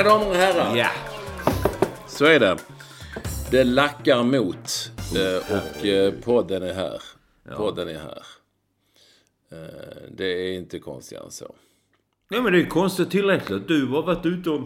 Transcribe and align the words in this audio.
Mina 0.00 0.10
damer 0.12 0.28
och 0.28 0.34
herrar. 0.34 0.76
Ja. 0.76 0.88
Så 2.06 2.24
är 2.24 2.40
det. 2.40 2.56
Det 3.50 3.64
lackar 3.64 4.22
mot. 4.22 4.90
eh, 5.16 5.56
Och 5.56 5.86
eh, 5.86 6.12
podden 6.24 6.62
är 6.62 6.74
här. 6.74 7.02
Podden 7.56 7.88
är 7.88 7.98
här. 7.98 8.22
Eh, 9.52 10.10
Det 10.10 10.24
är 10.24 10.52
inte 10.52 10.78
konstigare 10.78 11.24
än 11.24 11.30
så. 11.30 11.54
Nej 12.30 12.42
men 12.42 12.52
det 12.52 12.60
är 12.60 12.66
konstigt 12.66 13.10
tillräckligt. 13.10 13.68
Du 13.68 13.86
har 13.86 14.02
varit 14.02 14.26
ute 14.26 14.50
och 14.50 14.60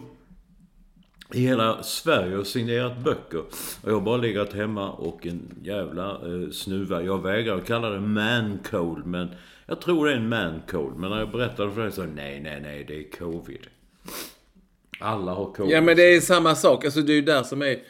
i 1.32 1.40
hela 1.40 1.82
Sverige 1.82 2.36
och 2.36 2.46
signerat 2.46 2.98
böcker. 2.98 3.38
Och 3.82 3.90
jag 3.90 3.94
har 3.94 4.00
bara 4.00 4.16
legat 4.16 4.52
hemma 4.52 4.90
och 4.92 5.26
en 5.26 5.54
jävla 5.62 6.10
eh, 6.10 6.50
snuva. 6.52 7.02
Jag 7.02 7.22
vägrar 7.22 7.56
att 7.56 7.66
kalla 7.66 7.90
det 7.90 8.00
man 8.00 8.58
cold 8.70 9.06
men 9.06 9.28
jag 9.66 9.80
tror 9.80 10.06
det 10.06 10.12
är 10.12 10.16
en 10.16 10.28
man 10.28 10.62
cold. 10.68 10.96
Men 10.96 11.10
när 11.10 11.18
jag 11.18 11.30
berättade 11.30 11.70
för 11.72 11.82
dig 11.82 11.92
så 11.92 12.02
nej, 12.02 12.40
nej, 12.40 12.60
nej, 12.60 12.84
det 12.84 12.94
är 12.98 13.10
covid. 13.18 13.66
Alla 15.00 15.32
har 15.34 15.52
covid. 15.52 15.72
Ja 15.76 15.80
men 15.80 15.96
det 15.96 16.02
är 16.14 16.20
samma 16.20 16.54
sak. 16.54 16.84
Alltså 16.84 17.00
det 17.00 17.12
är 17.12 17.16
ju 17.16 17.22
där 17.22 17.42
som 17.42 17.62
är... 17.62 17.82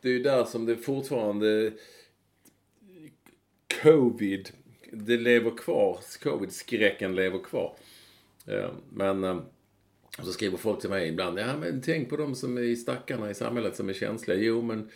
Det 0.00 0.08
är 0.08 0.12
ju 0.12 0.22
där 0.22 0.44
som 0.44 0.66
det 0.66 0.76
fortfarande... 0.76 1.72
Covid. 3.82 4.48
Det 4.92 5.16
lever 5.16 5.50
kvar. 5.50 5.98
Covid-skräcken 6.22 7.14
lever 7.14 7.38
kvar. 7.38 7.76
Eh, 8.46 8.70
Men... 8.92 9.24
eh, 9.24 9.36
Så 10.22 10.32
skriver 10.32 10.56
folk 10.58 10.80
till 10.80 10.90
mig 10.90 11.08
ibland. 11.08 11.38
Ja 11.38 11.56
men 11.56 11.82
tänk 11.82 12.10
på 12.10 12.16
de 12.16 12.34
som 12.34 12.56
är 12.58 12.62
i 12.62 12.76
stackarna 12.76 13.30
i 13.30 13.34
samhället 13.34 13.76
som 13.76 13.88
är 13.88 13.92
känsliga. 13.92 14.38
Jo 14.38 14.62
men... 14.62 14.88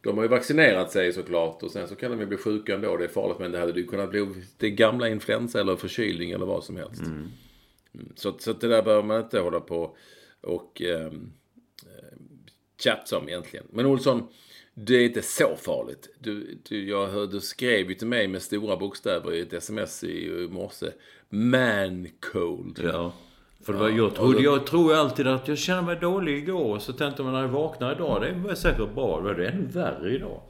De 0.00 0.16
har 0.16 0.24
ju 0.24 0.28
vaccinerat 0.28 0.92
sig 0.92 1.12
såklart 1.12 1.62
och 1.62 1.70
sen 1.70 1.88
så 1.88 1.94
kan 1.94 2.10
de 2.10 2.20
ju 2.20 2.26
bli 2.26 2.36
sjuka 2.36 2.74
ändå. 2.74 2.96
Det 2.96 3.04
är 3.04 3.08
farligt 3.08 3.38
men 3.38 3.52
det 3.52 3.58
hade 3.58 3.80
ju 3.80 3.86
kunnat 3.86 4.10
bli 4.10 4.26
det 4.56 4.70
gamla 4.70 5.08
influensa 5.08 5.60
eller 5.60 5.76
förkylning 5.76 6.30
eller 6.30 6.46
vad 6.46 6.64
som 6.64 6.76
helst. 6.76 7.02
Mm. 7.02 7.28
Så, 8.14 8.34
så 8.38 8.50
att 8.50 8.60
det 8.60 8.68
där 8.68 8.82
behöver 8.82 9.02
man 9.02 9.20
inte 9.22 9.38
hålla 9.38 9.60
på 9.60 9.96
och 10.46 10.82
ehm, 10.82 11.32
eh, 11.82 12.18
tjafsa 12.80 13.18
om 13.18 13.28
egentligen. 13.28 13.66
Men 13.70 13.86
Olsson, 13.86 14.28
det 14.74 14.94
är 14.94 15.04
inte 15.04 15.22
så 15.22 15.56
farligt. 15.56 16.08
Du, 16.18 16.58
du, 16.68 16.88
jag 16.88 17.06
hörde, 17.06 17.32
du 17.32 17.40
skrev 17.40 17.88
ju 17.88 17.94
till 17.94 18.06
mig 18.06 18.28
med 18.28 18.42
stora 18.42 18.76
bokstäver 18.76 19.34
i 19.34 19.40
ett 19.40 19.52
sms 19.52 20.04
i, 20.04 20.48
morse. 20.50 20.86
Man 21.28 22.08
cold. 22.32 22.80
Ja. 22.84 23.12
För 23.62 23.72
det 23.72 23.78
var, 23.78 23.88
jag, 23.88 24.14
trodde, 24.14 24.42
jag 24.42 24.66
tror 24.66 24.94
alltid 24.94 25.26
att 25.26 25.48
jag 25.48 25.58
känner 25.58 25.82
mig 25.82 25.96
dålig 26.00 26.38
igår. 26.38 26.74
Och 26.74 26.82
så 26.82 26.92
tänkte 26.92 27.22
man 27.22 27.32
när 27.32 27.40
jag 27.40 27.48
vaknar 27.48 27.94
idag, 27.94 28.22
det 28.22 28.32
var 28.32 28.54
säkert 28.54 28.94
bra. 28.94 29.20
Det 29.20 29.34
var 29.34 29.40
ännu 29.40 29.66
värre 29.66 30.14
idag. 30.14 30.40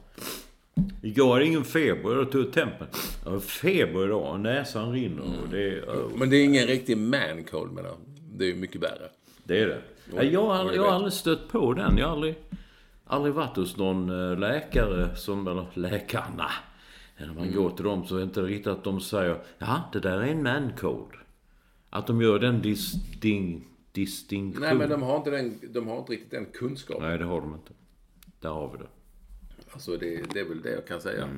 Igår 1.03 1.33
hade 1.33 1.45
ingen 1.45 1.63
feber, 1.63 2.15
jag 2.15 2.31
tog 2.31 2.53
tempen. 2.53 2.87
Jag 3.23 3.31
har 3.31 3.39
feber 3.39 4.05
idag 4.05 4.31
och 4.31 4.39
näsan 4.39 4.91
rinner 4.91 5.21
och 5.21 5.49
det 5.51 5.69
är... 5.69 5.81
oh. 5.81 6.17
Men 6.17 6.29
det 6.29 6.37
är 6.37 6.43
ingen 6.43 6.67
riktig 6.67 6.97
man 6.97 7.43
cold 7.51 7.71
menar. 7.71 7.95
Det 8.35 8.51
är 8.51 8.55
mycket 8.55 8.81
värre. 8.81 9.09
Det 9.47 9.59
är 9.61 9.67
det. 9.67 9.81
Ja, 10.15 10.23
jag, 10.23 10.45
har, 10.45 10.55
aldrig- 10.55 10.77
jag 10.77 10.83
har 10.83 10.91
aldrig 10.91 11.13
stött 11.13 11.47
på 11.49 11.73
den. 11.73 11.97
Jag 11.97 12.05
har 12.05 12.13
aldrig, 12.13 12.35
aldrig 13.05 13.33
varit 13.33 13.55
hos 13.55 13.77
någon 13.77 14.09
eh, 14.31 14.37
läkare 14.39 15.15
som, 15.15 15.47
eller 15.47 15.65
läkarna. 15.73 16.49
När 17.19 17.33
man 17.33 17.51
går 17.53 17.69
till 17.69 17.85
dem 17.85 18.05
så 18.07 18.15
är 18.15 18.19
det 18.19 18.23
inte 18.23 18.41
riktigt 18.41 18.67
att 18.67 18.83
de 18.83 19.01
säger 19.01 19.37
ja, 19.57 19.89
det 19.93 19.99
där 19.99 20.17
är 20.19 20.27
en 20.27 20.43
man 20.43 20.71
code. 20.77 21.17
Att 21.89 22.07
de 22.07 22.21
gör 22.21 22.39
den 22.39 22.61
disting, 22.61 23.67
distinktion. 23.91 24.63
Nej 24.65 24.75
men 24.75 24.89
de 24.89 25.01
har 25.01 25.17
inte, 25.17 25.29
den, 25.31 25.59
de 25.69 25.87
har 25.87 25.97
inte 25.97 26.11
riktigt 26.11 26.31
den 26.31 26.45
kunskapen. 26.53 27.07
Nej, 27.07 27.17
det 27.17 27.25
har 27.25 27.41
de 27.41 27.53
inte. 27.53 27.73
Där 28.39 28.49
har 28.49 28.71
vi 28.71 28.77
det. 28.77 28.89
Alltså 29.71 29.97
det, 29.97 30.33
det 30.33 30.39
är 30.39 30.45
väl 30.45 30.61
det 30.61 30.71
jag 30.71 30.87
kan 30.87 31.01
säga. 31.01 31.29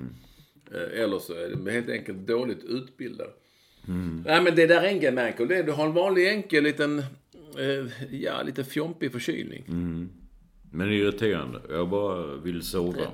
Eh, 0.72 1.02
Eller 1.04 1.20
så 1.20 1.34
är 1.34 1.50
de 1.50 1.72
helt 1.72 1.90
enkelt 1.90 2.18
dåligt 2.18 2.64
utbildade. 2.64 3.30
Nej 4.26 4.42
men 4.44 4.56
det 4.56 4.68
där 4.68 4.82
är 4.82 4.90
ingen 4.92 5.18
är, 5.18 5.64
du 5.64 5.72
har 5.72 5.86
en 5.86 5.94
vanlig 5.94 6.28
enkel 6.30 6.64
liten, 6.64 7.04
eh, 7.58 8.14
ja 8.22 8.42
lite 8.44 8.64
fjompig 8.64 9.12
förkylning. 9.12 9.64
Men 10.72 10.92
irriterande. 10.92 11.62
Jag 11.70 11.90
bara 11.90 12.36
vill 12.36 12.62
sova. 12.62 12.98
Ja, 13.00 13.10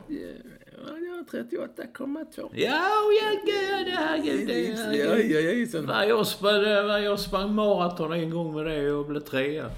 jag 0.78 1.16
har 1.16 1.44
38,2. 1.44 2.50
Ja, 2.54 3.02
ja, 3.22 3.40
gud, 3.46 3.94
herregud. 3.94 4.50
Ja, 4.50 5.18
ja, 5.18 5.40
ja, 5.80 6.06
jag 6.06 6.28
sprang, 6.28 7.04
jag 7.04 7.20
sprang 7.20 7.54
maraton 7.56 8.14
en 8.14 8.30
gång 8.30 8.56
med 8.56 8.66
det 8.66 8.92
och 8.92 9.06
blev 9.06 9.20
trea. 9.20 9.72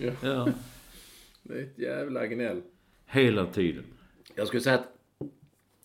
ja, 0.00 0.12
Ja. 0.22 0.48
det 1.42 1.54
är 1.54 1.62
ett 1.62 1.78
jävla 1.78 2.26
gnäll. 2.26 2.62
Hela 3.06 3.46
tiden. 3.46 3.84
Jag 4.34 4.46
skulle 4.46 4.62
säga 4.62 4.74
att 4.78 4.88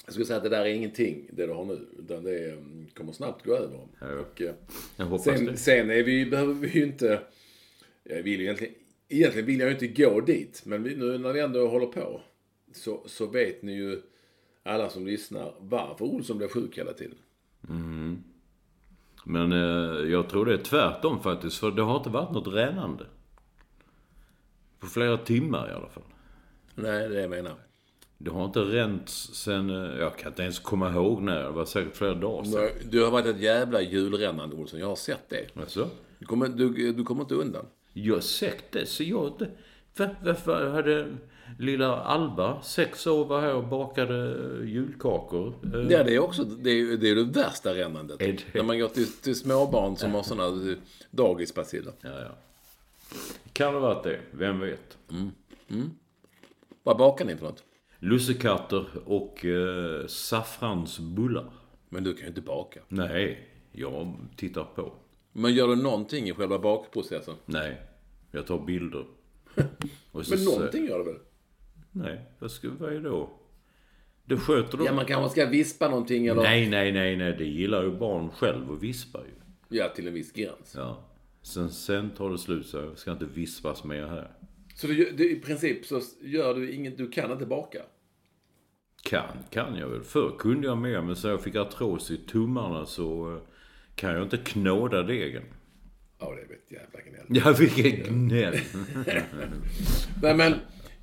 jag 0.06 0.14
skulle 0.14 0.26
säga 0.26 0.38
att 0.38 0.44
det 0.44 0.50
där 0.50 0.62
är 0.66 0.70
ingenting, 0.74 1.30
det 1.34 1.48
du 1.48 1.54
har 1.54 1.66
nu. 1.66 1.80
Utan 2.00 2.24
det 2.24 2.58
kommer 2.94 3.12
snabbt 3.14 3.46
gå 3.46 3.56
över. 3.56 3.80
Och, 4.22 4.42
eh, 4.42 4.54
Jag 4.98 5.06
hoppas 5.06 5.24
sen, 5.24 5.46
det. 5.46 5.58
sen 5.58 5.90
är 5.90 6.04
vi, 6.04 6.26
behöver 6.26 6.54
vi 6.54 6.68
ju 6.70 6.84
inte... 6.84 7.20
Jag 8.10 8.24
vill 8.24 8.40
ju 8.40 8.46
egentligen, 8.46 8.74
egentligen 9.10 9.46
vill 9.46 9.60
jag 9.60 9.68
ju 9.70 9.74
inte 9.74 9.88
gå 10.04 10.22
dit. 10.22 10.62
Men 10.66 10.84
nu 10.84 11.18
när 11.18 11.34
vi 11.34 11.40
ändå 11.40 11.68
håller 11.68 11.86
på. 11.86 12.22
Så, 12.74 13.04
så 13.06 13.26
vet 13.28 13.62
ni 13.62 13.74
ju, 13.74 14.02
alla 14.64 14.90
som 14.90 15.06
lyssnar, 15.08 15.54
varför 15.60 16.06
Olsson 16.06 16.38
blev 16.38 16.48
sjuk 16.48 16.78
hela 16.78 16.94
tiden. 16.94 17.18
Men 19.26 19.52
eh, 19.52 20.10
jag 20.12 20.30
tror 20.30 20.46
det 20.46 20.54
är 20.54 20.58
tvärtom 20.58 21.20
faktiskt. 21.24 21.58
För 21.58 21.72
det 21.72 21.82
har 21.82 21.98
inte 21.98 22.10
varit 22.10 22.32
något 22.32 22.48
rännande. 22.54 23.06
På 24.80 24.88
flera 24.88 25.18
timmar 25.18 25.70
i 25.70 25.74
alla 25.74 25.90
fall. 25.90 26.04
Nej, 26.76 27.10
det 27.10 27.18
är 27.18 27.22
jag 27.22 27.30
menar. 27.30 27.54
Det 28.18 28.32
har 28.32 28.46
inte 28.46 28.60
ränt 28.60 29.10
sen... 29.10 29.70
eh, 29.70 30.00
Jag 30.00 30.18
kan 30.18 30.32
inte 30.32 30.42
ens 30.42 30.60
komma 30.60 30.90
ihåg 30.92 31.22
när. 31.22 31.44
Det 31.44 31.50
var 31.52 31.66
säkert 31.66 31.96
flera 31.96 32.14
dagar 32.14 32.44
sedan. 32.44 32.70
Du 32.92 33.04
har 33.04 33.12
varit 33.12 33.26
ett 33.26 33.40
jävla 33.40 33.82
julrännande 33.82 34.56
Olsson, 34.56 34.80
jag 34.80 34.88
har 34.88 34.96
sett 34.96 35.30
det. 35.30 35.48
Alltså? 35.62 35.90
Du 36.20 36.26
kommer, 36.26 36.48
du, 36.48 36.94
du 36.94 37.04
kommer 37.04 37.22
inte 37.22 37.36
undan. 37.36 37.66
Jag 38.04 38.24
det. 38.72 38.86
Så 38.86 39.04
jag... 39.04 39.46
Varför 39.96 40.70
hade 40.70 41.18
lilla 41.60 41.96
Alba, 42.02 42.62
sex 42.62 43.08
år, 43.08 43.26
var 43.26 43.42
här 43.42 43.54
och 43.54 43.68
bakade 43.68 44.36
julkakor. 44.66 45.54
Eh, 45.74 45.80
Ja, 45.80 46.04
det 46.04 46.16
är 46.16 46.20
också 46.20 46.44
det, 46.44 46.70
är, 46.70 46.98
det, 46.98 47.10
är 47.10 47.16
det 47.16 47.24
värsta 47.24 47.74
rännandet. 47.76 48.22
Är 48.22 48.28
det? 48.28 48.44
När 48.54 48.64
man 48.64 48.80
går 48.80 48.88
till, 48.88 49.08
till 49.12 49.36
småbarn 49.36 49.96
som 49.96 50.12
har 50.12 50.24
sådana 50.24 50.76
dagisbaciller. 51.12 51.94
Ja, 52.02 52.10
ja. 52.10 52.38
Kan 53.54 53.74
det 53.74 53.80
ha 53.80 53.88
varit 53.88 54.04
det? 54.04 54.20
Vem 54.32 54.60
vet? 54.60 54.98
Vad 56.84 56.98
bakar 56.98 57.26
ni 57.26 57.36
för 57.36 57.46
något? 57.46 57.64
Lussekatter 58.00 58.86
och 59.06 59.46
eh, 59.46 60.08
saffransbullar. 60.08 61.50
Men 61.90 62.04
du 62.04 62.14
kan 62.14 62.22
ju 62.22 62.28
inte 62.28 62.42
baka. 62.42 62.80
Nej, 62.88 63.50
jag 63.72 64.18
tittar 64.36 64.64
på. 64.64 64.94
Men 65.32 65.54
gör 65.54 65.68
du 65.68 65.76
någonting 65.76 66.30
i 66.30 66.34
själva 66.34 66.60
bakprocessen? 66.60 67.36
Nej, 67.46 67.82
jag 68.32 68.48
tar 68.48 68.66
bilder. 68.66 69.06
Så 69.56 69.64
Men 70.12 70.24
säger- 70.24 70.46
någonting 70.46 70.86
gör 70.86 70.98
du 71.00 71.06
väl? 71.06 71.22
Nej, 71.92 72.26
vad 72.40 72.52
ska 72.52 72.68
är 72.68 73.00
då? 73.00 73.30
Det 74.26 74.38
sköter 74.38 74.78
de. 74.78 74.86
Ja, 74.86 74.94
man 74.94 75.06
kanske 75.06 75.30
ska 75.30 75.50
vispa 75.50 75.90
någonting 75.90 76.28
eller... 76.28 76.42
Nej, 76.42 76.70
nej, 76.70 76.92
nej, 76.92 77.16
nej. 77.18 77.36
Det 77.38 77.46
gillar 77.46 77.84
ju 77.84 77.92
barn 77.92 78.30
själv 78.30 78.72
att 78.72 78.84
vispa 78.84 79.20
ju. 79.20 79.78
Ja, 79.78 79.90
till 79.90 80.08
en 80.08 80.14
viss 80.14 80.32
gräns. 80.32 80.74
Ja. 80.76 81.04
Sen, 81.42 81.70
sen 81.70 82.10
tar 82.10 82.30
det 82.30 82.38
slut 82.38 82.66
så 82.68 82.78
jag 82.78 82.98
ska 82.98 83.12
inte 83.12 83.26
vispas 83.26 83.84
mer 83.84 84.08
här. 84.08 84.32
Så 84.76 84.88
du, 84.88 85.12
du, 85.12 85.32
i 85.32 85.40
princip 85.40 85.86
så 85.86 86.02
gör 86.22 86.56
du 86.56 86.72
inget, 86.72 86.98
du 86.98 87.10
kan 87.10 87.32
inte 87.32 87.46
baka? 87.46 87.80
Kan, 89.04 89.38
kan 89.50 89.76
jag 89.76 89.88
väl. 89.88 90.04
Förr 90.04 90.36
kunde 90.40 90.68
jag 90.68 90.78
mer, 90.78 91.02
men 91.02 91.16
så 91.16 91.28
jag 91.28 91.42
fick 91.42 91.56
artros 91.56 92.12
i 92.12 92.18
tummarna 92.18 92.86
så 92.86 93.36
eh, 93.36 93.42
kan 93.96 94.14
jag 94.14 94.24
inte 94.24 94.38
knåda 94.38 95.04
degen. 95.04 95.44
Ja, 96.20 96.36
det 96.36 96.54
är 96.54 96.58
ett 96.58 96.72
jävla 96.72 97.00
gnäll. 97.10 97.26
Ja, 97.46 97.56
vilket 97.60 98.08
gnäll. 98.10 98.56
Nej, 100.22 100.36
men 100.36 100.54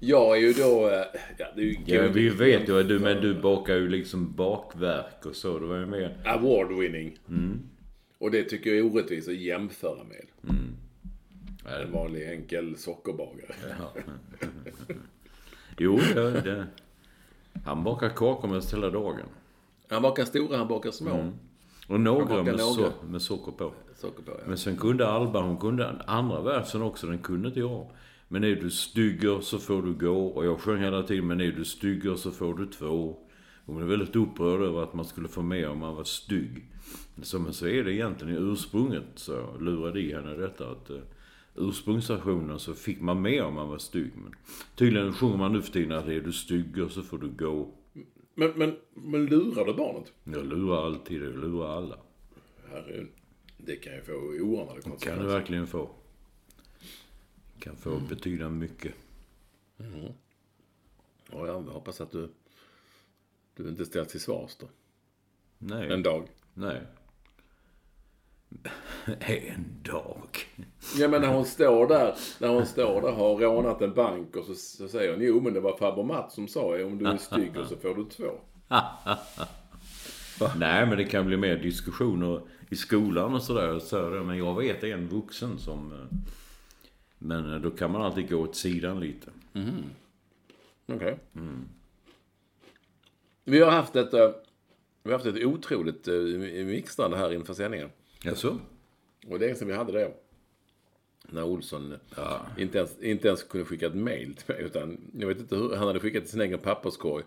jag 0.00 0.36
är 0.36 0.40
ju 0.40 0.52
då... 0.52 0.88
eh, 0.88 1.02
Ja, 1.38 1.46
det 1.56 1.60
är 1.60 1.64
ju 1.64 1.76
Ja, 1.86 2.08
vi 2.14 2.28
vet 2.28 2.68
ju 2.68 2.80
att 2.80 2.88
du, 2.88 2.98
men 2.98 3.20
du 3.20 3.40
bakar 3.40 3.74
ju 3.74 3.88
liksom 3.88 4.34
bakverk 4.34 5.26
och 5.26 5.36
så. 5.36 5.58
Det 5.58 5.66
var 5.66 5.76
ju 5.78 5.86
mer... 5.86 6.16
Award 6.24 6.72
winning. 6.78 7.18
Och 8.18 8.30
det 8.30 8.44
tycker 8.44 8.70
jag 8.70 8.78
är 8.78 8.92
orättvist 8.94 9.28
att 9.28 9.34
jämföra 9.36 10.04
med. 10.04 10.26
En 11.82 11.92
vanlig 11.92 12.28
enkel 12.30 12.76
sockerbagare. 12.76 13.54
Jo, 15.78 16.00
det, 16.14 16.40
det. 16.40 16.66
Han 17.64 17.84
bakar 17.84 18.08
kakor 18.08 18.48
mest 18.48 18.72
hela 18.72 18.90
dagen. 18.90 19.26
Han 19.88 20.02
bakar 20.02 20.24
stora, 20.24 20.56
han 20.56 20.68
bakar 20.68 20.90
små. 20.90 21.32
Och 21.88 22.00
några 22.00 22.24
bakar 22.24 22.42
med, 22.42 22.56
några. 22.58 22.90
so 22.90 22.92
med 23.10 23.22
socker 23.22 23.52
på. 23.52 23.72
Socker 23.96 24.22
på, 24.22 24.30
ja. 24.30 24.44
Men 24.46 24.58
sen 24.58 24.76
kunde 24.76 25.08
Alba, 25.08 25.40
hon 25.40 25.56
kunde 25.56 26.00
andra 26.06 26.42
versen 26.42 26.82
också, 26.82 27.06
den 27.06 27.18
kunde 27.18 27.48
inte 27.48 27.60
jag. 27.60 27.90
Men 28.28 28.44
är 28.44 28.56
du 28.56 28.70
stygger 28.70 29.40
så 29.40 29.58
får 29.58 29.82
du 29.82 29.94
gå. 29.94 30.26
Och 30.26 30.46
jag 30.46 30.60
sjöng 30.60 30.80
hela 30.80 31.02
tiden, 31.02 31.26
men 31.26 31.40
är 31.40 31.52
du 31.52 31.64
stygger 31.64 32.14
så 32.14 32.30
får 32.30 32.54
du 32.54 32.66
två. 32.66 33.16
Hon 33.66 33.76
blev 33.76 33.88
väldigt 33.88 34.16
upprörd 34.16 34.60
över 34.60 34.82
att 34.82 34.94
man 34.94 35.04
skulle 35.04 35.28
få 35.28 35.42
med 35.42 35.68
om 35.68 35.78
man 35.78 35.94
var 35.94 36.04
stygg. 36.04 36.64
Så, 37.22 37.38
men 37.38 37.52
så 37.52 37.66
är 37.66 37.84
det 37.84 37.92
egentligen 37.92 38.34
i 38.34 38.52
ursprunget, 38.52 39.04
så 39.14 39.32
jag 39.32 39.62
lurade 39.62 40.00
i 40.00 40.12
henne 40.12 40.34
detta 40.34 40.70
att 40.70 40.90
eh, 40.90 40.96
ursprungsversionen 41.54 42.58
så 42.58 42.74
fick 42.74 43.00
man 43.00 43.22
med 43.22 43.42
om 43.42 43.54
man 43.54 43.68
var 43.68 43.78
stygg. 43.78 44.10
Men 44.14 44.34
tydligen 44.74 45.12
sjunger 45.12 45.36
man 45.36 45.52
nu 45.52 45.62
för 45.62 45.72
tiden 45.72 45.98
att 45.98 46.08
är 46.08 46.20
du 46.20 46.32
stygger 46.32 46.88
så 46.88 47.02
får 47.02 47.18
du 47.18 47.28
gå. 47.28 47.68
Men, 48.34 48.52
men, 48.56 48.76
men 48.94 49.26
lurar 49.26 49.64
du 49.64 49.74
barnet? 49.74 50.12
Jag 50.24 50.46
lurar 50.46 50.86
alltid, 50.86 51.22
jag 51.22 51.38
lurar 51.38 51.76
alla. 51.76 51.96
Herregud. 52.70 53.08
Det 53.66 53.76
kan 53.76 53.94
ju 53.94 54.02
få 54.02 54.12
oanade 54.12 54.66
Kan 54.66 54.74
du 54.74 54.90
konsekvenser. 54.90 55.26
verkligen 55.26 55.66
få. 55.66 55.88
Kan 57.58 57.76
få 57.76 57.98
betyda 57.98 58.48
mycket. 58.48 58.94
Ja, 61.32 61.46
jag 61.46 61.60
hoppas 61.62 62.00
att 62.00 62.10
du, 62.10 62.28
du 63.56 63.68
inte 63.68 63.86
ställs 63.86 64.08
till 64.08 64.20
svars 64.20 64.56
då. 64.60 64.66
Nej. 65.58 65.92
En 65.92 66.02
dag. 66.02 66.28
Nej. 66.54 66.82
En 69.20 69.82
dag. 69.82 70.28
Ja 70.98 71.08
men 71.08 71.20
när 71.20 71.28
hon 71.28 71.44
står 71.44 71.86
där, 71.88 72.14
när 72.40 72.48
hon 72.48 72.66
står 72.66 73.00
där 73.02 73.12
har 73.12 73.36
rånat 73.36 73.82
en 73.82 73.94
bank 73.94 74.36
och 74.36 74.44
så, 74.44 74.54
så 74.54 74.88
säger 74.88 75.12
hon 75.12 75.22
jo 75.22 75.40
men 75.40 75.54
det 75.54 75.60
var 75.60 75.76
farbror 75.76 76.04
Mats 76.04 76.34
som 76.34 76.48
sa 76.48 76.84
om 76.84 76.98
du 76.98 77.06
är 77.06 77.16
stygg 77.16 77.56
och 77.56 77.66
så 77.66 77.76
får 77.76 77.94
du 77.94 78.04
två. 78.04 78.30
Nej, 80.56 80.86
men 80.86 80.98
det 80.98 81.04
kan 81.04 81.26
bli 81.26 81.36
mer 81.36 81.56
diskussioner 81.56 82.40
i 82.70 82.76
skolan 82.76 83.34
och 83.34 83.42
sådär. 83.42 83.78
Så. 83.78 84.10
Men 84.10 84.38
jag 84.38 84.56
vet 84.58 84.84
en 84.84 85.08
vuxen 85.08 85.58
som... 85.58 85.92
eh, 85.92 86.18
Men 87.18 87.52
eh, 87.54 87.60
då 87.60 87.70
kan 87.70 87.90
man 87.90 88.02
alltid 88.02 88.28
gå 88.30 88.36
åt 88.36 88.56
sidan 88.56 89.00
lite. 89.00 89.30
Okej. 90.86 91.18
Vi 93.44 93.60
har 93.60 93.70
haft 93.70 93.96
ett, 93.96 94.14
eh, 94.14 94.30
vi 95.02 95.10
har 95.12 95.18
haft 95.18 95.26
ett 95.36 95.44
otroligt 95.44 96.06
mixtrande 96.66 97.16
här 97.16 97.32
inför 97.32 97.54
sändningen. 97.54 97.90
Jaså? 98.22 98.58
Och 99.26 99.38
det 99.38 99.50
är 99.50 99.54
som 99.54 99.68
vi 99.68 99.74
hade 99.74 99.92
det. 99.92 100.12
När 101.28 101.44
Olsson 101.44 101.94
inte, 102.58 102.78
ens, 102.78 102.98
inte 103.00 103.28
ens 103.28 103.42
kunde 103.42 103.64
skicka 103.66 103.86
ett 103.86 103.94
mail 103.94 104.34
till 104.36 104.54
mig. 104.54 104.64
Utan 104.64 104.98
jag 105.18 105.28
vet 105.28 105.38
inte 105.38 105.56
hur, 105.56 105.76
han 105.76 105.86
hade 105.86 106.00
skickat 106.00 106.22
till 106.22 106.30
sin 106.32 106.40
egen 106.40 106.58
papperskorg. 106.58 107.24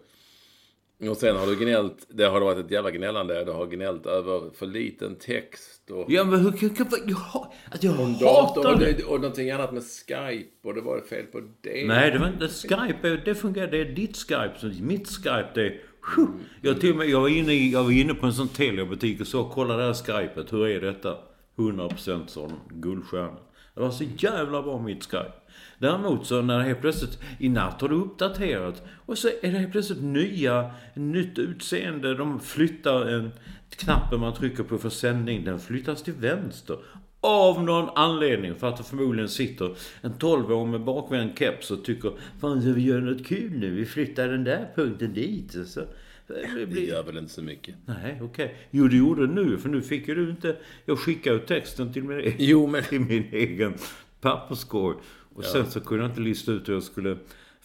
Och 1.07 1.17
sen 1.17 1.35
har 1.35 1.47
du 1.47 1.55
gnällt, 1.55 2.07
det 2.09 2.23
har 2.23 2.41
varit 2.41 2.65
ett 2.65 2.71
jävla 2.71 2.91
gnällande. 2.91 3.45
Du 3.45 3.51
har 3.51 3.67
gnällt 3.67 4.05
över 4.05 4.49
för 4.55 4.65
liten 4.65 5.15
text 5.15 5.91
och 5.91 6.05
Ja, 6.07 6.23
men 6.23 6.39
hur 6.39 6.51
kan... 6.51 6.87
jag, 7.05 7.51
att 7.71 7.83
jag 7.83 7.97
dator 7.97 8.25
hatar 8.25 8.73
och, 8.73 8.79
det. 8.79 9.03
och 9.03 9.21
någonting 9.21 9.51
annat 9.51 9.73
med 9.73 9.83
Skype. 9.83 10.67
Och 10.67 10.75
det 10.75 10.81
var 10.81 11.01
fel 11.01 11.25
på 11.25 11.41
det. 11.61 11.87
Nej, 11.87 12.11
det 12.11 12.19
var 12.19 12.27
inte 12.27 12.47
Skype. 12.47 13.21
Det 13.25 13.35
fungerar. 13.35 13.71
Det 13.71 13.81
är 13.81 13.85
ditt 13.85 14.17
Skype. 14.17 14.53
Så 14.57 14.67
mitt 14.83 15.07
Skype, 15.07 15.49
det 15.53 15.65
är... 15.65 15.81
Jag, 16.61 16.81
till 16.81 16.95
med, 16.95 17.09
jag, 17.09 17.21
var 17.21 17.29
inne 17.29 17.53
i, 17.53 17.71
jag 17.71 17.83
var 17.83 17.91
inne 17.91 18.13
på 18.13 18.25
en 18.25 18.33
sån 18.33 18.47
Telia-butik 18.47 19.21
och 19.21 19.27
så 19.27 19.43
kolla 19.43 19.77
det 19.77 19.83
här 19.83 19.93
Skypet. 19.93 20.53
Hur 20.53 20.67
är 20.67 20.81
detta? 20.81 21.17
100% 21.55 22.27
sa 22.27 22.41
de. 22.41 22.81
Guldstjärna. 22.81 23.37
Det 23.75 23.81
var 23.81 23.91
så 23.91 24.03
jävla 24.17 24.61
bra 24.61 24.81
mitt 24.81 25.03
Skype. 25.03 25.33
Däremot 25.77 26.25
så 26.27 26.41
när 26.41 26.57
det 26.57 26.63
helt 26.63 26.81
plötsligt, 26.81 27.19
i 27.39 27.49
natt 27.49 27.81
har 27.81 27.89
det 27.89 27.95
uppdaterat 27.95 28.83
och 29.05 29.17
så 29.17 29.27
är 29.27 29.51
det 29.51 29.57
helt 29.57 29.71
plötsligt 29.71 30.01
nya, 30.03 30.71
nytt 30.93 31.39
utseende. 31.39 32.15
De 32.15 32.39
flyttar 32.39 33.05
en, 33.05 33.31
knappen 33.69 34.19
man 34.19 34.33
trycker 34.33 34.63
på 34.63 34.77
för 34.77 34.89
sändning, 34.89 35.43
den 35.43 35.59
flyttas 35.59 36.03
till 36.03 36.13
vänster. 36.13 36.77
Av 37.21 37.63
någon 37.63 37.89
anledning, 37.95 38.55
för 38.55 38.67
att 38.69 38.77
det 38.77 38.83
förmodligen 38.83 39.29
sitter 39.29 39.75
en 40.01 40.13
12-åring 40.13 40.71
med 40.71 40.81
bakvänd 40.81 41.31
keps 41.39 41.71
och 41.71 41.83
tycker 41.85 42.11
Fan, 42.41 42.61
ska 42.61 42.71
vi 42.71 42.81
göra 42.81 43.01
något 43.01 43.25
kul 43.27 43.51
nu? 43.59 43.69
Vi 43.71 43.85
flyttar 43.85 44.27
den 44.27 44.43
där 44.43 44.67
punkten 44.75 45.13
dit. 45.13 45.55
Så. 45.65 45.79
Det 46.27 46.47
Det 46.59 46.65
blir... 46.65 46.87
gör 46.87 47.03
väl 47.03 47.17
inte 47.17 47.31
så 47.33 47.41
mycket. 47.41 47.75
Nej, 47.85 48.19
okej. 48.21 48.55
Jo, 48.71 48.87
det 48.87 48.97
gjorde 48.97 49.27
det 49.27 49.33
nu, 49.33 49.57
för 49.57 49.69
nu 49.69 49.81
fick 49.81 50.07
ju 50.07 50.15
du 50.15 50.29
inte... 50.29 50.55
Jag 50.85 50.99
skickade 50.99 51.35
ut 51.35 51.47
texten 51.47 51.93
till 51.93 52.03
min, 52.03 52.33
Jo, 52.37 52.67
men- 52.67 52.83
till 52.83 52.99
min 53.01 53.23
egen 53.31 53.73
papperskorg. 54.21 54.97
Och 55.33 55.45
sen 55.45 55.71
så 55.71 55.79
kunde 55.79 56.03
jag 56.03 56.11
inte 56.11 56.21
lista 56.21 56.51
ut 56.51 56.69
hur 56.69 56.73
jag 56.73 56.83
skulle 56.83 57.17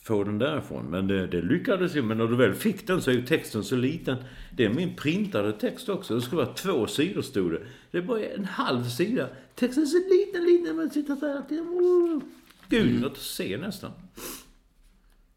få 0.05 0.25
den 0.25 0.39
därifrån. 0.39 0.85
Men 0.85 1.07
det, 1.07 1.27
det 1.27 1.43
lyckades 1.43 1.97
ju. 1.97 2.03
Men 2.03 2.19
när 2.19 2.27
du 2.27 2.37
väl 2.37 2.55
fick 2.55 2.87
den 2.87 3.03
så 3.03 3.11
är 3.11 3.15
ju 3.15 3.27
texten 3.27 3.65
så 3.65 3.77
liten. 3.77 4.17
Det 4.57 4.65
är 4.65 4.71
min 4.71 4.97
printade 4.97 5.53
text 5.53 5.89
också. 5.89 6.15
Det 6.15 6.21
skulle 6.21 6.43
vara 6.43 6.55
två 6.55 6.87
sidor 6.87 7.23
stod 7.23 7.53
det. 7.53 7.61
Det 7.91 7.99
är 7.99 8.03
bara 8.03 8.25
en 8.25 8.45
halv 8.45 8.85
sida. 8.85 9.29
Texten 9.55 9.83
är 9.83 9.87
så 9.87 9.99
liten, 9.99 10.45
liten. 10.45 10.77
Man 10.77 10.91
sitter 10.91 11.17
så 11.17 11.27
här. 11.27 12.21
Gud, 12.69 13.01
något 13.01 13.13
att 13.13 13.19
se 13.19 13.57
nästan. 13.57 13.91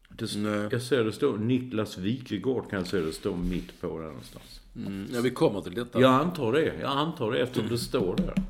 Det, 0.08 0.36
Nej. 0.36 0.68
jag 0.70 0.82
ser 0.82 1.04
det 1.04 1.12
står 1.12 1.38
Niklas 1.38 1.98
Wikegård 1.98 2.70
kan 2.70 2.78
jag 2.78 2.88
se 2.88 3.00
det 3.00 3.12
står 3.12 3.36
mitt 3.36 3.80
på 3.80 3.98
där 3.98 4.06
någonstans. 4.06 4.60
Mm, 4.76 5.06
ja, 5.12 5.20
vi 5.20 5.30
kommer 5.30 5.60
till 5.60 5.74
detta. 5.74 6.00
Jag 6.00 6.14
antar 6.14 6.52
det. 6.52 6.74
Jag 6.80 6.90
antar 6.90 7.32
det 7.32 7.38
eftersom 7.38 7.68
det 7.68 7.78
står 7.78 8.16
där. 8.16 8.34
Ja, 8.34 8.42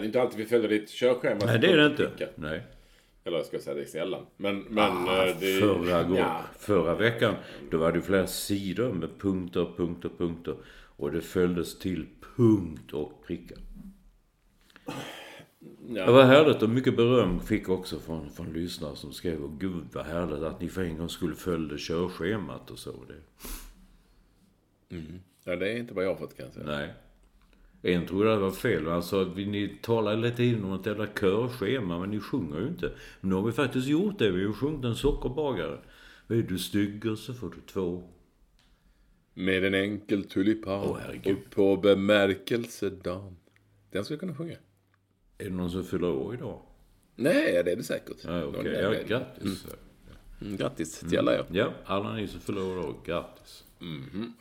det 0.00 0.04
är 0.04 0.04
inte 0.04 0.22
alltid 0.22 0.38
vi 0.38 0.44
följer 0.46 0.68
ditt 0.68 0.90
körschema. 0.90 1.40
Nej, 1.46 1.58
det 1.58 1.66
är 1.72 1.76
det 1.76 1.86
inte. 1.86 2.28
Nej. 2.34 2.62
Eller 3.24 3.36
jag 3.36 3.46
ska 3.46 3.58
säga 3.58 3.74
det 3.74 3.82
är 3.82 3.86
sällan. 3.86 4.26
Men, 4.36 4.58
men 4.60 5.08
Ah, 5.08 5.24
det... 5.40 5.60
förra, 5.60 6.02
gång, 6.02 6.16
Ja, 6.16 6.40
förra 6.58 6.94
veckan, 6.94 7.34
då 7.70 7.78
var 7.78 7.92
det 7.92 8.02
flera 8.02 8.26
sidor 8.26 8.92
med 8.92 9.18
punkter, 9.18 9.66
punkter, 9.76 10.10
punkter. 10.18 10.56
Och 10.96 11.12
det 11.12 11.20
följdes 11.20 11.78
till 11.78 12.06
punkt 12.36 12.92
och 12.92 13.24
prickar. 13.26 13.58
ja. 15.88 16.06
Det 16.06 16.12
var 16.12 16.24
härligt 16.24 16.62
och 16.62 16.70
mycket 16.70 16.96
beröm 16.96 17.40
fick 17.40 17.68
också 17.68 17.98
från, 18.00 18.30
från 18.30 18.52
lyssnare 18.52 18.96
som 18.96 19.12
skrev 19.12 19.42
och 19.44 19.60
gud 19.60 19.84
vad 19.92 20.06
härligt 20.06 20.42
att 20.42 20.60
ni 20.60 20.68
för 20.68 20.82
en 20.84 20.96
gång 20.98 21.08
skulle 21.08 21.34
följa 21.34 21.76
körschemat 21.78 22.70
och 22.70 22.78
så. 22.78 22.92
Det, 23.08 23.14
ja, 25.44 25.56
det 25.56 25.72
är 25.72 25.76
inte 25.76 25.94
vad 25.94 26.04
jag 26.04 26.08
har 26.10 26.16
fått 26.16 26.36
kan 26.36 26.44
jag 26.46 26.54
säga. 26.54 26.66
nej. 26.66 26.94
En 27.84 28.06
trodde 28.06 28.30
det 28.30 28.36
var 28.36 28.50
fel. 28.50 28.86
Han 28.86 29.02
sa 29.02 29.22
att 29.22 29.36
ni 29.36 29.78
talar 29.82 30.16
hela 30.16 30.30
tiden 30.36 30.64
om 30.64 30.72
ett 30.80 30.86
jävla 30.86 31.06
körschema 31.06 31.98
men 31.98 32.10
ni 32.10 32.20
sjunger 32.20 32.60
ju 32.60 32.66
inte. 32.66 32.92
Men 33.20 33.30
nu 33.30 33.34
har 33.36 33.42
vi 33.42 33.52
faktiskt 33.52 33.86
gjort 33.88 34.18
det. 34.18 34.30
Vi 34.30 34.40
har 34.42 34.48
ju 34.48 34.52
sjungit 34.52 34.84
en 34.84 34.94
sockerbagare. 34.96 35.78
Är 36.28 36.34
du 36.42 36.58
stygger 36.58 37.14
så 37.14 37.34
får 37.34 37.50
du 37.50 37.56
två. 37.72 38.02
Med 39.34 39.64
en 39.64 39.74
enkel 39.74 40.24
tulipan 40.24 40.96
herregud. 41.00 41.36
och 41.36 41.50
på 41.54 41.76
bemärkelsedagen. 41.76 43.36
Den 43.90 44.04
skulle 44.04 44.14
jag 44.14 44.20
kunna 44.20 44.34
sjunga. 44.34 44.56
Är 45.38 45.44
det 45.44 45.50
någon 45.50 45.70
som 45.70 45.84
fyller 45.84 46.08
år 46.10 46.34
idag? 46.34 46.58
Nej, 47.16 47.62
det 47.64 47.72
är 47.72 47.76
det 47.76 47.82
säkert. 47.82 48.16
Okej. 48.24 48.40
Någon- 48.40 48.64
Ja, 48.66 48.94
grattis. 49.06 49.66
Mm, 50.40 50.56
Grattis 50.56 51.00
till 51.00 51.18
alla 51.18 51.34
er. 51.34 51.44
Ja, 51.52 51.72
alla 51.84 52.14
ni 52.14 52.28
som 52.28 52.40
fyller 52.40 52.62
år 52.62 52.78
idag, 52.78 52.94
grattis. 53.04 53.64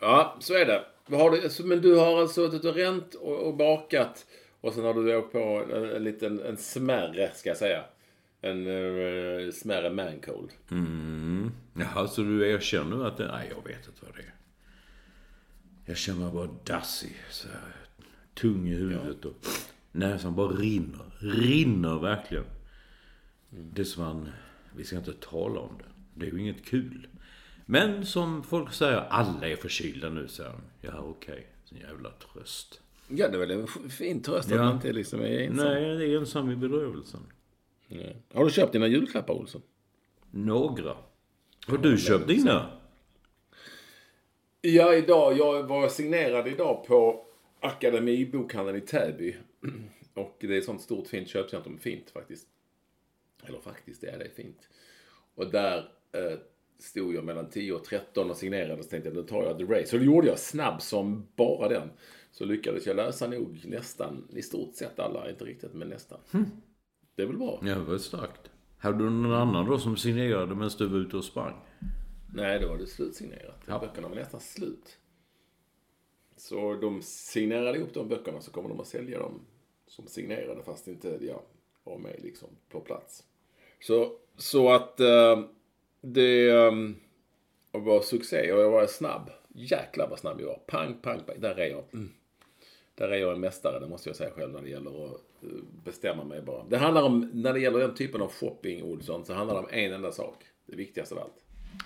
Ja, 0.02 0.38
så 0.40 0.54
är 0.54 0.66
det. 0.66 0.84
Vad 1.06 1.20
Har 1.20 1.32
du, 1.32 1.44
alltså, 1.44 1.64
men 1.64 1.82
du 1.82 1.96
har 1.96 2.22
alltså 2.22 2.52
suttit 2.52 2.66
och 2.66 2.76
ränt 2.76 3.16
och, 3.16 3.48
och 3.48 3.56
bakat 3.56 4.26
och 4.62 4.74
sen 4.74 4.84
har 4.84 4.94
du 4.94 5.16
åkt 5.16 5.32
på 5.32 5.66
en, 5.74 5.96
en 5.96 6.04
liten, 6.04 6.40
en 6.40 6.58
smärre, 6.58 7.32
ska 7.36 7.50
jag 7.50 7.58
säga. 7.58 7.84
En 8.42 8.68
uh, 8.68 9.52
smärre 9.52 9.90
mancold. 9.90 10.50
Mm. 10.72 11.52
Jaha, 11.74 12.08
så 12.08 12.22
du 12.22 12.52
erkänner 12.52 12.98
nu 12.98 13.06
att 13.06 13.18
det... 13.18 13.28
Nej, 13.28 13.52
jag 13.56 13.68
vet 13.68 13.88
inte 13.88 14.06
vad 14.06 14.16
det 14.16 14.22
är. 14.22 14.34
Jag 15.86 15.98
känner 15.98 16.20
mig 16.20 16.32
bara 16.34 16.50
dassig. 16.64 17.16
Så 17.30 17.48
här, 17.48 17.76
tung 18.34 18.68
i 18.68 18.74
huvudet 18.74 19.26
och 19.26 19.34
näsan 19.92 20.36
bara 20.36 20.52
rinner. 20.52 21.12
Rinner 21.20 22.00
verkligen. 22.00 22.46
Det 23.50 23.86
som 23.86 24.04
man... 24.04 24.30
Vi 24.76 24.84
ska 24.84 24.98
inte 24.98 25.14
tala 25.14 25.60
om 25.60 25.78
det. 25.78 25.86
Det 26.14 26.28
är 26.28 26.32
ju 26.32 26.40
inget 26.40 26.66
kul. 26.66 27.08
Men 27.72 28.06
som 28.06 28.44
folk 28.44 28.74
säger, 28.74 28.98
alla 28.98 29.48
är 29.48 29.56
förkylda 29.56 30.10
nu, 30.10 30.28
säger 30.28 30.50
de. 30.50 30.88
Ja, 30.88 31.00
okej. 31.00 31.48
Okay. 31.70 31.82
jävla 31.82 32.12
tröst. 32.12 32.82
Ja, 33.08 33.28
det 33.28 33.36
är 33.36 33.40
väl 33.40 33.52
en 33.52 33.68
fin 33.90 34.22
tröst 34.22 34.52
att 34.52 34.56
Ja. 34.56 34.64
man 34.64 34.74
inte 34.76 34.92
liksom 34.92 35.22
är 35.22 35.40
ensam. 35.40 35.66
Nej, 35.66 35.98
det 35.98 36.06
är 36.06 36.18
ensam 36.18 36.52
i 36.52 36.56
bedrövelsen. 36.56 37.20
Nej. 37.88 38.16
Har 38.34 38.46
du 38.46 38.52
köpt 38.52 38.72
dina 38.72 38.88
julklappar, 38.88 39.34
Olsson? 39.34 39.62
Några. 40.32 40.98
Har 41.68 41.78
du 41.78 41.98
köpt 41.98 42.28
dina? 42.28 42.80
Ja, 44.62 44.96
idag. 44.96 45.38
Jag 45.38 45.64
var 45.64 45.90
signerad 45.90 46.48
idag 46.48 46.86
på 46.88 47.26
Akademibokhandeln 47.60 48.78
i 48.78 48.82
Täby. 48.82 49.36
Och 50.14 50.38
det 50.40 50.54
är 50.54 50.58
ett 50.58 50.66
sånt 50.66 50.82
stort 50.82 51.08
fint 51.08 51.28
köpcentrum. 51.28 51.78
Fint 51.80 52.10
faktiskt. 52.10 52.48
Eller 53.44 53.60
faktiskt, 53.60 54.02
det 54.02 54.08
är 54.08 54.20
det 54.20 54.30
fint. 54.36 54.70
Och 55.36 55.52
där 55.52 55.78
eh, 56.12 56.40
stod 56.82 57.16
jag 57.16 57.24
mellan 57.24 57.50
10 57.50 57.74
och 57.74 57.84
13 57.84 58.30
och 58.30 58.38
signerade. 58.38 58.84
Så 58.84 58.90
tänkte 58.90 59.10
jag, 59.10 59.16
då 59.16 59.24
tar 59.24 59.44
jag 59.44 59.58
The 59.58 59.64
Race. 59.64 59.88
Så 59.88 59.98
det 59.98 60.06
gjorde 60.06 60.28
jag 60.28 60.40
snabb 60.40 60.82
som 60.82 61.28
bara 61.36 61.70
den. 61.70 61.90
Så 62.32 62.46
lyckades 62.46 62.86
jag 62.86 62.96
läsa 62.96 63.28
nog 63.28 63.62
nästan, 63.66 64.28
i 64.30 64.42
stort 64.42 64.76
sett 64.76 65.00
alla, 65.00 65.30
inte 65.30 65.46
riktigt, 65.46 65.74
men 65.74 65.88
nästan. 65.88 66.20
Det 67.16 67.22
är 67.22 67.28
väl 67.28 67.38
bra? 67.38 67.60
Ja, 67.62 67.76
det 67.76 67.84
var 67.84 67.98
starkt. 67.98 68.52
Hade 68.78 68.98
du 68.98 69.10
någon 69.10 69.34
annan 69.34 69.66
då 69.66 69.80
som 69.80 69.98
signerade 69.98 70.56
medan 70.56 70.72
du 70.78 70.88
var 70.88 70.98
ute 70.98 71.18
och 71.18 71.24
sprang? 71.24 71.54
Nej, 72.34 72.60
då 72.60 72.68
var 72.68 72.78
det 72.78 72.88
slutsignerat. 72.88 73.62
Ja. 73.68 73.80
Böckerna 73.80 74.08
var 74.08 74.16
nästan 74.16 74.40
slut. 74.40 74.98
Så 76.38 76.76
de 76.76 77.02
signerade 77.02 77.78
ihop 77.78 77.94
de 77.94 78.08
böckerna 78.08 78.42
så 78.42 78.52
kommer 78.52 78.70
de 78.70 78.80
att 78.80 78.88
sälja 78.88 79.20
dem 79.20 79.40
som 79.88 80.08
signerade 80.08 80.64
fast 80.64 80.88
inte 80.88 81.18
jag 81.22 81.42
var 81.84 81.98
med 81.98 82.16
liksom 82.24 82.50
på 82.70 82.80
plats. 82.80 83.24
Så, 83.80 84.12
så 84.38 84.72
att 84.72 85.00
eh, 85.00 85.40
det 86.02 86.50
eh, 86.50 86.72
var 87.72 88.02
succé 88.02 88.52
och 88.52 88.60
jag 88.60 88.72
var 88.72 88.88
snabb. 88.88 89.30
Jäklar 89.54 90.08
vad 90.10 90.20
snabb 90.20 90.42
jag 90.42 90.48
var. 90.48 90.60
Pang, 90.68 90.94
pang, 91.02 91.20
pang. 91.26 91.40
Där 91.40 91.60
är 91.60 91.70
jag. 91.70 91.84
Mm. 91.94 92.12
Där 92.96 93.10
är 93.10 93.18
jag 93.18 93.34
en 93.34 93.40
mästare, 93.40 93.80
det 93.80 93.88
måste 93.88 94.10
jag 94.10 94.16
säga 94.16 94.32
själv 94.32 94.54
när 94.54 94.62
det 94.62 94.70
gäller 94.70 95.06
att 95.06 95.22
eh, 95.44 95.50
bestämma 95.84 96.24
mig 96.24 96.42
bara. 96.42 96.64
Det 96.64 96.78
handlar 96.78 97.04
om, 97.04 97.32
när 97.34 97.54
det 97.54 97.60
gäller 97.60 97.80
den 97.80 97.96
typen 97.96 98.22
av 98.22 98.32
shopping, 98.32 98.84
Olsson, 98.84 99.26
så 99.26 99.34
handlar 99.34 99.56
det 99.56 99.62
om 99.62 99.70
en 99.72 99.94
enda 99.94 100.12
sak. 100.12 100.44
Det 100.66 100.76
viktigaste 100.76 101.16
av 101.16 101.22
allt. 101.22 101.46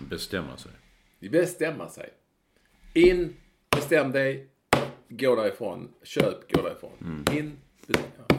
Bestämma 0.10 0.57
sig. 0.57 0.72
Bestämma 1.19 1.89
sig. 1.89 2.10
In, 2.93 3.36
bestäm 3.75 4.12
dig, 4.12 4.48
gå 5.10 5.36
därifrån. 5.36 5.93
Köp, 6.03 6.51
gå 6.51 6.62
därifrån. 6.62 7.25
In, 7.38 7.57
bestäm, 7.88 8.12
ja. 8.27 8.36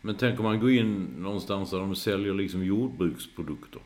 Men 0.00 0.16
tänk 0.16 0.38
om 0.38 0.44
man 0.44 0.60
går 0.60 0.70
in 0.70 1.04
någonstans 1.04 1.70
där 1.70 1.78
de 1.78 1.94
säljer 1.94 2.34
liksom 2.34 2.64
jordbruksprodukter. 2.64 3.82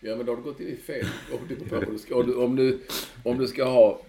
Ja, 0.00 0.16
men 0.16 0.26
då 0.26 0.32
har 0.32 0.36
du 0.36 0.42
gått 0.42 0.60
in 0.60 0.68
i 0.68 0.76
fel. 0.76 1.06
Vad 1.70 1.86
du 1.86 1.98
ska, 1.98 2.16
om, 2.16 2.26
du, 2.26 2.34
om, 2.34 2.56
du, 2.56 2.80
om 3.22 3.38
du 3.38 3.46
ska 3.46 3.64
ha... 3.64 4.00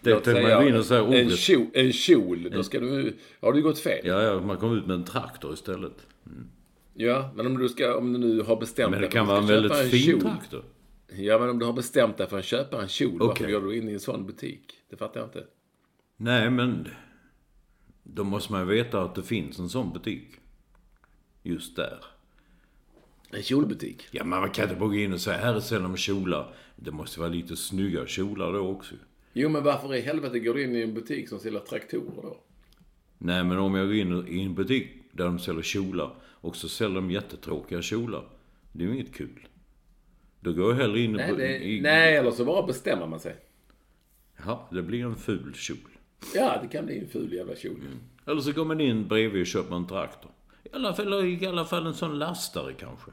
Det 0.00 0.24
säga, 0.24 0.56
man 0.56 0.62
gå 0.62 0.68
in 0.68 0.76
och 0.76 0.84
säga 0.84 1.00
en, 1.00 1.06
ordet. 1.06 1.38
kjol, 1.38 1.66
en 1.72 1.92
kjol, 1.92 2.50
då 2.50 2.62
ska 2.62 2.80
du... 2.80 3.16
Har 3.40 3.52
du 3.52 3.62
gått 3.62 3.78
fel? 3.78 4.06
Ja, 4.06 4.22
ja, 4.22 4.40
man 4.40 4.56
kommer 4.56 4.76
ut 4.76 4.86
med 4.86 4.94
en 4.94 5.04
traktor 5.04 5.54
istället. 5.54 6.06
Ja, 6.94 7.30
men 7.34 7.46
om 7.46 7.58
du, 7.58 7.68
ska, 7.68 7.96
om 7.96 8.12
du 8.12 8.18
nu 8.18 8.42
har 8.42 8.56
bestämt 8.56 8.90
Men 8.90 9.00
det 9.00 9.06
dig 9.06 9.12
kan 9.12 9.26
vara 9.26 9.38
en 9.38 9.46
väldigt 9.46 9.76
fin 9.76 10.20
traktor. 10.20 10.64
Ja, 11.16 11.38
men 11.38 11.48
om 11.48 11.58
du 11.58 11.66
har 11.66 11.72
bestämt 11.72 12.16
dig 12.16 12.28
för 12.28 12.38
att 12.38 12.44
köpa 12.44 12.82
en 12.82 12.88
kjol, 12.88 13.18
varför 13.18 13.44
Okej. 13.44 13.52
går 13.52 13.60
du 13.60 13.76
in 13.76 13.88
i 13.88 13.92
en 13.92 14.00
sån 14.00 14.26
butik? 14.26 14.72
Det 14.90 14.96
fattar 14.96 15.20
jag 15.20 15.26
inte. 15.26 15.44
Nej, 16.16 16.50
men 16.50 16.88
då 18.02 18.24
måste 18.24 18.52
man 18.52 18.60
ju 18.60 18.66
veta 18.66 19.02
att 19.02 19.14
det 19.14 19.22
finns 19.22 19.58
en 19.58 19.68
sån 19.68 19.92
butik. 19.92 20.28
Just 21.42 21.76
där. 21.76 22.04
En 23.32 23.42
kjolbutik? 23.42 24.06
Ja, 24.10 24.24
men 24.24 24.40
man 24.40 24.50
kan 24.50 24.64
inte 24.64 24.76
bara 24.76 24.88
gå 24.88 24.94
in 24.94 25.12
och 25.12 25.20
säga 25.20 25.36
här 25.38 25.60
säljer 25.60 25.88
de 25.88 25.96
kjolar. 25.96 26.54
Det 26.76 26.90
måste 26.90 27.20
vara 27.20 27.30
lite 27.30 27.56
snygga 27.56 28.06
kjolar 28.06 28.52
då 28.52 28.68
också. 28.68 28.94
Jo, 29.32 29.48
men 29.48 29.64
varför 29.64 29.94
i 29.94 30.00
helvete 30.00 30.38
går 30.38 30.54
du 30.54 30.64
in 30.64 30.76
i 30.76 30.82
en 30.82 30.94
butik 30.94 31.28
som 31.28 31.38
säljer 31.38 31.60
traktorer 31.60 32.22
då? 32.22 32.36
Nej, 33.18 33.44
men 33.44 33.58
om 33.58 33.74
jag 33.74 33.86
går 33.86 33.96
in 33.96 34.28
i 34.28 34.42
en 34.42 34.54
butik 34.54 34.88
där 35.12 35.24
de 35.24 35.38
säljer 35.38 35.62
kjolar 35.62 36.14
och 36.24 36.56
så 36.56 36.68
säljer 36.68 36.94
de 36.94 37.10
jättetråkiga 37.10 37.82
kjolar. 37.82 38.24
Det 38.72 38.84
är 38.84 38.88
ju 38.88 38.94
inget 38.94 39.14
kul. 39.14 39.48
Då 40.40 40.52
går 40.52 40.70
jag 40.70 40.76
hellre 40.76 41.00
in 41.00 41.12
Nej, 41.12 41.34
det, 41.36 41.64
i, 41.64 41.80
nej, 41.80 42.16
eller 42.16 42.30
så 42.30 42.44
bara 42.44 42.66
bestämmer 42.66 43.06
man 43.06 43.20
sig. 43.20 43.36
Ja, 44.46 44.68
det 44.72 44.82
blir 44.82 45.04
en 45.04 45.16
ful 45.16 45.54
kjol. 45.54 45.78
Ja, 46.34 46.58
det 46.62 46.68
kan 46.68 46.86
bli 46.86 46.98
en 46.98 47.08
ful 47.08 47.32
jävla 47.32 47.56
kjol. 47.56 47.80
Eller 48.26 48.40
så 48.40 48.52
går 48.52 48.64
man 48.64 48.80
in 48.80 49.08
bredvid 49.08 49.40
och 49.40 49.46
köper 49.46 49.76
en 49.76 49.86
traktor. 49.86 50.30
I 50.64 50.68
alla 50.72 50.94
fall, 50.94 51.24
i 51.24 51.46
alla 51.46 51.64
fall 51.64 51.86
en 51.86 51.94
sån 51.94 52.18
lastare 52.18 52.72
kanske. 52.72 53.10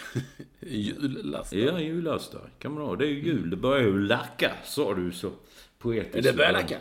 Jullast. 0.60 1.52
Ja, 1.52 1.80
jullastare 1.80 2.50
kan 2.58 2.72
man 2.72 2.82
ha. 2.82 2.96
Det 2.96 3.06
är 3.06 3.10
ju 3.10 3.22
jul. 3.22 3.50
Det 3.50 3.56
börjar 3.56 3.82
ju 3.82 3.98
lacka, 3.98 4.52
sa 4.64 4.94
du 4.94 5.12
så 5.12 5.30
poetiskt. 5.78 6.22
Det 6.24 6.36
börjar 6.36 6.52
lacka. 6.52 6.78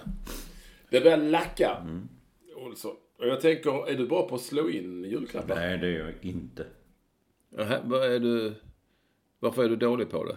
Det 0.90 1.02
börjar 1.02 1.18
lacka. 1.18 1.88
Olsson. 2.56 2.96
Och 3.18 3.28
jag 3.28 3.42
tänker, 3.42 3.90
är 3.90 3.98
du 3.98 4.08
bra 4.08 4.30
på 4.30 4.36
att 4.36 4.42
slå 4.42 4.70
in 4.70 5.04
julklappar? 5.04 5.56
Nej, 5.56 5.78
det 5.78 5.88
är 5.88 6.00
jag 6.00 6.14
inte. 6.22 6.66
Nähä, 7.50 7.82
vad 7.84 8.04
är 8.04 8.20
du... 8.20 8.54
Varför 9.40 9.64
är 9.64 9.70
du 9.70 9.76
dålig 9.76 10.10
på 10.10 10.24
det? 10.24 10.36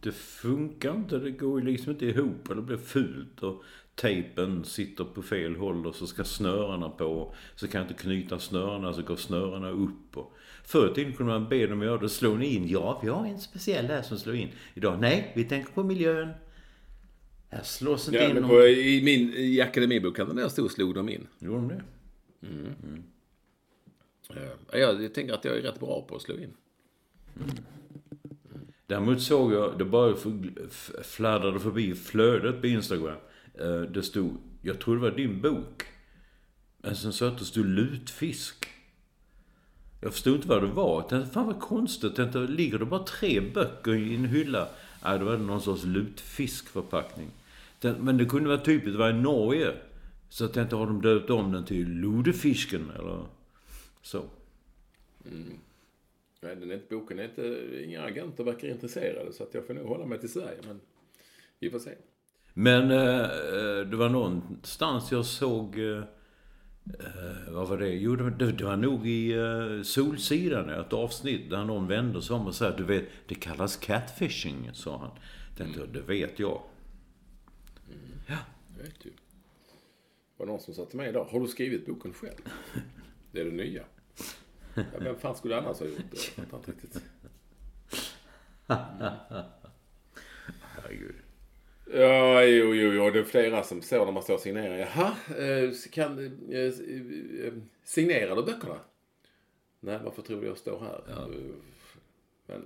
Det 0.00 0.12
funkar 0.12 0.94
inte. 0.94 1.18
Det 1.18 1.30
går 1.30 1.60
ju 1.60 1.66
liksom 1.66 1.92
inte 1.92 2.06
ihop. 2.06 2.48
Det 2.48 2.62
blir 2.62 2.76
fult. 2.76 3.42
Och 3.42 3.62
tejpen 3.94 4.64
sitter 4.64 5.04
på 5.04 5.22
fel 5.22 5.56
håll 5.56 5.86
och 5.86 5.94
så 5.94 6.06
ska 6.06 6.24
snörena 6.24 6.88
på. 6.88 7.34
Så 7.54 7.68
kan 7.68 7.80
jag 7.80 7.90
inte 7.90 8.02
knyta 8.02 8.38
snörena 8.38 8.92
så 8.92 9.02
går 9.02 9.16
snörena 9.16 9.70
upp. 9.70 10.16
Och 10.16 10.32
förr 10.70 10.90
i 10.90 10.94
tiden 10.94 11.12
kunde 11.12 11.32
man 11.32 11.48
be 11.48 11.66
dem 11.66 11.82
göra 11.82 11.98
det. 11.98 12.08
Slår 12.08 12.36
ni 12.38 12.46
in? 12.54 12.68
Ja, 12.68 13.00
vi 13.02 13.08
har 13.08 13.26
en 13.26 13.40
speciell 13.40 13.86
där 13.86 14.02
som 14.02 14.18
slår 14.18 14.34
in. 14.34 14.48
Idag, 14.74 15.00
nej, 15.00 15.32
vi 15.36 15.44
tänker 15.44 15.72
på 15.72 15.82
miljön. 15.82 16.28
Här 17.48 17.62
slås 17.62 18.08
inte 18.08 18.18
Ja, 18.18 18.30
in 18.30 18.36
någon... 18.36 18.62
i 18.62 19.00
min 19.04 19.34
i 19.34 19.60
akademibokhandeln 19.60 20.36
där 20.36 20.42
jag 20.42 20.52
stod 20.52 20.70
slog 20.70 20.94
de 20.94 21.08
in. 21.08 21.26
Gjorde 21.38 21.56
de 21.56 21.68
det? 21.68 21.82
Ja, 24.72 24.78
jag, 24.78 25.14
tänker 25.14 25.34
att 25.34 25.44
jag 25.44 25.56
är 25.56 25.62
rätt 25.62 25.80
bra 25.80 26.04
på 26.08 26.16
att 26.16 26.22
slå 26.22 26.34
in. 26.34 26.52
Däremot 28.86 29.22
såg 29.22 29.52
jag, 29.52 29.78
det 29.78 29.84
bara 29.84 30.16
fladdrade 31.02 31.60
förbi 31.60 31.94
flödet 31.94 32.60
på 32.60 32.66
Instagram. 32.66 33.16
Eh, 33.60 33.80
Det 33.80 34.02
stod, 34.02 34.36
jag 34.62 34.80
tror 34.80 34.94
det 34.94 35.00
var 35.02 35.10
din 35.10 35.40
bok. 35.40 35.82
Men 36.78 36.96
sen 36.96 37.12
så 37.12 37.24
att 37.24 37.38
det 37.38 37.44
stod 37.44 37.66
lutfisk. 37.66 38.66
Jag 40.00 40.12
förstod 40.12 40.34
inte 40.34 40.48
vad 40.48 40.62
det 40.62 40.68
var. 40.68 41.00
Jag 41.00 41.08
tänkte, 41.08 41.30
fan 41.30 41.46
vad 41.46 41.60
konstigt. 41.60 42.02
Jag 42.02 42.14
tänkte, 42.16 42.38
ligger 42.38 42.78
det 42.78 42.84
bara 42.84 43.04
tre 43.04 43.40
böcker 43.40 43.94
i 43.94 44.14
en 44.14 44.24
hylla? 44.24 44.68
Nej, 45.04 45.18
det 45.18 45.24
var 45.24 45.36
någon 45.36 45.60
sorts 45.60 45.84
lutfiskförpackning. 45.84 47.30
Men 47.80 48.16
det 48.16 48.24
kunde 48.24 48.48
vara 48.48 48.60
typiskt, 48.60 48.92
det 48.92 48.98
var 48.98 49.10
i 49.10 49.12
Norge. 49.12 49.72
Så 50.28 50.44
jag 50.44 50.52
tänkte, 50.52 50.76
har 50.76 50.86
de 50.86 51.02
döpt 51.02 51.30
om 51.30 51.52
den 51.52 51.64
till 51.64 51.88
Ludefisken 51.88 52.90
eller 52.98 53.24
så? 54.02 54.24
Nej, 56.40 56.56
den 56.56 56.70
är 56.70 56.74
inte, 56.74 56.86
boken 56.90 57.18
är 57.18 57.24
inte... 57.24 57.60
Inga 57.84 58.02
agenter 58.02 58.44
verkar 58.44 58.68
intresserade 58.68 59.32
så 59.32 59.42
att 59.42 59.54
jag 59.54 59.66
får 59.66 59.74
nog 59.74 59.86
hålla 59.86 60.06
mig 60.06 60.20
till 60.20 60.32
Sverige. 60.32 60.58
Men 60.66 60.80
vi 61.58 61.70
får 61.70 61.78
se. 61.78 61.90
Men 62.52 62.90
eh, 62.90 63.20
eh, 63.20 63.86
det 63.86 63.96
var 63.96 64.08
någonstans 64.08 65.12
jag 65.12 65.24
såg... 65.24 65.78
Eh, 65.78 66.02
eh, 66.84 67.52
vad 67.52 67.68
var 67.68 67.78
det? 67.78 67.88
Jo, 67.88 68.16
det, 68.16 68.30
det, 68.30 68.52
det 68.52 68.64
var 68.64 68.76
nog 68.76 69.08
i 69.08 69.32
eh, 69.32 69.82
Solsidan, 69.82 70.70
ett 70.70 70.92
avsnitt 70.92 71.50
där 71.50 71.64
någon 71.64 71.86
vände 71.86 72.22
sig 72.22 72.36
om 72.36 72.46
och 72.46 72.54
sa 72.54 72.70
du 72.70 72.84
vet, 72.84 73.04
det 73.26 73.34
kallas 73.34 73.76
catfishing, 73.76 74.70
sa 74.72 74.98
han. 74.98 75.10
Tänkte, 75.56 75.86
det 75.86 76.00
vet 76.00 76.38
jag. 76.38 76.62
Ja. 78.28 78.38
Jag 78.76 78.84
vet 78.84 79.06
ju. 79.06 79.10
Det 79.10 79.16
var 80.36 80.46
någon 80.46 80.60
som 80.60 80.74
sa 80.74 80.84
till 80.84 80.96
mig 80.96 81.08
idag, 81.08 81.24
har 81.24 81.40
du 81.40 81.46
skrivit 81.46 81.86
boken 81.86 82.12
själv? 82.12 82.40
Det 83.32 83.40
är 83.40 83.44
det 83.44 83.50
nya. 83.50 83.84
Ja, 84.74 84.82
vem 84.98 85.18
fan 85.18 85.36
skulle 85.36 85.58
annars 85.58 85.78
ha 85.78 85.86
gjort 85.86 85.98
det? 86.10 86.42
Jag 86.50 86.60
inte 86.60 86.70
riktigt. 86.70 87.02
Herregud. 88.66 89.12
Ja, 91.92 92.42
jo, 92.44 92.74
jo, 92.74 92.92
jo. 92.92 93.10
Det 93.10 93.18
är 93.18 93.24
flera 93.24 93.62
som 93.62 93.82
står 93.82 94.04
när 94.04 94.12
man 94.12 94.22
står 94.22 94.34
och 94.34 94.40
signerar. 94.40 94.76
Jaha, 94.78 95.12
eh, 95.38 95.70
kan, 95.92 96.18
eh, 96.52 96.60
eh, 96.60 96.72
signerar 97.84 98.36
du 98.36 98.42
böckerna? 98.42 98.76
Nej, 99.80 99.98
varför 100.04 100.22
tror 100.22 100.40
du 100.40 100.46
jag 100.46 100.56
står 100.58 100.80
här? 100.80 101.02
Eh, 101.08 101.26
Men, 102.46 102.64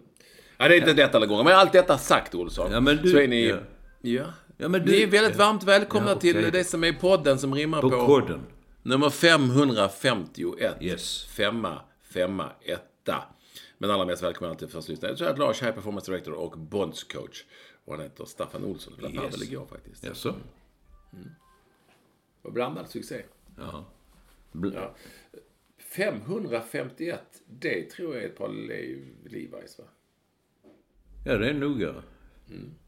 ja, 0.59 0.69
det 0.69 0.75
är 0.77 0.79
inte 0.79 0.95
lätt 0.95 1.15
alla 1.15 1.27
gånger. 1.27 1.45
Men 1.45 1.53
allt 1.53 1.73
detta 1.73 1.99
sagt, 1.99 2.35
Olsson, 2.35 2.73
Ja, 2.73 2.81
men 2.81 2.97
du- 2.97 3.11
så 3.11 3.19
är 3.19 3.29
ni... 3.29 3.49
ja. 3.49 3.57
Ja. 4.01 4.25
Ja, 4.57 4.69
men 4.69 4.85
du- 4.85 4.93
Ni 4.93 5.03
är 5.03 5.07
väldigt 5.07 5.37
varmt 5.37 5.63
välkomna 5.65 6.11
Ja, 6.11 6.17
okej. 6.17 6.33
till 6.33 6.51
det 6.53 6.65
som 6.65 6.85
är 6.85 6.93
podden 6.93 7.39
som 7.39 7.55
rimmar 7.55 7.81
på... 7.81 7.91
På. 7.91 8.41
Nummer 8.83 9.11
551. 9.11 10.75
Yes. 10.81 11.25
Femma, 11.25 11.81
femma, 12.03 12.51
etta. 12.65 13.23
Men 13.79 13.91
allra 13.91 14.05
mest 14.05 14.23
välkomna 14.23 14.55
till 14.55 14.69
första 14.69 14.93
lyssnare. 14.93 15.13
Är 15.13 15.33
det 15.33 15.39
Lars, 15.39 15.63
High 15.63 15.71
Performance 15.71 16.11
Director 16.11 16.33
och 16.35 16.59
Bondscoach. 16.59 17.45
Och 17.85 17.95
han 17.95 18.03
heter 18.03 18.25
Staffan 18.25 18.65
Olsson. 18.65 18.95
Blev 18.99 19.15
Yes. 19.15 19.35
väl 19.35 19.43
igår 19.43 19.67
faktiskt. 19.67 20.05
Jaså? 20.05 20.35
Och 22.43 22.53
blandad 22.53 22.89
succé. 22.91 23.23
Ja. 23.59 23.85
Bl- 24.53 24.75
Ja. 24.75 24.95
551, 25.79 27.21
det 27.47 27.91
tror 27.91 28.15
jag 28.15 28.25
är 28.25 28.29
ett 28.29 28.37
par 28.37 28.49
Lev- 28.49 29.13
Levi's 29.25 29.79
va? 29.79 29.85
Ja, 31.27 31.37
det 31.39 31.49
är 31.51 31.55
noga. 31.55 31.95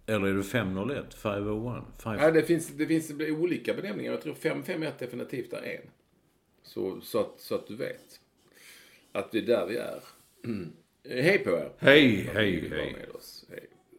Eller 0.06 0.26
är 0.26 0.34
det 0.34 0.42
501? 0.42 1.14
501? 1.14 1.84
Five... 1.98 2.16
Ja, 2.22 2.30
det, 2.30 2.42
finns, 2.42 2.68
det 2.68 2.86
finns 2.86 3.10
olika 3.30 3.74
benämningar. 3.74 4.12
Jag 4.12 4.22
tror 4.22 4.34
551 4.34 4.98
definitivt 4.98 5.52
är 5.52 5.62
en. 5.62 5.90
Så, 6.62 7.00
så, 7.00 7.20
att, 7.20 7.40
så 7.40 7.54
att 7.54 7.66
du 7.66 7.76
vet. 7.76 8.20
Att 9.12 9.32
det 9.32 9.38
är 9.38 9.42
där 9.46 9.66
vi 9.66 9.76
är. 9.76 10.02
Mm. 10.44 10.72
Hej 11.04 11.38
på 11.38 11.50
er! 11.50 11.72
Hej, 11.78 12.16
hej, 12.34 12.68
hej. 12.70 13.06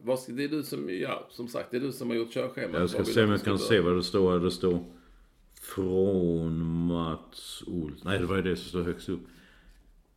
Vad 0.02 0.18
ska, 0.18 0.32
det 0.32 0.44
är 0.44 0.48
du 0.48 0.62
som, 0.62 0.90
ja, 0.90 1.26
som 1.30 1.48
sagt, 1.48 1.70
det 1.70 1.76
är 1.76 1.80
du 1.80 1.92
som 1.92 2.10
har 2.10 2.16
gjort 2.16 2.32
körschemat. 2.32 2.80
Jag 2.80 2.90
ska 2.90 3.04
se 3.04 3.24
om 3.24 3.30
jag 3.30 3.42
kan 3.42 3.58
se 3.58 3.80
vad 3.80 3.96
det 3.96 4.02
står 4.02 4.32
här. 4.32 4.38
Det 4.38 4.50
står 4.50 4.84
från 5.60 6.86
Mats 6.86 7.62
Olsson. 7.66 8.00
Nej, 8.04 8.18
det 8.18 8.26
var 8.26 8.36
ju 8.36 8.42
det 8.42 8.56
som 8.56 8.68
stod 8.68 8.84
högst 8.86 9.08
upp. 9.08 9.20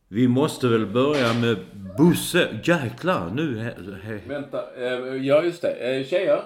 Vi 0.08 0.28
måste 0.28 0.68
väl 0.68 0.86
börja 0.86 1.34
med 1.34 1.56
Bosse. 1.98 2.60
Jäklar, 2.64 3.30
nu... 3.30 3.58
He, 3.58 3.74
he. 4.02 4.20
Vänta, 4.28 4.74
eh, 4.76 5.16
ja 5.26 5.42
just 5.42 5.62
det. 5.62 5.72
Eh, 5.72 6.06
tjejer, 6.06 6.42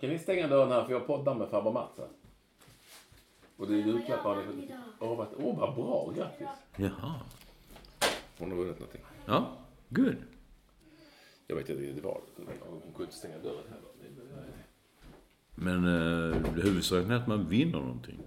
kan 0.00 0.10
ni 0.10 0.18
stänga 0.18 0.48
dörren 0.48 0.72
här 0.72 0.84
för 0.84 0.92
jag 0.92 1.06
poddar 1.06 1.34
med 1.34 1.48
farbror 1.48 1.72
Mats 1.72 1.98
här. 1.98 2.08
Och 3.56 3.66
det 3.66 3.74
är 3.74 3.86
julklappar. 3.86 4.44
Åh, 4.98 5.16
vad, 5.16 5.26
åh, 5.36 5.58
vad 5.58 5.74
bra. 5.74 6.12
Grattis. 6.16 6.46
Jaha. 6.76 7.14
Hon 8.38 8.50
har 8.50 8.58
vunnit 8.58 8.78
någonting. 8.78 9.00
Ja, 9.26 9.56
good. 9.88 10.16
Jag 11.46 11.56
vet 11.56 11.68
inte 11.68 11.82
riktigt 11.82 12.04
vad. 12.04 12.20
Hon 12.60 12.80
kunde 12.80 13.02
inte 13.02 13.16
stänga 13.16 13.38
dörren 13.38 13.64
heller. 13.68 13.96
Men 15.58 15.84
eh, 15.84 16.62
huvudsaken 16.62 17.10
är 17.10 17.16
att 17.16 17.26
man 17.26 17.48
vinner 17.48 17.78
någonting. 17.78 18.18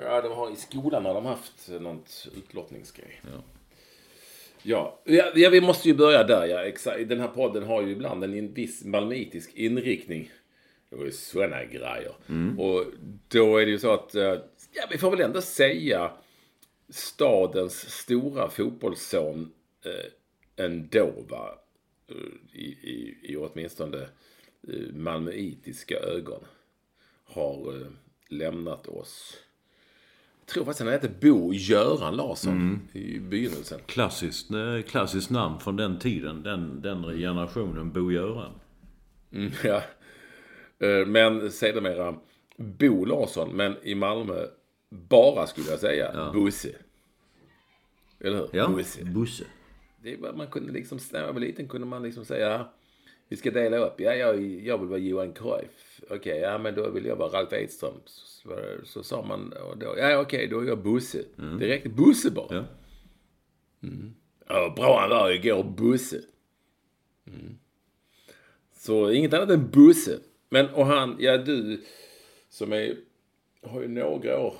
Ja, 0.00 0.22
de 0.22 0.32
har, 0.32 0.52
i 0.52 0.56
skolan 0.56 1.04
har 1.04 1.14
de 1.14 1.26
haft 1.26 1.68
något 1.68 2.28
utlottningsgrej. 2.36 3.20
Ja. 3.22 3.42
Ja, 4.62 5.00
ja, 5.04 5.32
ja, 5.34 5.50
vi 5.50 5.60
måste 5.60 5.88
ju 5.88 5.94
börja 5.94 6.24
där. 6.24 6.46
Ja, 6.46 6.64
exakt. 6.64 7.08
Den 7.08 7.20
här 7.20 7.28
podden 7.28 7.62
har 7.62 7.82
ju 7.82 7.90
ibland 7.90 8.24
en 8.24 8.54
viss 8.54 8.84
malmitisk 8.84 9.54
inriktning. 9.54 10.30
Det 10.90 10.96
var 10.96 11.04
ju 11.04 11.12
sådana 11.12 11.64
grejer. 11.64 12.14
Och 12.58 12.84
då 13.28 13.56
är 13.56 13.66
det 13.66 13.72
ju 13.72 13.78
så 13.78 13.94
att, 13.94 14.14
eh, 14.14 14.22
ja, 14.72 14.82
vi 14.90 14.98
får 14.98 15.10
väl 15.10 15.20
ändå 15.20 15.40
säga 15.40 16.12
stadens 16.88 17.90
stora 17.90 18.50
fotbollsson 18.50 19.52
eh, 19.84 20.64
ändå, 20.64 21.12
va? 21.28 21.58
I, 22.52 22.64
i, 22.64 23.18
i 23.22 23.36
åtminstone 23.36 23.98
eh, 24.68 24.94
malmöitiska 24.94 25.94
ögon. 25.96 26.44
Har 27.24 27.76
eh, 27.76 27.86
lämnat 28.28 28.86
oss. 28.86 29.36
Jag 30.40 30.54
tror 30.54 30.64
faktiskt 30.64 30.80
han 30.80 30.92
hette 30.92 31.10
Bo 31.20 31.52
Göran 31.54 32.16
Larsson 32.16 32.88
i 32.92 33.18
begynnelsen. 33.18 33.80
Klassiskt, 33.86 34.50
eh, 34.50 34.82
klassiskt 34.82 35.30
namn 35.30 35.60
från 35.60 35.76
den 35.76 35.98
tiden. 35.98 36.42
Den, 36.42 36.82
den 36.82 37.02
generationen, 37.02 37.92
Bo 37.92 38.12
Göran. 38.12 38.52
Mm, 39.32 39.52
ja. 39.64 39.82
Men 41.06 41.50
sedermera 41.52 42.14
Bo 42.56 43.04
Larsson, 43.04 43.56
men 43.56 43.76
i 43.82 43.94
Malmö 43.94 44.46
bara 44.90 45.46
skulle 45.46 45.70
jag 45.70 45.78
säga 45.78 46.32
Bosse. 46.34 46.74
Eller 48.20 48.36
hur? 48.36 48.48
Ja, 48.52 48.68
Bosse. 48.68 49.04
Bosse. 49.04 49.44
Det 50.02 50.16
var, 50.16 50.32
man 50.32 50.46
kunde 50.46 50.72
liksom, 50.72 50.98
när 51.12 51.20
jag 51.20 51.32
var 51.32 51.40
liten 51.40 51.68
kunde 51.68 51.86
man 51.86 52.02
liksom 52.02 52.24
säga 52.24 52.68
vi 53.30 53.36
ska 53.36 53.50
dela 53.50 53.76
upp. 53.76 54.00
Ja, 54.00 54.14
jag, 54.14 54.42
jag 54.42 54.78
vill 54.78 54.88
vara 54.88 54.98
Johan 54.98 55.32
Cruyff. 55.32 56.00
Okej, 56.10 56.38
ja 56.38 56.58
men 56.58 56.74
då 56.74 56.90
vill 56.90 57.06
jag 57.06 57.16
vara 57.16 57.28
Ralf 57.28 57.52
Edström. 57.52 57.94
Så, 58.04 58.56
så, 58.84 59.02
sa 59.02 59.22
man 59.22 59.52
och 59.52 59.78
då, 59.78 59.94
ja 59.98 60.20
okej, 60.20 60.46
då 60.46 60.60
är 60.60 60.64
jag 60.64 60.82
Bosse. 60.82 61.24
Det 61.36 61.68
räckte 61.68 61.88
Bosse 61.88 62.30
bara. 62.30 62.54
Ja. 62.54 62.64
Ja, 64.48 64.72
bra 64.76 65.00
han 65.00 65.10
var 65.10 65.30
igår, 65.30 65.62
Bosse. 65.62 66.20
Mm. 67.26 67.58
Så 68.72 69.10
inget 69.10 69.34
annat 69.34 69.50
än 69.50 69.70
Bosse. 69.70 70.18
Men 70.48 70.68
och 70.68 70.86
han, 70.86 71.16
ja 71.18 71.38
du 71.38 71.84
som 72.48 72.72
är, 72.72 72.96
har 73.62 73.80
ju 73.80 73.88
några 73.88 74.40
år 74.40 74.54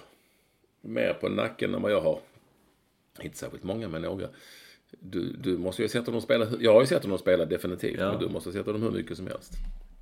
mer 0.81 1.14
på 1.14 1.29
nacken 1.29 1.74
än 1.74 1.83
vad 1.83 1.92
jag 1.92 2.00
har. 2.00 2.20
Inte 3.20 3.38
särskilt 3.38 3.64
många, 3.64 3.88
men 3.88 4.03
några. 4.03 4.29
Du, 5.00 5.32
du 5.32 5.58
måste 5.58 5.82
ju 5.82 5.88
ha 5.88 5.92
sett 5.92 6.06
honom 6.06 6.20
spela. 6.20 6.46
Jag 6.60 6.74
har 6.74 6.80
ju 6.80 6.86
sett 6.86 7.02
honom 7.02 7.18
spela 7.18 7.44
definitivt. 7.44 7.98
Ja. 7.98 8.10
Men 8.10 8.20
du 8.20 8.28
måste 8.28 8.48
ha 8.48 8.54
sett 8.54 8.66
honom 8.66 8.82
hur 8.82 8.90
mycket 8.90 9.16
som 9.16 9.26
helst. 9.26 9.52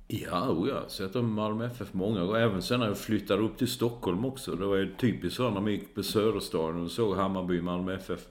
Ja, 0.07 0.49
oh 0.49 0.69
ja. 0.69 0.83
Sett 0.87 1.15
om 1.15 1.33
Malmö 1.33 1.65
FF 1.65 1.93
många 1.93 2.25
gånger. 2.25 2.39
Även 2.39 2.61
sen 2.61 2.79
när 2.79 2.87
jag 2.87 2.97
flyttade 2.97 3.43
upp 3.43 3.57
till 3.57 3.67
Stockholm 3.67 4.25
också. 4.25 4.55
Det 4.55 4.65
var 4.65 4.75
ju 4.75 4.95
typiskt 4.95 5.37
så 5.37 5.49
när 5.49 5.61
man 5.61 5.71
gick 5.71 5.95
på 5.95 6.03
Söderstaden 6.03 6.83
och 6.83 6.91
såg 6.91 7.15
Hammarby, 7.15 7.61
Malmö 7.61 7.95
FF. 7.95 8.27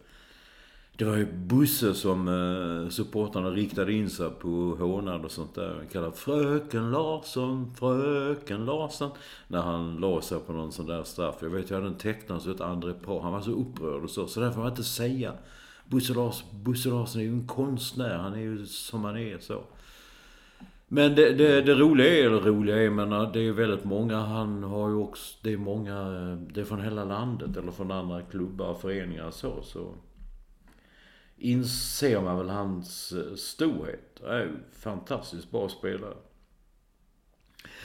Det 0.96 1.04
var 1.04 1.16
ju 1.16 1.26
Bosse 1.32 1.94
som 1.94 2.28
eh, 2.28 2.90
supportrarna 2.90 3.50
riktade 3.50 3.92
in 3.92 4.10
sig 4.10 4.30
på 4.30 4.48
hånad 4.78 5.24
och 5.24 5.30
sånt 5.30 5.54
där. 5.54 5.74
Han 5.74 5.86
kallade 5.86 6.16
Fröken 6.16 6.90
Larsson, 6.90 7.74
Fröken 7.78 8.64
Larsson. 8.64 9.10
När 9.48 9.62
han 9.62 9.96
la 9.96 10.20
sig 10.20 10.38
på 10.46 10.52
någon 10.52 10.72
sån 10.72 10.86
där 10.86 11.04
straff. 11.04 11.36
Jag 11.40 11.50
vet, 11.50 11.70
jag 11.70 11.76
hade 11.76 11.88
en 11.88 11.98
tecknare 11.98 12.40
som 12.40 12.52
hette 12.52 12.64
André 12.64 12.92
Par. 12.92 13.20
Han 13.20 13.32
var 13.32 13.40
så 13.40 13.50
upprörd 13.50 14.02
och 14.02 14.10
så. 14.10 14.26
Så 14.26 14.40
där 14.40 14.50
får 14.50 14.60
man 14.60 14.70
inte 14.70 14.84
säga. 14.84 15.32
Bosse, 15.88 16.14
Larsson 16.88 17.20
är 17.20 17.24
ju 17.24 17.32
en 17.32 17.46
konstnär. 17.46 18.14
Han 18.14 18.34
är 18.34 18.40
ju 18.40 18.66
som 18.66 19.04
han 19.04 19.16
är 19.16 19.38
så. 19.38 19.62
Men 20.90 21.14
det, 21.14 21.32
det, 21.32 21.62
det 21.62 21.74
roliga 21.74 22.14
är, 22.14 22.26
eller 22.26 22.40
roliga 22.40 22.76
är, 22.76 22.90
men 22.90 23.32
det 23.32 23.40
är 23.40 23.52
väldigt 23.52 23.84
många, 23.84 24.16
han 24.16 24.62
har 24.62 24.88
ju 24.88 24.94
också, 24.94 25.38
det 25.42 25.52
är 25.52 25.56
många, 25.56 25.98
eh, 25.98 26.54
det 26.54 26.60
är 26.60 26.64
från 26.64 26.80
hela 26.80 27.04
landet 27.04 27.56
eller 27.56 27.72
från 27.72 27.90
andra 27.90 28.22
klubbar 28.22 28.66
och 28.66 28.80
föreningar 28.80 29.30
så, 29.30 29.62
så 29.62 29.94
inser 31.36 32.20
man 32.20 32.38
väl 32.38 32.48
hans 32.48 33.12
eh, 33.12 33.34
storhet. 33.34 34.20
Han 34.22 34.30
är 34.30 34.40
ju 34.40 34.50
fantastiskt 34.72 35.50
bra 35.50 35.68
spelare. 35.68 36.14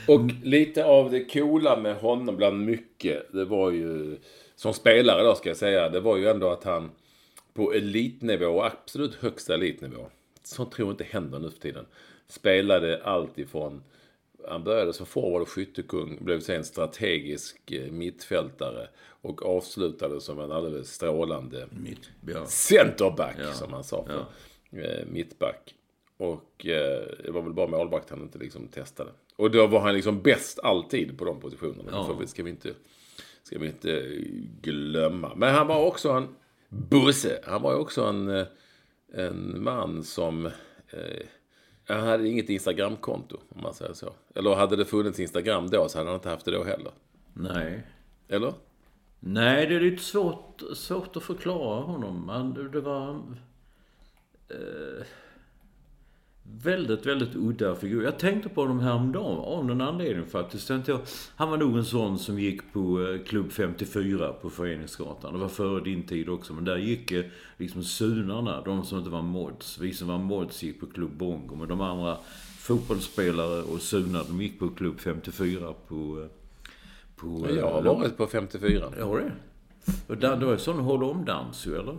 Och 0.08 0.20
lite 0.42 0.84
av 0.84 1.10
det 1.10 1.24
coola 1.24 1.76
med 1.76 1.96
honom 1.96 2.36
bland 2.36 2.64
mycket, 2.64 3.32
det 3.32 3.44
var 3.44 3.70
ju, 3.70 4.18
som 4.56 4.74
spelare 4.74 5.22
då 5.22 5.34
ska 5.34 5.48
jag 5.48 5.56
säga, 5.56 5.88
det 5.88 6.00
var 6.00 6.16
ju 6.16 6.28
ändå 6.28 6.50
att 6.50 6.64
han 6.64 6.90
på 7.54 7.72
elitnivå, 7.72 8.62
absolut 8.62 9.14
högsta 9.14 9.54
elitnivå, 9.54 10.06
sånt 10.42 10.72
tror 10.72 10.88
jag 10.88 10.92
inte 10.92 11.04
händer 11.04 11.38
nu 11.38 11.50
för 11.50 11.60
tiden, 11.60 11.86
spelade 12.28 13.02
allt 13.04 13.38
ifrån 13.38 13.82
han 14.48 14.64
började 14.64 14.92
som 14.92 15.06
forward 15.06 15.42
och 15.42 15.48
skyttekung, 15.48 16.18
blev 16.24 16.40
sen 16.40 16.64
strategisk 16.64 17.72
eh, 17.72 17.92
mittfältare 17.92 18.88
och 19.06 19.46
avslutade 19.46 20.20
som 20.20 20.38
en 20.40 20.52
alldeles 20.52 20.94
strålande 20.94 21.68
Mitt, 21.70 22.10
ja. 22.26 22.46
centerback, 22.46 23.36
Ja. 23.38 23.52
som 23.52 23.72
han 23.72 23.84
sa 23.84 24.04
för 24.04 24.26
eh, 24.80 25.06
mittback. 25.06 25.74
Och 26.16 26.66
eh, 26.66 27.06
det 27.24 27.30
var 27.30 27.42
väl 27.42 27.52
bara 27.52 27.66
målvakt 27.66 28.10
han 28.10 28.22
inte 28.22 28.38
liksom 28.38 28.68
testade. 28.68 29.10
Och 29.36 29.50
då 29.50 29.66
var 29.66 29.80
han 29.80 29.94
liksom 29.94 30.22
bäst 30.22 30.58
alltid 30.58 31.18
på 31.18 31.24
de 31.24 31.40
positionerna. 31.40 31.88
Ja. 31.92 32.06
Ja. 32.08 32.16
Det 32.20 32.26
ska 32.26 32.42
vi 32.42 32.50
inte, 32.50 32.74
ska 33.42 33.58
vi 33.58 33.66
inte 33.66 34.02
glömma. 34.62 35.32
Men 35.36 35.54
han 35.54 35.66
var 35.66 35.84
också 35.86 36.10
en 36.10 36.28
busse. 36.90 37.40
Han 37.44 37.62
var 37.62 37.72
ju 37.72 37.78
också 37.78 38.04
en, 38.04 38.28
eh, 38.28 38.46
en 39.14 39.62
man 39.64 40.02
som... 40.02 40.46
Eh, 40.46 41.26
han 41.88 42.00
hade 42.06 42.28
inget 42.28 42.48
Instagramkonto, 42.48 43.36
om 43.48 43.62
man 43.62 43.74
säger 43.74 43.92
så. 43.92 44.12
Eller 44.34 44.54
hade 44.54 44.76
det 44.76 44.84
funnits 44.84 45.20
Instagram 45.20 45.70
då 45.70 45.88
så 45.88 45.98
hade 45.98 46.10
han 46.10 46.16
inte 46.16 46.28
haft 46.28 46.44
det 46.44 46.50
då 46.50 46.64
heller. 46.64 46.92
Nej. 47.32 47.86
Eller? 48.28 48.52
Nej, 49.20 49.66
det 49.66 49.74
är 49.74 49.80
lite 49.80 50.02
svårt, 50.02 50.62
svårt 50.74 51.16
att 51.16 51.22
förklara 51.22 51.80
honom. 51.80 52.28
Han, 52.28 52.54
det- 52.54 52.68
det 52.68 52.80
var... 52.80 53.10
Eh, 54.48 55.06
väldigt, 56.44 57.06
väldigt 57.06 57.34
udda 57.34 57.74
figur. 57.74 58.04
Jag 58.04 58.18
tänkte 58.18 58.48
på 58.48 58.60
honom 58.60 58.80
häromdagen 58.80 59.38
av 59.38 59.64
någon 59.64 59.80
anledning 59.80 60.26
faktiskt. 60.26 60.68
Tänkte 60.68 60.90
jag, 60.90 61.00
han 61.36 61.50
var 61.50 61.56
nog 61.56 61.76
en 61.76 61.84
sån 61.84 62.18
som 62.18 62.38
gick 62.38 62.72
på 62.72 63.02
eh, 63.02 63.24
Klubb 63.26 63.52
54 63.52 64.32
på 64.32 64.50
Föreningsgatan. 64.50 65.32
Det 65.32 65.38
var 65.38 65.48
före 65.48 65.84
din 65.84 66.02
tid 66.02 66.28
också. 66.28 66.52
Men 66.52 66.64
där 66.64 66.76
gick 66.76 67.12
eh, 67.12 67.24
liksom 67.56 67.84
sunarna, 67.84 68.62
de 68.62 68.84
som 68.84 68.98
inte 68.98 69.10
var 69.10 69.22
mods. 69.22 69.78
Vi 69.78 69.94
som 69.94 70.08
var 70.08 70.18
mods 70.18 70.62
gick 70.62 70.80
på 70.80 70.86
Klubb 70.86 71.16
Bongo. 71.16 71.54
Men 71.54 71.68
de 71.68 71.80
andra 71.80 72.18
fotbollsspelare 72.58 73.62
och 73.62 73.80
sunar, 73.80 74.24
de 74.28 74.42
gick 74.42 74.58
på 74.58 74.68
Klubb 74.68 75.00
54 75.00 75.74
på... 75.88 75.94
eh, 75.94 76.28
på 77.16 77.46
Jag 77.56 77.70
har 77.70 77.82
varit 77.82 78.16
på 78.16 78.26
54. 78.26 78.92
Ja, 78.98 79.06
det. 79.16 79.32
Och 80.06 80.16
där, 80.16 80.36
då 80.36 80.50
är 80.50 80.56
sån 80.56 80.78
håll 80.78 81.04
om 81.04 81.24
dans 81.24 81.66
ju, 81.66 81.76
eller? 81.76 81.98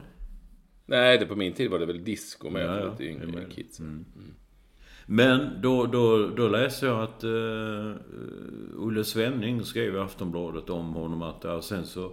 Nej, 0.86 1.17
det 1.17 1.26
på 1.26 1.36
min 1.36 1.54
tid 1.54 1.71
var 1.71 1.80
det 1.80 1.86
väl 1.86 2.04
disco 2.04 2.50
med 2.50 2.62
Ja, 2.62 2.67
för 2.67 2.80
ja, 2.80 2.91
lite 2.91 3.04
yngre 3.04 3.28
möjligt. 3.28 3.56
kids. 3.56 3.82
Men 5.06 5.62
då, 5.62 5.86
då, 5.86 6.28
då 6.28 6.48
läste 6.48 6.86
jag 6.86 7.04
att 7.04 7.24
uh, 7.24 7.95
Olle 8.78 9.04
Svenning 9.04 9.63
skrev 9.63 9.95
i 9.95 10.00
Aftonbladet 10.00 10.69
om 10.69 10.93
honom 10.93 11.21
att 11.21 11.43
ja, 11.43 11.62
sen 11.62 11.86
så 11.86 12.12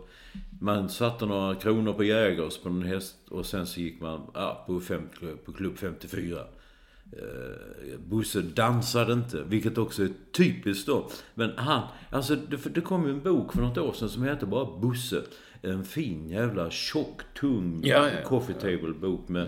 man 0.60 0.88
satte 0.88 1.26
några 1.26 1.54
kronor 1.54 1.92
på 1.92 2.04
Jägers 2.04 2.58
på 2.58 2.68
en 2.68 2.82
häst 2.82 3.16
och 3.28 3.46
sen 3.46 3.66
så 3.66 3.80
gick 3.80 4.00
man 4.00 4.20
ja, 4.34 4.64
på, 4.66 4.80
fem, 4.80 5.08
på 5.44 5.52
klubb 5.52 5.78
54. 5.78 6.36
Uh, 6.36 7.98
Bosse 7.98 8.40
dansade 8.40 9.12
inte, 9.12 9.42
vilket 9.42 9.78
också 9.78 10.02
är 10.02 10.10
typiskt 10.32 10.86
då. 10.86 11.10
Men 11.34 11.50
han, 11.56 11.82
alltså 12.10 12.36
det, 12.36 12.74
det 12.74 12.80
kom 12.80 13.06
ju 13.06 13.10
en 13.10 13.22
bok 13.22 13.52
för 13.52 13.62
något 13.62 13.78
år 13.78 13.92
sedan 13.92 14.08
som 14.08 14.22
heter 14.22 14.46
bara 14.46 14.80
Bosse. 14.80 15.22
En 15.62 15.84
fin 15.84 16.28
jävla 16.28 16.70
tjock, 16.70 17.20
tung 17.40 17.80
Ja, 17.84 18.08
ja, 18.08 18.28
coffee 18.28 18.54
table-bok 18.54 19.28
med 19.28 19.46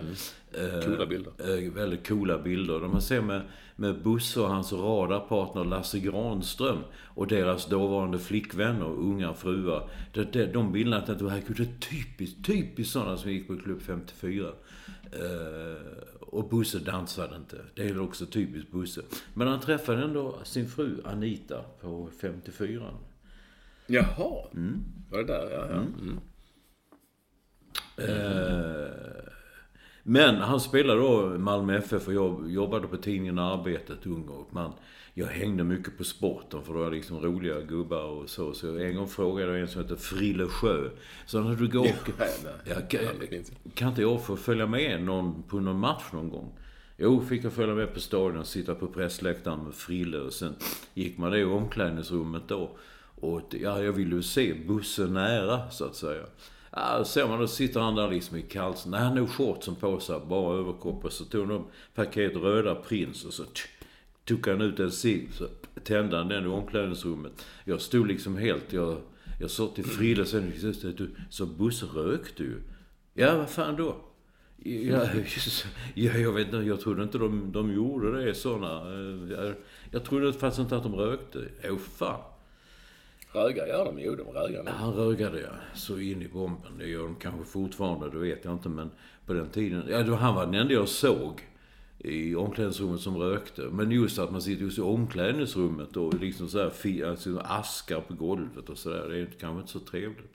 eh, 0.53 0.85
Coola 0.85 1.05
bilder. 1.05 1.33
eh, 1.39 1.73
väldigt 1.73 2.07
coola 2.07 2.37
bilder. 2.37 2.79
Där 2.79 2.87
man 2.87 3.01
ser 3.01 3.21
med, 3.21 3.41
med 3.75 4.01
Bosse 4.03 4.39
och 4.39 4.49
hans 4.49 4.73
radarpartner 4.73 5.63
Lasse 5.63 5.99
Granström 5.99 6.77
och 7.03 7.27
deras 7.27 7.65
dåvarande 7.65 8.19
flickvänner 8.19 8.85
och 8.85 9.03
unga 9.03 9.33
fruar. 9.33 9.89
De, 10.13 10.23
de, 10.23 10.45
de 10.45 10.71
bilderna, 10.71 10.97
jag 10.97 11.05
tänkte, 11.05 11.29
herregud, 11.29 11.57
det 11.57 11.63
är 11.63 11.79
typiskt, 11.91 12.45
typiskt 12.45 12.93
sådana 12.93 13.17
som 13.17 13.31
gick 13.31 13.47
på 13.47 13.57
Klubb 13.57 13.81
54. 13.81 14.47
Eh, 15.11 15.81
och 16.19 16.49
Bosse 16.49 16.79
dansade 16.79 17.35
inte. 17.35 17.57
Det 17.75 17.83
är 17.89 17.99
också 17.99 18.25
typiskt 18.25 18.71
Bosse. 18.71 19.01
Men 19.33 19.47
han 19.47 19.59
träffade 19.59 20.03
ändå 20.03 20.39
sin 20.43 20.67
fru 20.69 21.01
Anita 21.05 21.61
på 21.81 22.09
54. 22.21 22.83
Jaha. 23.87 24.47
Var 25.09 25.17
det 25.17 25.23
där? 25.23 25.49
Ja, 25.51 25.67
ja. 25.69 25.75
Mm. 25.75 26.19
Men 30.03 30.35
han 30.35 30.59
spelade 30.59 30.99
då 30.99 31.37
Malmö 31.37 31.77
FF 31.77 32.07
och 32.07 32.13
jag 32.13 32.51
jobbade 32.51 32.87
på 32.87 32.97
tidningen 32.97 33.39
Arbetet, 33.39 34.05
ung 34.05 34.27
och 34.27 34.53
man. 34.53 34.71
Jag 35.13 35.27
hängde 35.27 35.63
mycket 35.63 35.97
på 35.97 36.03
sporten 36.03 36.63
för 36.63 36.73
då 36.73 36.79
var 36.79 36.89
det 36.89 36.95
liksom 36.95 37.19
roliga 37.19 37.61
gubbar 37.61 38.03
och 38.03 38.29
så. 38.29 38.53
Så 38.53 38.77
en 38.77 38.95
gång 38.95 39.07
frågade 39.07 39.51
jag 39.51 39.61
en 39.61 39.67
som 39.67 39.81
heter 39.81 39.95
Frille 39.95 40.45
Sjö. 40.45 40.89
Så 41.25 41.41
när 41.41 41.55
du 41.55 41.67
går... 41.67 41.87
Ja, 41.87 41.93
nej, 42.65 42.85
kan, 42.89 43.01
det 43.19 43.75
kan 43.75 43.89
inte 43.89 44.01
jag 44.01 44.25
få 44.25 44.35
följa 44.35 44.67
med 44.67 45.03
någon 45.03 45.43
på 45.43 45.59
någon 45.59 45.79
match 45.79 46.03
någon 46.13 46.29
gång? 46.29 46.59
Jo, 46.97 47.21
fick 47.21 47.43
jag 47.43 47.53
följa 47.53 47.75
med 47.75 47.93
på 47.93 47.99
stadion 47.99 48.37
och 48.37 48.47
sitta 48.47 48.75
på 48.75 48.87
pressläktaren 48.87 49.63
med 49.63 49.73
Frille 49.73 50.19
och 50.19 50.33
sen 50.33 50.55
gick 50.93 51.17
man 51.17 51.31
det 51.31 51.39
i 51.39 51.43
omklädningsrummet 51.43 52.43
då. 52.47 52.77
Och 53.15 53.55
ja, 53.61 53.83
jag 53.83 53.93
ville 53.93 54.15
ju 54.15 54.21
se 54.21 54.53
bussen 54.53 55.13
nära, 55.13 55.69
så 55.69 55.85
att 55.85 55.95
säga. 55.95 56.23
Ja, 56.71 57.05
ser 57.05 57.27
man, 57.27 57.39
då 57.39 57.47
sitter 57.47 57.79
han 57.79 57.95
där 57.95 58.09
liksom 58.09 58.37
i 58.37 58.41
kalsen. 58.41 58.91
Nej, 58.91 58.99
han 58.99 59.17
har 59.17 59.27
shortsen 59.27 59.75
på 59.75 59.99
sig, 59.99 60.19
bara 60.27 60.59
överkropp. 60.59 61.05
Och 61.05 61.11
så 61.11 61.25
tog 61.25 61.51
han 61.51 61.63
paket 61.93 62.35
röda 62.35 62.75
Prins 62.75 63.25
och 63.25 63.33
så 63.33 63.43
tog 64.25 64.47
han 64.47 64.61
ut 64.61 64.79
en 64.79 64.91
cigg. 64.91 65.29
Så 65.33 65.47
tände 65.83 66.17
han 66.17 66.27
den 66.27 66.45
i 66.45 66.47
omklädningsrummet. 66.47 67.45
Jag 67.65 67.81
stod 67.81 68.07
liksom 68.07 68.37
helt, 68.37 68.73
jag, 68.73 68.97
jag 69.39 69.51
sa 69.51 69.67
till 69.67 69.85
Frida 69.85 70.25
sen, 70.25 70.53
du, 70.97 71.15
så 71.29 71.45
Bosse 71.45 71.85
rökte 71.85 72.43
ju. 72.43 72.61
Ja, 73.13 73.37
vad 73.37 73.49
fan 73.49 73.75
då? 73.75 73.95
Ja, 74.57 75.07
ja, 75.95 76.13
jag 76.13 76.31
vet 76.31 76.45
inte, 76.45 76.57
jag 76.57 76.79
trodde 76.79 77.03
inte 77.03 77.17
de, 77.17 77.51
de 77.51 77.73
gjorde 77.73 78.25
det 78.25 78.33
såna. 78.33 78.93
Eh, 78.93 79.31
jag, 79.31 79.55
jag 79.91 80.03
trodde 80.03 80.33
faktiskt 80.33 80.59
inte 80.59 80.77
att 80.77 80.83
de 80.83 80.95
rökte. 80.95 81.39
Jo, 81.63 81.77
fan. 81.77 82.19
Rögar 83.35 83.67
gör 83.67 83.85
de 83.85 83.99
ju, 83.99 84.15
de 84.15 84.27
rögar 84.27 84.63
nu. 84.63 84.71
Han 84.71 84.93
rögade 84.93 85.41
ja, 85.41 85.49
så 85.75 85.99
in 85.99 86.21
i 86.21 86.27
bomben. 86.27 86.77
Det 86.77 86.87
gör 86.87 87.03
de 87.03 87.15
kanske 87.15 87.45
fortfarande, 87.51 88.09
det 88.09 88.17
vet 88.17 88.45
jag 88.45 88.53
inte. 88.53 88.69
Men 88.69 88.91
på 89.25 89.33
den 89.33 89.49
tiden, 89.49 89.83
ja 89.89 90.15
han 90.15 90.35
var 90.35 90.45
den 90.45 90.55
enda 90.55 90.73
jag 90.73 90.87
såg 90.87 91.41
i 91.99 92.35
omklädningsrummet 92.35 93.01
som 93.01 93.17
rökte. 93.17 93.61
Men 93.61 93.91
just 93.91 94.19
att 94.19 94.31
man 94.31 94.41
sitter 94.41 94.63
just 94.63 94.77
i 94.77 94.81
omklädningsrummet 94.81 95.97
och 95.97 96.13
liksom 96.13 96.47
så 96.47 96.57
här, 96.59 97.05
alltså, 97.05 97.39
askar 97.39 98.01
på 98.01 98.13
golvet 98.13 98.69
och 98.69 98.77
sådär. 98.77 99.09
Det 99.09 99.17
är 99.19 99.25
kanske 99.39 99.59
inte 99.61 99.71
så 99.71 99.79
trevligt. 99.79 100.33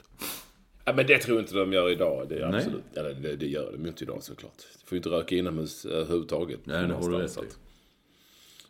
Ja, 0.84 0.92
men 0.96 1.06
det 1.06 1.18
tror 1.18 1.36
jag 1.36 1.42
inte 1.44 1.54
de 1.56 1.72
gör 1.72 1.90
idag. 1.90 2.26
Det 2.28 2.38
är 2.38 2.48
Nej. 2.48 2.56
absolut. 2.56 2.82
Eller 2.96 3.14
det, 3.14 3.36
det 3.36 3.46
gör 3.46 3.72
de 3.72 3.86
inte 3.86 4.04
idag 4.04 4.22
såklart. 4.22 4.56
Du 4.80 4.86
får 4.86 4.96
ju 4.96 4.96
inte 4.96 5.08
röka 5.08 5.34
inomhus 5.36 5.84
eh, 5.84 5.92
överhuvudtaget. 5.92 6.60
Nej, 6.64 6.86
det 6.88 6.94
har 6.94 7.10
du 7.10 7.16
rätt 7.18 7.38
att- 7.38 7.58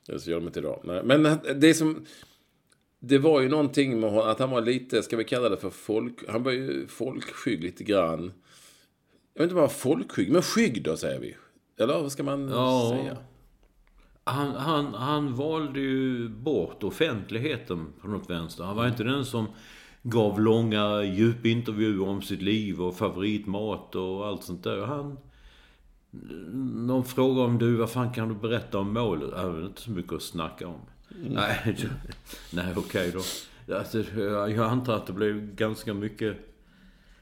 Det 0.06 0.18
så 0.18 0.30
gör 0.30 0.38
de 0.38 0.46
inte 0.46 0.58
idag. 0.60 0.80
Nej, 0.84 1.18
men 1.18 1.38
det 1.60 1.74
som... 1.74 2.06
Det 3.00 3.18
var 3.18 3.40
ju 3.40 3.48
någonting 3.48 4.00
med 4.00 4.10
honom, 4.10 4.28
att 4.28 4.38
han 4.38 4.50
var 4.50 4.60
lite, 4.60 5.02
ska 5.02 5.16
vi 5.16 5.24
kalla 5.24 5.48
det 5.48 5.56
för 5.56 5.70
folk... 5.70 6.14
Han 6.28 6.42
var 6.42 6.52
ju 6.52 6.86
folkskygg 6.86 7.62
lite 7.62 7.84
grann. 7.84 8.32
Jag 9.34 9.42
vet 9.42 9.50
inte 9.50 9.54
vad 9.54 9.72
folkskygg, 9.72 10.32
men 10.32 10.42
skygg 10.42 10.84
då 10.84 10.96
säger 10.96 11.20
vi. 11.20 11.36
Eller 11.78 12.02
vad 12.02 12.12
ska 12.12 12.22
man 12.22 12.48
Ja. 12.48 12.96
säga? 13.00 13.16
Han, 14.24 14.50
han, 14.54 14.94
han 14.94 15.34
valde 15.34 15.80
ju 15.80 16.28
bort 16.28 16.82
offentligheten 16.82 17.86
på 18.00 18.08
något 18.08 18.30
vänster. 18.30 18.64
Han 18.64 18.76
var 18.76 18.88
inte 18.88 19.04
den 19.04 19.24
som 19.24 19.46
gav 20.02 20.40
långa 20.40 21.02
djupintervjuer 21.02 22.08
om 22.08 22.22
sitt 22.22 22.42
liv 22.42 22.82
och 22.82 22.96
favoritmat 22.96 23.94
och 23.94 24.26
allt 24.26 24.42
sånt 24.42 24.64
där. 24.64 24.80
Han... 24.86 25.18
Någon 26.86 27.04
fråga 27.04 27.42
om 27.42 27.58
du, 27.58 27.76
vad 27.76 27.90
fan 27.90 28.12
kan 28.12 28.28
du 28.28 28.34
berätta 28.34 28.78
om 28.78 28.92
målet? 28.92 29.30
Det 29.30 29.36
är 29.36 29.66
inte 29.66 29.80
så 29.82 29.90
mycket 29.90 30.12
att 30.12 30.22
snacka 30.22 30.68
om. 30.68 30.80
Nej, 31.16 31.76
nej 32.50 32.74
okej 32.76 33.12
då. 33.14 33.74
Alltså, 33.74 34.04
jag 34.16 34.50
jag 34.50 34.66
antar 34.66 34.96
att 34.96 35.06
det 35.06 35.12
blev 35.12 35.54
ganska 35.54 35.94
mycket 35.94 36.36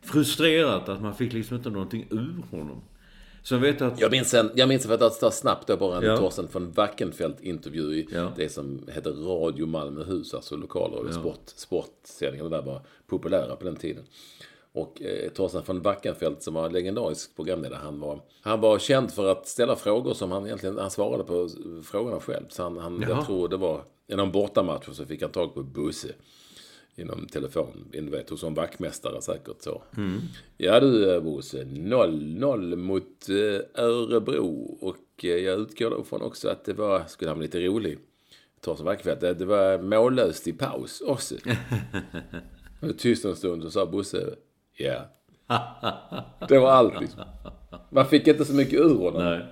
frustrerat 0.02 0.88
att 0.88 1.02
man 1.02 1.14
fick 1.14 1.32
liksom 1.32 1.56
inte 1.56 1.70
någonting 1.70 2.06
ur 2.10 2.34
honom. 2.50 2.80
Så 3.42 3.54
jag 3.54 3.60
vet 3.60 3.82
att... 3.82 4.00
Jag 4.00 4.10
minns, 4.10 4.34
en, 4.34 4.50
jag 4.54 4.68
minns 4.68 4.86
för 4.86 4.94
att 5.04 5.20
ta 5.20 5.30
snabbt 5.30 5.66
då 5.66 5.76
bara 5.76 5.96
en 5.96 6.02
Ja. 6.04 6.16
Torsten 6.16 6.48
von 6.52 6.72
Wackenfeldt-intervju 6.72 7.94
i 7.94 8.08
Ja. 8.12 8.32
det 8.36 8.48
som 8.48 8.80
hette 8.94 9.10
Radio 9.10 9.66
Malmöhus, 9.66 10.34
alltså 10.34 10.56
lokaler 10.56 11.06
och 11.06 11.14
sport, 11.14 11.42
sportsändningar 11.46 12.48
där 12.50 12.62
var 12.62 12.82
populära 13.06 13.56
på 13.56 13.64
den 13.64 13.76
tiden. 13.76 14.04
Och 14.72 15.02
eh, 15.02 15.30
Torsten 15.30 15.62
von 15.66 15.82
Wackenfeldt 15.82 16.42
som 16.42 16.54
var 16.54 16.70
legendarisk 16.70 17.36
programledare, 17.36 17.80
han 17.82 18.00
var, 18.00 18.20
han 18.40 18.60
var 18.60 18.78
känd 18.78 19.12
för 19.12 19.32
att 19.32 19.46
ställa 19.46 19.76
frågor 19.76 20.14
som 20.14 20.32
han 20.32 20.46
egentligen, 20.46 20.78
han 20.78 20.90
svarade 20.90 21.24
på 21.24 21.48
frågorna 21.84 22.20
själv. 22.20 22.44
Så 22.48 22.62
han, 22.62 22.78
han 22.78 23.04
jag 23.08 23.26
tror 23.26 23.48
det 23.48 23.56
var, 23.56 23.82
i 24.06 24.16
någon 24.16 24.32
bortamatch 24.32 24.88
så 24.92 25.06
fick 25.06 25.22
han 25.22 25.30
tag 25.30 25.54
på 25.54 25.62
Bosse 25.62 26.08
inom 26.98 27.26
telefon, 27.26 27.88
du 27.92 28.10
vet, 28.10 28.30
hos 28.30 28.42
en 28.42 28.54
vaktmästare 28.54 29.22
säkert 29.22 29.62
så. 29.62 29.82
Ja 30.56 30.80
du 30.80 31.14
eh, 31.14 31.20
Bosse, 31.20 31.64
0-0 31.64 32.76
mot 32.76 33.28
eh, 33.28 33.84
Örebro 33.84 34.78
och 34.80 35.24
eh, 35.24 35.30
jag 35.30 35.60
utgår 35.60 35.90
då 35.90 36.04
från 36.04 36.22
också 36.22 36.48
att 36.48 36.64
det 36.64 36.72
var, 36.72 37.04
skulle 37.06 37.30
han 37.30 37.38
bli 37.38 37.46
lite 37.46 37.60
rolig, 37.60 37.98
Torsten 38.60 38.86
Wackfeldt, 38.86 39.22
att 39.22 39.38
det 39.38 39.44
var 39.44 39.78
mållöst 39.78 40.48
i 40.48 40.52
paus 40.52 41.00
också. 41.00 41.34
Och 42.80 42.98
tyst 42.98 43.24
en 43.24 43.36
stund 43.36 43.62
så 43.62 43.70
sa 43.70 43.86
Bosse, 43.86 44.34
ja. 44.78 45.00
Det 46.48 46.58
var 46.58 46.70
allt 46.70 47.00
liksom. 47.00 47.20
Man 47.90 48.06
fick 48.06 48.26
inte 48.26 48.44
så 48.44 48.54
mycket 48.54 48.80
ur 48.80 48.98
honom. 48.98 49.24
Nej. 49.24 49.44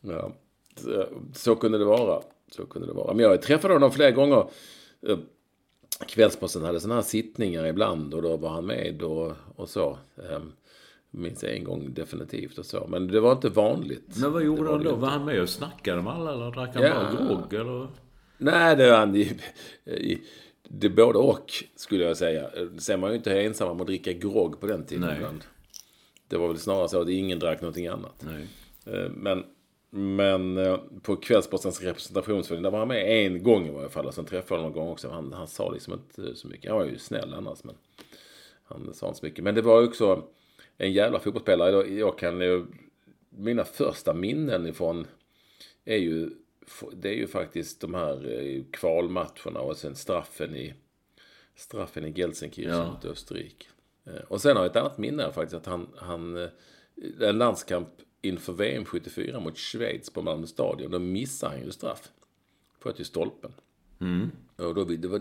Ja, 0.00 0.32
så, 0.76 1.06
så 1.34 1.54
kunde 1.56 1.78
det 1.78 1.84
vara. 1.84 2.22
Så 2.56 2.66
kunde 2.66 2.88
det 2.88 2.94
vara. 2.94 3.14
Men 3.14 3.24
jag 3.24 3.42
träffade 3.42 3.74
honom 3.74 3.90
flera 3.90 4.10
gånger. 4.10 4.44
Eh, 5.08 5.18
Kvällsposten 6.06 6.64
hade 6.64 6.80
sådana 6.80 6.94
här 6.94 7.02
sittningar 7.02 7.66
ibland 7.66 8.14
och 8.14 8.22
då 8.22 8.36
var 8.36 8.48
han 8.48 8.66
med 8.66 9.02
och, 9.02 9.32
och 9.56 9.68
så. 9.68 9.98
Um, 10.16 10.52
minns 11.10 11.42
jag 11.42 11.52
en 11.56 11.64
gång 11.64 11.94
definitivt 11.94 12.58
och 12.58 12.66
så. 12.66 12.86
Men 12.88 13.06
det 13.08 13.20
var 13.20 13.32
inte 13.32 13.48
vanligt. 13.48 14.16
Men 14.20 14.32
vad 14.32 14.42
gjorde 14.44 14.70
han 14.70 14.84
då? 14.84 14.94
Var 14.94 15.08
han 15.08 15.24
med 15.24 15.42
och 15.42 15.48
snackade 15.48 16.02
med 16.02 16.12
alla 16.12 16.32
eller 16.32 16.50
drack 16.50 16.70
han 16.74 16.82
Ja. 16.82 16.94
bara 16.94 17.10
grogg 17.28 17.54
eller? 17.54 17.88
Nej, 18.38 18.76
det 18.76 18.90
var 18.90 18.98
han 18.98 19.16
i, 19.16 19.40
i, 19.86 20.18
det 20.68 20.88
både 20.88 21.18
och 21.18 21.52
skulle 21.76 22.04
jag 22.04 22.16
säga. 22.16 22.50
Sen 22.78 23.00
var 23.00 23.08
ju 23.08 23.16
inte 23.16 23.40
ensam 23.40 23.68
om 23.68 23.80
att 23.80 23.86
dricka 23.86 24.12
grogg 24.12 24.60
på 24.60 24.66
den 24.66 24.84
tiden 24.86 25.16
ibland. 25.16 25.44
Det 26.28 26.36
var 26.36 26.48
väl 26.48 26.58
snarare 26.58 26.88
så 26.88 27.00
att 27.00 27.08
ingen 27.08 27.38
drack 27.38 27.60
någonting 27.60 27.86
annat. 27.86 28.24
Nej. 28.26 28.46
Eh, 28.86 29.10
Men, 29.10 29.44
men 29.90 30.58
eh, 30.58 30.78
på 31.02 31.16
Kvällspostens 31.16 31.82
representationsförening, 31.82 32.62
där 32.62 32.70
var 32.70 32.78
han 32.78 32.88
med 32.88 33.26
en 33.26 33.42
gång 33.42 33.66
i 33.66 33.70
varje 33.70 33.88
fall. 33.88 34.06
Och 34.06 34.14
sen 34.14 34.24
träffade 34.24 34.54
jag 34.54 34.58
honom 34.64 34.72
någon 34.72 34.84
gång 34.84 34.92
också. 34.92 35.08
Han, 35.08 35.32
han 35.32 35.48
sa 35.48 35.70
liksom 35.70 35.92
inte 35.92 36.36
så 36.36 36.48
mycket. 36.48 36.70
Han 36.70 36.78
var 36.78 36.86
ju 36.86 36.98
snäll 36.98 37.34
annars, 37.34 37.64
men 37.64 37.74
han 38.64 38.94
sa 38.94 39.08
inte 39.08 39.18
så 39.20 39.26
mycket. 39.26 39.44
Men 39.44 39.54
det 39.54 39.62
var 39.62 39.80
ju 39.80 39.86
också 39.86 40.24
en 40.76 40.92
jävla 40.92 41.20
fotbollsspelare. 41.20 41.94
Jag 41.94 42.18
kan 42.18 42.40
ju, 42.40 42.66
mina 43.30 43.64
första 43.64 44.14
minnen 44.14 44.66
ifrån 44.66 45.06
är 45.84 45.96
ju, 45.96 46.30
det 46.92 47.08
är 47.08 47.14
ju 47.14 47.26
faktiskt 47.26 47.80
de 47.80 47.94
här 47.94 48.40
eh, 48.40 48.62
kvalmatcherna 48.72 49.60
och 49.60 49.76
sen 49.76 49.94
straffen 49.96 50.56
i, 50.56 50.74
straffen 51.54 52.04
i 52.04 52.10
Gelsenkirchen 52.12 52.70
Ja. 52.78 52.90
mot 52.92 53.04
Österrike. 53.04 53.66
Eh, 54.04 54.12
Och 54.28 54.40
sen 54.40 54.56
har 54.56 54.64
jag 54.64 54.70
ett 54.70 54.76
annat 54.76 54.98
minne 54.98 55.32
faktiskt 55.32 55.54
att 55.54 55.66
han, 55.66 55.88
han 55.96 56.36
eh, 56.36 56.48
en 57.20 57.38
landskamp 57.38 57.88
inför 58.22 58.52
VM 58.52 58.84
74 58.84 59.40
mot 59.40 59.58
Schweiz 59.58 60.10
på 60.10 60.22
Malmö 60.22 60.46
stadion. 60.46 60.90
Då 60.90 60.98
missade 60.98 61.52
han 61.56 61.64
ju 61.64 61.70
straff. 61.70 62.08
Sköt 62.80 63.00
i 63.00 63.04
stolpen. 63.04 63.52
Och, 64.56 64.74
då, 64.74 64.80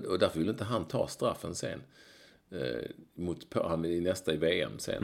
och 0.10 0.20
därför 0.20 0.40
ville 0.40 0.52
inte 0.52 0.64
han 0.64 0.86
ta 0.86 1.08
straffen 1.08 1.56
sen. 1.56 1.82
Eh, 2.52 2.90
mot, 3.14 3.54
han 3.54 3.86
i 3.86 4.00
nästa 4.02 4.34
i 4.34 4.38
VM 4.38 4.80
sen. 4.80 5.04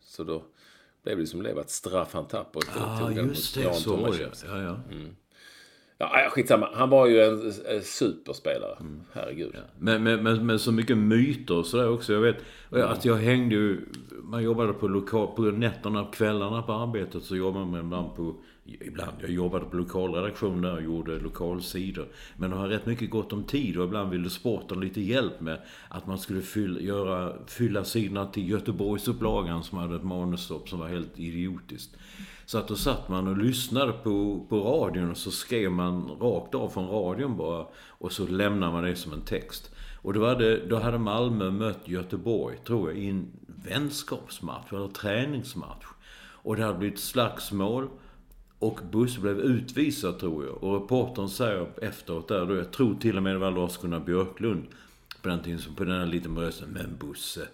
Så 0.00 0.24
då 0.24 0.44
blev 1.02 1.18
det 1.18 1.26
som 1.26 1.40
blev 1.40 1.58
att 1.58 1.70
straff 1.70 2.12
han 2.12 2.28
tappade. 2.28 2.66
den 3.14 3.28
just 3.28 3.54
det. 3.54 3.74
Så 3.74 3.96
var 3.96 4.08
det. 4.18 4.18
Ja, 4.46 4.62
ja. 4.62 4.80
Ja, 4.90 4.96
ja, 6.00 6.30
skitsamma. 6.30 6.68
Han 6.74 6.90
var 6.90 7.06
ju 7.06 7.20
en, 7.20 7.52
en 7.76 7.82
superspelare. 7.82 8.76
Mm. 8.80 9.00
Herregud. 9.12 9.54
Men, 9.78 10.02
men, 10.02 10.22
men, 10.22 10.46
men 10.46 10.58
så 10.58 10.72
mycket 10.72 10.98
myter 10.98 11.56
och 11.58 11.66
sådär 11.66 11.90
också. 11.90 12.12
Jag 12.12 12.20
vet 12.20 12.36
jag- 12.70 12.80
att 12.90 13.04
jag 13.04 13.16
hängde 13.16 13.54
ju... 13.54 13.80
Man 14.22 14.42
jobbade 14.42 14.72
på 14.72 14.88
lokal... 14.88 15.26
På 15.36 15.42
nätterna, 15.42 16.06
kvällarna 16.12 16.62
på 16.62 16.72
arbetet 16.72 17.22
så 17.22 17.36
jobbade 17.36 17.66
man 17.66 17.80
ibland 17.80 18.16
på 18.16 18.34
Ibland. 18.80 19.12
Jag 19.20 19.30
jobbade 19.30 19.64
på 19.64 19.76
lokalredaktion 19.76 20.62
där 20.62 20.74
och 20.74 20.82
gjorde 20.82 21.18
lokalsidor. 21.18 22.08
Men 22.36 22.50
de 22.50 22.56
har 22.56 22.68
rätt 22.68 22.86
mycket 22.86 23.10
gott 23.10 23.32
om 23.32 23.44
tid 23.44 23.76
och 23.76 23.84
ibland 23.84 24.10
ville 24.10 24.30
sporten 24.30 24.80
lite 24.80 25.00
hjälp 25.00 25.40
med 25.40 25.60
att 25.88 26.06
man 26.06 26.18
skulle 26.18 26.42
fylla, 26.42 26.80
göra, 26.80 27.32
fylla 27.46 27.84
sidorna 27.84 28.26
till 28.26 28.50
Göteborgsupplagan 28.50 29.62
som 29.62 29.78
hade 29.78 29.96
ett 29.96 30.04
manusstopp 30.04 30.68
som 30.68 30.78
var 30.78 30.88
helt 30.88 31.18
idiotiskt. 31.18 31.96
Så 32.46 32.58
att 32.58 32.68
då 32.68 32.76
satt 32.76 33.08
man 33.08 33.28
och 33.28 33.38
lyssnade 33.38 33.92
på, 33.92 34.46
på 34.48 34.60
radion 34.60 35.10
och 35.10 35.16
så 35.16 35.30
skrev 35.30 35.70
man 35.70 36.08
rakt 36.20 36.54
av 36.54 36.68
från 36.68 36.88
radion 36.88 37.36
bara. 37.36 37.66
Och 37.88 38.12
så 38.12 38.26
lämnade 38.26 38.72
man 38.72 38.84
det 38.84 38.96
som 38.96 39.12
en 39.12 39.20
text. 39.20 39.70
Och 40.02 40.12
då 40.12 40.26
hade, 40.26 40.66
då 40.66 40.78
hade 40.78 40.98
Malmö 40.98 41.50
mött 41.50 41.88
Göteborg, 41.88 42.56
tror 42.66 42.90
jag, 42.90 42.98
i 42.98 43.08
en 43.08 43.26
vänskapsmatch 43.46 44.72
eller 44.72 44.88
träningsmatch. 44.88 45.86
Och 46.42 46.56
det 46.56 46.62
hade 46.62 46.78
blivit 46.78 46.98
slagsmål. 46.98 47.88
Och 48.60 48.80
Bosse 48.90 49.20
blev 49.20 49.40
utvisad, 49.40 50.18
tror 50.18 50.44
jag. 50.44 50.64
Och 50.64 50.80
reportern 50.80 51.28
säger 51.28 51.68
efteråt 51.82 52.28
där 52.28 52.46
då, 52.46 52.56
jag 52.56 52.70
tror 52.70 52.94
till 52.94 53.16
och 53.16 53.22
med 53.22 53.34
det 53.34 53.38
var 53.38 53.50
Lars-Gunnar 53.50 54.00
Björklund 54.00 54.66
på 55.22 55.28
den 55.28 55.42
tiden, 55.42 55.58
som 55.58 55.74
på 55.74 55.84
den 55.84 55.98
här 55.98 56.06
liten 56.06 56.38
rösten. 56.38 56.68
Men 56.68 56.96
Bosse, 56.98 57.48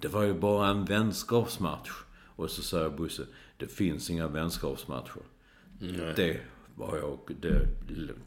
det 0.00 0.08
var 0.08 0.22
ju 0.22 0.34
bara 0.34 0.68
en 0.68 0.84
vänskapsmatch. 0.84 1.90
Och 2.36 2.50
så 2.50 2.62
säger 2.62 2.90
Bosse, 2.90 3.22
det 3.56 3.66
finns 3.66 4.10
inga 4.10 4.28
vänskapsmatcher. 4.28 5.22
Nej. 5.78 6.12
Det 6.16 6.40
var 6.74 6.96
jag, 6.96 7.18
det, 7.40 7.66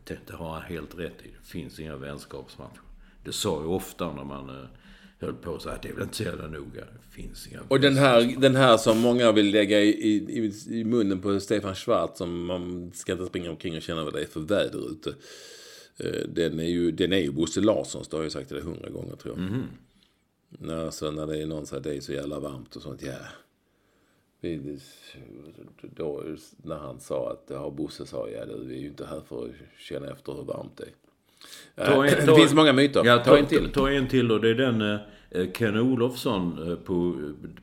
det, 0.03 0.17
det 0.27 0.33
har 0.33 0.53
han 0.53 0.61
helt 0.61 0.99
rätt 0.99 1.21
i. 1.21 1.27
Det 1.41 1.47
finns 1.47 1.79
inga 1.79 1.95
vänskapsmatcher. 1.95 2.81
Det 3.23 3.31
sa 3.31 3.61
ju 3.61 3.67
ofta 3.67 4.13
när 4.13 4.23
man 4.23 4.67
höll 5.21 5.34
på 5.34 5.60
så 5.60 5.69
att 5.69 5.81
det 5.81 5.89
är 5.89 5.93
väl 5.93 6.03
inte 6.03 6.15
så 6.15 6.23
jävla 6.23 6.47
noga. 6.47 6.81
Det 6.81 7.21
finns 7.21 7.47
inga 7.47 7.62
Och 7.67 7.79
den 7.79 7.97
här, 7.97 8.36
den 8.41 8.55
här 8.55 8.77
som 8.77 8.99
många 8.99 9.31
vill 9.31 9.51
lägga 9.51 9.81
i, 9.81 9.89
i, 9.89 10.53
i 10.79 10.84
munnen 10.84 11.21
på 11.21 11.39
Stefan 11.39 11.75
Schwarz 11.75 12.17
som 12.17 12.45
man 12.45 12.91
ska 12.93 13.12
inte 13.12 13.25
springa 13.25 13.49
omkring 13.49 13.75
och 13.75 13.81
känna 13.81 14.03
vad 14.03 14.13
det 14.13 14.21
är 14.21 14.25
för 14.25 14.39
väder 14.39 14.91
ute. 14.91 15.15
Eh, 15.97 16.27
den 16.27 16.60
är 16.60 16.69
ju, 16.69 16.91
den 16.91 17.13
är 17.13 17.17
ju 17.17 17.31
Bosse 17.31 17.62
Larssons, 17.62 18.07
det 18.07 18.17
har 18.17 18.23
jag 18.23 18.31
sagt 18.31 18.49
det 18.49 18.62
hundra 18.62 18.89
gånger 18.89 19.15
tror 19.15 19.38
jag. 19.38 19.47
Mm. 19.47 19.65
När, 20.49 20.86
alltså, 20.86 21.12
när 21.12 21.27
det 21.27 21.41
är 21.41 21.47
någon 21.47 21.65
som 21.65 21.84
säger 21.84 21.93
det 21.93 21.97
är 21.97 22.01
så 22.01 22.13
jävla 22.13 22.39
varmt 22.39 22.75
och 22.75 22.81
sånt, 22.81 23.01
ja. 23.01 23.17
Då, 25.81 26.23
när 26.57 26.77
han 26.77 26.99
sa 26.99 27.31
att, 27.31 27.43
ja 27.47 27.69
Bosse 27.69 28.05
sa, 28.05 28.29
ja 28.29 28.45
du, 28.45 28.65
vi 28.65 28.75
är 28.75 28.79
ju 28.79 28.88
inte 28.88 29.05
här 29.05 29.21
för 29.21 29.45
att 29.45 29.51
känna 29.79 30.12
efter 30.12 30.34
hur 30.34 30.43
varmt 30.43 30.77
det 30.77 30.84
är. 30.84 31.00
Ta 31.75 32.06
en, 32.06 32.25
ta, 32.25 32.32
det 32.32 32.36
finns 32.36 32.54
många 32.54 32.73
myter. 32.73 33.06
Ja, 33.06 33.17
ta, 33.17 33.23
ta 33.23 33.38
en 33.38 33.45
till. 33.45 33.71
Ta, 33.71 33.91
en 33.91 34.08
till 34.08 34.32
och 34.32 34.41
det 34.41 34.49
är 34.49 34.56
den 34.56 34.82
eh, 34.82 35.51
Ken 35.54 35.77
Olofsson 35.77 36.69
eh, 36.69 36.75
på, 36.75 37.15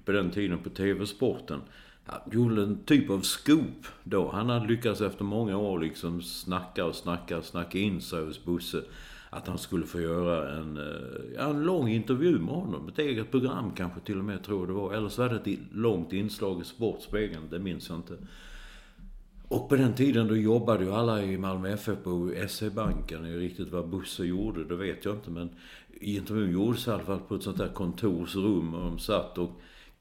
på 0.05 0.13
den 0.13 0.31
tiden 0.31 0.59
på 0.59 0.71
TV-sporten. 0.71 1.61
Han 2.05 2.21
gjorde 2.33 2.63
en 2.63 2.85
typ 2.85 3.11
av 3.11 3.21
scoop 3.21 3.87
då. 4.05 4.31
Han 4.31 4.49
hade 4.49 4.67
lyckats 4.67 5.01
efter 5.01 5.25
många 5.25 5.57
år 5.57 5.79
liksom 5.79 6.23
snacka 6.23 6.85
och 6.85 6.95
snacka, 6.95 7.43
snacka 7.43 7.79
in 7.79 8.01
sig 8.01 8.25
hos 8.25 8.45
Bosse. 8.45 8.83
Att 9.31 9.49
han 9.49 9.59
skulle 9.59 9.87
få 9.87 10.01
göra 10.01 10.57
en, 10.57 10.77
eh, 10.77 11.49
en 11.49 11.65
lång 11.65 11.89
intervju 11.89 12.39
med 12.39 12.55
honom. 12.55 12.89
Ett 12.89 12.99
eget 12.99 13.31
program 13.31 13.73
kanske 13.77 14.01
till 14.01 14.19
och 14.19 14.25
med 14.25 14.45
tror 14.45 14.61
jag 14.61 14.69
det 14.69 14.73
var. 14.73 14.95
Eller 14.95 15.09
så 15.09 15.23
var 15.23 15.29
det 15.29 15.51
ett 15.51 15.59
långt 15.73 16.13
inslag 16.13 16.61
i 16.61 16.65
Sportspegeln, 16.65 17.43
det 17.51 17.59
minns 17.59 17.89
jag 17.89 17.99
inte. 17.99 18.15
Och 19.49 19.69
på 19.69 19.77
den 19.77 19.95
tiden 19.95 20.29
då 20.29 20.37
jobbade 20.37 20.85
ju 20.85 20.93
alla 20.93 21.23
i 21.23 21.39
Malmö 21.39 21.73
FF 21.73 21.99
på 22.05 22.35
SE-banken. 22.49 23.39
Riktigt 23.39 23.69
vad 23.69 23.89
Bosse 23.89 24.25
gjorde, 24.25 24.65
det 24.65 24.77
vet 24.77 25.05
jag 25.05 25.15
inte. 25.15 25.31
Men 25.31 25.51
intervjun 26.01 26.53
gjordes 26.53 26.87
i 26.87 26.91
alla 26.91 27.03
fall 27.03 27.21
på 27.21 27.35
ett 27.35 27.43
sånt 27.43 27.59
där 27.59 27.69
kontorsrum. 27.69 28.75
Och 28.75 28.81
de 28.81 28.99
satt 28.99 29.39
och... 29.39 29.51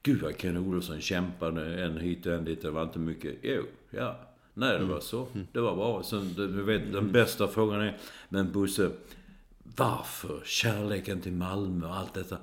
Gud 0.02 0.22
vad 0.22 0.36
Ken 0.36 0.56
Olofsson 0.56 1.00
kämpade 1.00 1.84
en 1.84 1.98
hit 1.98 2.26
och 2.26 2.32
en 2.32 2.44
dit. 2.44 2.62
Det 2.62 2.70
var 2.70 2.82
inte 2.82 2.98
mycket. 2.98 3.34
Jo, 3.42 3.62
ja. 3.90 4.16
Nej, 4.54 4.70
det 4.70 4.76
mm. 4.76 4.88
var 4.88 5.00
så. 5.00 5.26
Det 5.52 5.60
var 5.60 5.76
bra. 5.76 6.02
Sen, 6.02 6.32
du 6.36 6.62
vet, 6.62 6.82
den 6.82 6.94
mm. 6.94 7.12
bästa 7.12 7.48
frågan 7.48 7.80
är... 7.80 7.96
Men 8.28 8.52
Bosse, 8.52 8.90
varför 9.76 10.40
kärleken 10.44 11.20
till 11.20 11.32
Malmö 11.32 11.86
och 11.86 11.96
allt 11.96 12.14
detta? 12.14 12.36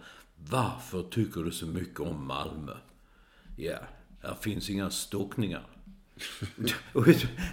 Varför 0.49 1.03
tycker 1.03 1.41
du 1.41 1.51
så 1.51 1.65
mycket 1.65 1.99
om 1.99 2.27
Malmö? 2.27 2.73
Ja, 3.55 3.77
här 4.21 4.35
finns 4.41 4.69
inga 4.69 4.89
stockningar. 4.89 5.67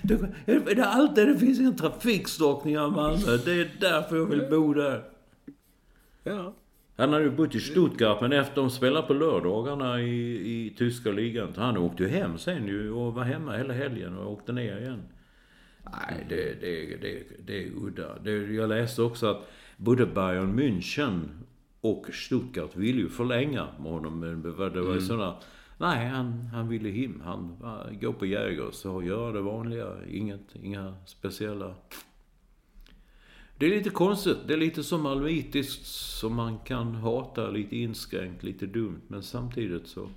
Det 0.03 0.15
är 0.73 0.83
alltid 0.83 1.29
det 1.29 1.39
finns 1.39 1.59
en 1.59 1.77
trafikstockning 1.77 2.75
i 2.75 2.77
Malmö. 2.77 3.37
Det 3.45 3.53
är 3.53 3.71
därför 3.81 4.17
jag 4.17 4.27
vill 4.27 4.47
bo 4.51 4.75
där. 4.75 5.05
Ja. 6.25 6.55
Han 6.97 7.13
hade 7.13 7.25
ju 7.25 7.31
bott 7.31 7.55
i 7.55 7.61
Stuttgart, 7.61 8.21
men 8.21 8.33
efter 8.33 8.61
de 8.61 8.71
spelade 8.71 9.07
på 9.07 9.15
lördagarna 9.15 10.01
i, 10.01 10.67
i 10.67 10.75
tyska 10.79 11.11
ligan. 11.11 11.53
Han 11.57 11.77
åkte 11.77 12.03
ju 12.03 12.09
hem 12.09 12.39
sen 12.39 12.67
ju 12.67 12.91
och 12.91 13.15
var 13.15 13.23
hemma 13.23 13.57
hela 13.57 13.75
helgen 13.75 14.19
och 14.19 14.33
åkte 14.33 14.53
ner 14.53 14.81
igen. 14.81 15.03
Nej, 15.85 16.27
det, 16.29 16.61
det, 16.61 16.97
det, 16.97 17.23
det 17.47 17.65
är 17.65 17.71
udda. 17.71 18.19
Det, 18.19 18.33
jag 18.33 18.69
läste 18.69 19.03
också 19.03 19.27
att 19.27 19.51
både 19.77 20.07
Bayern 20.07 20.61
München 20.61 21.29
och 21.81 22.07
Stuttgart 22.13 22.77
ville 22.77 23.01
ju 23.01 23.09
förlänga 23.09 23.67
med 23.81 23.93
honom. 23.93 24.21
Men 24.21 24.43
det 24.43 24.51
var 24.51 24.71
ju 24.75 24.81
mm. 24.81 25.01
sådana 25.01 25.35
Nej, 25.83 26.07
han, 26.07 26.33
han 26.53 26.69
ville 26.69 26.91
hem. 26.91 27.21
Han 27.25 27.57
går 27.61 28.01
gå 28.01 28.13
på 28.13 28.27
Jägers 28.27 28.85
och 28.85 29.05
göra 29.05 29.33
det 29.33 29.41
vanliga. 29.41 29.97
Inget, 30.11 30.57
inga 30.63 30.97
speciella... 31.07 31.75
Det 33.59 33.67
är 33.67 33.71
lite 33.71 33.91
konstigt. 33.91 34.37
Det 34.47 34.55
är 34.55 34.59
lite 34.59 34.85
som 34.85 35.03
malmöitiskt 35.03 35.87
som 35.87 36.35
man 36.35 36.59
kan 36.59 36.95
hata. 36.95 37.51
Lite 37.51 37.77
inskränkt, 37.77 38.43
lite 38.43 38.67
dumt. 38.67 39.01
Men 39.09 39.23
samtidigt 39.23 39.87
så... 39.87 40.09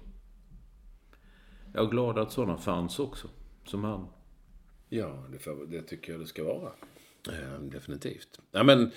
Jag 1.73 1.85
är 1.85 1.89
glad 1.89 2.17
att 2.17 2.31
sådana 2.31 2.57
fanns 2.57 2.99
också. 2.99 3.27
Som 3.65 3.83
han. 3.83 4.07
Ja, 4.89 5.23
det, 5.31 5.39
för, 5.39 5.65
det 5.65 5.81
tycker 5.81 6.11
jag 6.11 6.21
det 6.21 6.27
ska 6.27 6.43
vara. 6.43 6.71
Ehm, 7.29 7.69
definitivt. 7.69 8.39
Ja, 8.51 8.63
men 8.63 8.91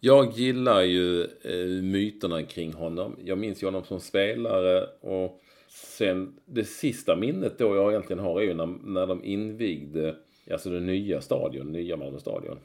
jag 0.00 0.32
gillar 0.32 0.82
ju 0.82 1.24
eh, 1.24 1.82
myterna 1.82 2.42
kring 2.42 2.72
honom. 2.72 3.16
Jag 3.24 3.38
minns 3.38 3.62
ju 3.62 3.66
honom 3.66 3.84
som 3.84 4.00
spelare 4.00 4.86
och 5.00 5.41
Sen 5.74 6.34
det 6.46 6.64
sista 6.64 7.16
minnet 7.16 7.58
då 7.58 7.76
jag 7.76 7.90
egentligen 7.90 8.22
har 8.22 8.40
är 8.40 8.44
ju 8.44 8.54
när, 8.54 8.66
när 8.66 9.06
de 9.06 9.24
invigde 9.24 10.16
alltså 10.50 10.70
den 10.70 10.86
nya 10.86 11.20
stadion, 11.20 11.72
nya 11.72 11.96
Malmö 11.96 12.18
stadion. 12.18 12.58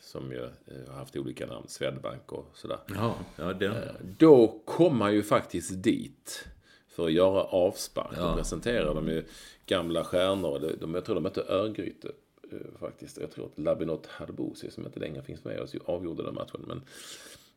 Som 0.00 0.32
ju 0.32 0.44
eh, 0.44 0.50
har 0.88 0.94
haft 0.94 1.16
olika 1.16 1.46
namn, 1.46 1.68
Swedbank 1.68 2.32
och 2.32 2.46
sådär. 2.54 2.78
Ja, 2.94 3.14
ja, 3.36 3.52
det... 3.52 3.66
Eh, 3.66 3.72
då 4.18 4.60
kom 4.64 4.98
man 4.98 5.14
ju 5.14 5.22
faktiskt 5.22 5.82
dit 5.82 6.48
för 6.88 7.06
att 7.06 7.12
göra 7.12 7.42
avspark. 7.42 8.16
Ja. 8.16 8.30
Då 8.30 8.36
presenterade 8.36 8.94
de 8.94 9.08
ju 9.08 9.24
gamla 9.66 10.04
stjärnor. 10.04 10.58
De, 10.58 10.76
de, 10.80 10.94
jag 10.94 11.04
tror 11.04 11.14
de 11.14 11.22
mötte 11.22 11.44
Örgryte 11.48 12.08
eh, 12.52 12.78
faktiskt. 12.80 13.18
Jag 13.20 13.30
tror 13.30 13.46
att 13.46 13.58
Labinot 13.58 14.06
Hadbosi 14.06 14.70
som 14.70 14.86
inte 14.86 15.00
längre 15.00 15.22
finns 15.22 15.44
med 15.44 15.60
oss 15.60 15.74
avgjorde 15.84 16.22
den 16.22 16.34
matchen. 16.34 16.64
Men, 16.66 16.82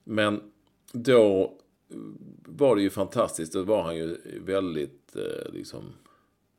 men 0.04 0.42
då 0.92 1.54
var 2.45 2.76
det 2.76 2.82
ju 2.82 2.89
fantastiskt. 2.89 3.54
Då 3.54 3.63
var 3.63 3.84
han 3.84 3.95
ju 3.95 4.17
väldigt 4.45 5.15
eh, 5.15 5.54
liksom 5.54 5.93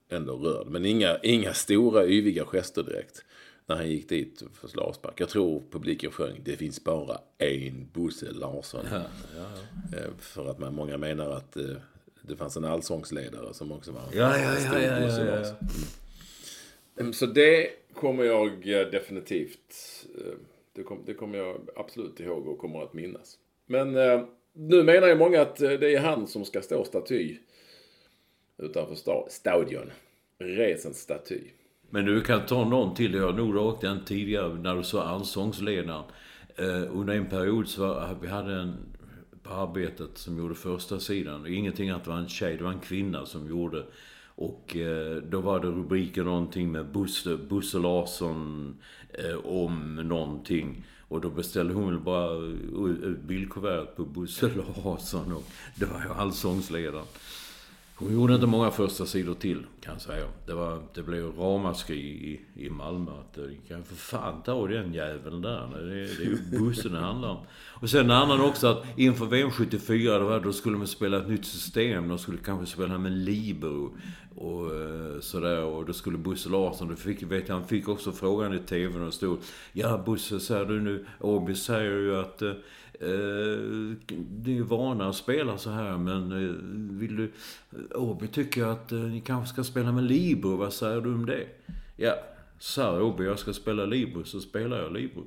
ändå 0.09 0.37
rörd. 0.37 0.67
Men 0.67 0.85
inga, 0.85 1.19
inga 1.23 1.55
stora 1.55 2.07
yviga 2.07 2.45
gester 2.45 2.83
direkt. 2.83 3.25
När 3.67 3.77
han 3.77 3.91
gick 3.91 4.09
dit 4.09 4.43
för 4.55 4.69
slavspark. 4.69 5.21
Jag 5.21 5.29
tror 5.29 5.63
publiken 5.71 6.11
sjöng 6.11 6.41
Det 6.45 6.57
finns 6.57 6.85
bara 6.85 7.19
en 7.39 7.89
Bosse 7.93 8.33
Larsson. 8.33 8.87
Ja, 8.91 9.03
ja, 9.37 9.43
ja. 9.93 9.99
Eh, 9.99 10.11
för 10.19 10.51
att 10.51 10.59
man, 10.59 10.75
många 10.75 10.99
menar 10.99 11.31
att 11.31 11.57
eh, 11.57 11.77
det 12.23 12.37
fanns 12.37 12.57
en 12.57 12.65
allsångsledare 12.65 13.55
som 13.55 13.73
också 13.73 13.93
var 13.93 14.01
en 14.01 14.19
ja, 14.19 14.39
ja, 14.39 14.57
stor 14.57 14.79
ja, 14.79 15.01
Bosse 15.01 15.25
Larsson. 15.25 15.57
Mm. 16.99 17.13
Så 17.13 17.27
det 17.27 17.71
kommer 17.95 18.25
jag 18.25 18.63
definitivt 18.65 19.75
det 21.07 21.15
kommer 21.15 21.39
jag 21.39 21.69
absolut 21.77 22.21
ihåg 22.21 22.49
och 22.49 22.59
kommer 22.59 22.83
att 22.83 22.95
minnas. 22.95 23.39
Men 23.67 23.97
nu 24.57 24.83
menar 24.83 25.09
ju 25.09 25.15
många 25.15 25.43
att 25.43 25.63
eh, 25.63 25.71
det 25.71 25.95
är 25.95 26.01
han 26.01 26.27
som 26.27 26.45
ska 26.45 26.61
stå 26.63 26.85
staty 26.85 27.37
utanför 28.59 28.95
sta 28.95 29.29
stadion. 29.29 29.91
Resens 30.39 31.01
staty. 31.01 31.41
Men 31.91 32.05
du 32.05 32.21
kan 32.21 32.47
ta 32.47 32.65
någon 32.65 32.95
till. 32.95 33.15
Jag 33.15 33.27
har 33.27 33.33
nog 33.33 33.57
rakt 33.57 33.81
den 33.81 34.05
tidigare 34.05 34.55
när 34.55 34.77
du 34.77 34.83
sa 34.83 35.03
allsångsledaren. 35.03 36.05
Eh, 36.57 36.97
under 36.99 37.15
en 37.15 37.29
period 37.29 37.69
så 37.69 37.81
var, 37.81 38.17
vi 38.23 38.29
hade 38.29 38.55
en 38.55 38.77
på 39.43 39.55
arbetet 39.55 40.19
som 40.19 40.39
gjorde 40.39 40.55
första 40.55 41.01
sidan. 41.01 41.47
Ingenting 41.47 41.91
att 41.91 42.05
det 42.05 42.11
var 42.11 42.19
en 42.19 42.29
tjej, 42.29 42.57
det 42.57 42.65
var 42.65 42.73
en 42.73 42.81
kvinna 42.81 43.27
som 43.27 43.49
gjorde. 43.49 43.85
Och 44.35 44.77
eh, 44.77 45.17
då 45.17 45.41
var 45.41 45.61
det 45.61 45.67
rubriker 45.67 46.25
någonting 46.25 46.73
med 46.73 46.87
Bosse, 46.87 47.37
Bosse 47.37 47.79
Larsson 47.79 48.75
eh, 49.13 49.47
om 49.47 49.95
någonting. 49.95 50.85
Och 51.09 51.21
då 51.21 51.31
beställde 51.31 51.75
hon 51.75 51.87
väl 51.87 52.01
bara 52.01 52.37
eh, 52.37 53.09
ut 53.11 53.21
bildkuvertet 53.21 53.97
på 53.97 54.05
Bosse 54.05 54.51
Larsson 54.57 55.33
och 55.33 55.45
det 55.75 55.87
var 55.87 56.03
ju 56.03 56.13
allsångsledaren. 56.13 57.07
Hon 57.99 58.15
gjorde 58.15 58.35
inte 58.35 58.47
många 58.47 58.71
första 58.71 59.07
sidor 59.07 59.35
till, 59.35 59.67
kan 59.81 59.93
jag 59.93 60.03
säga. 60.03 60.27
Det, 60.47 60.55
var, 60.55 60.83
det 60.95 61.03
blev 61.03 61.39
ramaskri 61.39 61.97
i, 61.97 62.41
i 62.67 62.71
Malmö. 62.71 63.11
Att 63.11 63.35
det 63.35 63.69
kan 63.69 63.85
för 63.85 63.95
fan 63.95 64.43
ta 64.43 64.67
den 64.69 64.95
jäveln 64.95 65.43
där. 65.43 65.69
Det, 65.73 65.95
det 65.95 66.23
är 66.23 66.27
ju 66.27 66.39
bussen 66.59 66.93
det 66.93 66.99
handlar 66.99 67.29
om. 67.29 67.39
Och 67.81 67.91
sen 67.91 68.05
en 68.05 68.11
annan 68.11 68.41
också 68.41 68.67
att 68.67 68.85
inför 68.97 69.27
VM 69.27 69.51
74, 69.51 70.19
då, 70.19 70.39
då 70.39 70.53
skulle 70.53 70.77
man 70.77 70.87
spela 70.87 71.17
ett 71.17 71.29
nytt 71.29 71.47
system. 71.47 72.09
De 72.09 72.19
skulle 72.19 72.39
kanske 72.39 72.67
spela 72.67 72.99
med 72.99 73.13
Libero 73.13 73.97
och 74.37 74.75
eh, 74.75 75.21
sådär. 75.21 75.63
Och 75.63 75.87
då 75.87 75.93
skulle 75.93 76.19
Bosse 76.19 76.49
Larsson, 76.49 76.89
då 76.89 76.97
fick, 76.97 77.23
vet 77.23 77.49
jag, 77.49 77.55
han 77.55 77.67
fick 77.67 77.89
också 77.89 78.13
frågan 78.13 78.55
i 78.55 78.59
TV 78.59 79.01
och 79.01 79.15
stod 79.15 79.39
Ja 79.73 80.03
Bosse, 80.07 80.41
säger 80.41 80.65
du 80.65 80.81
nu, 80.81 81.07
Åby 81.21 81.55
säger 81.55 81.91
ju 81.91 82.17
att 82.17 82.43
eh, 82.43 82.53
eh, 83.01 84.17
ni 84.45 84.51
är 84.51 84.55
ju 84.55 84.63
vana 84.63 85.09
att 85.09 85.17
spela 85.17 85.59
så 85.59 85.71
här 85.71 85.99
men 85.99 86.33
eh, 86.33 86.55
vill 86.99 87.17
du... 87.17 87.33
Åby 87.95 88.27
tycker 88.27 88.65
att 88.65 88.93
eh, 88.93 88.99
ni 88.99 89.21
kanske 89.21 89.53
ska 89.53 89.65
spela 89.65 89.93
med 89.93 90.05
Libro, 90.05 90.57
vad 90.57 90.73
säger 90.73 91.01
du 91.01 91.15
om 91.15 91.27
det? 91.27 91.47
Ja, 91.97 92.15
sa 92.59 93.03
Åby 93.03 93.25
jag 93.25 93.39
ska 93.39 93.53
spela 93.53 93.85
Libro 93.85 94.25
så 94.25 94.41
spelar 94.41 94.83
jag 94.83 94.93
Libro. 94.93 95.25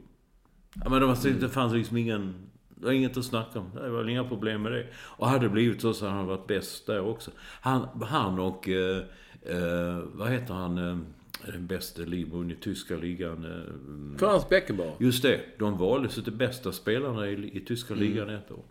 Ja, 0.74 0.90
men 0.90 1.00
det, 1.00 1.06
var, 1.06 1.40
det 1.40 1.50
fanns 1.50 1.74
liksom 1.74 1.98
ingen... 1.98 2.34
Det 2.70 2.86
var 2.86 2.92
inget 2.92 3.18
att 3.18 3.26
snacka 3.26 3.60
om. 3.60 3.72
Det 3.74 3.90
var 3.90 4.10
inga 4.10 4.24
problem 4.24 4.62
med 4.62 4.72
det. 4.72 4.88
Och 4.98 5.28
hade 5.28 5.46
det 5.46 5.50
blivit 5.50 5.82
så 5.82 5.94
så 5.94 6.06
hade 6.06 6.18
han 6.18 6.28
varit 6.28 6.48
bäst 6.48 6.88
där 6.88 7.02
också. 7.02 7.32
Han, 7.62 7.88
han 8.02 8.40
och... 8.40 8.70
Eh, 8.70 9.04
eh, 9.42 10.00
vad 10.14 10.30
heter 10.30 10.54
han? 10.54 11.06
Den 11.46 11.68
bästa 11.68 12.02
Libron 12.02 12.52
i 12.52 12.56
tyska 12.56 12.96
ligan. 12.98 13.46
eh, 13.46 14.18
Frans 14.20 14.50
Beckenbauer. 14.50 14.94
Just 15.00 15.24
det. 15.24 15.42
De 15.60 15.78
valdes 15.78 16.16
till 16.16 16.34
bästa 16.34 16.72
spelarna 16.72 17.28
i, 17.30 17.58
i 17.58 17.66
tyska 17.66 17.94
ligan 17.94 18.30
ett 18.30 18.52
år. 18.52 18.64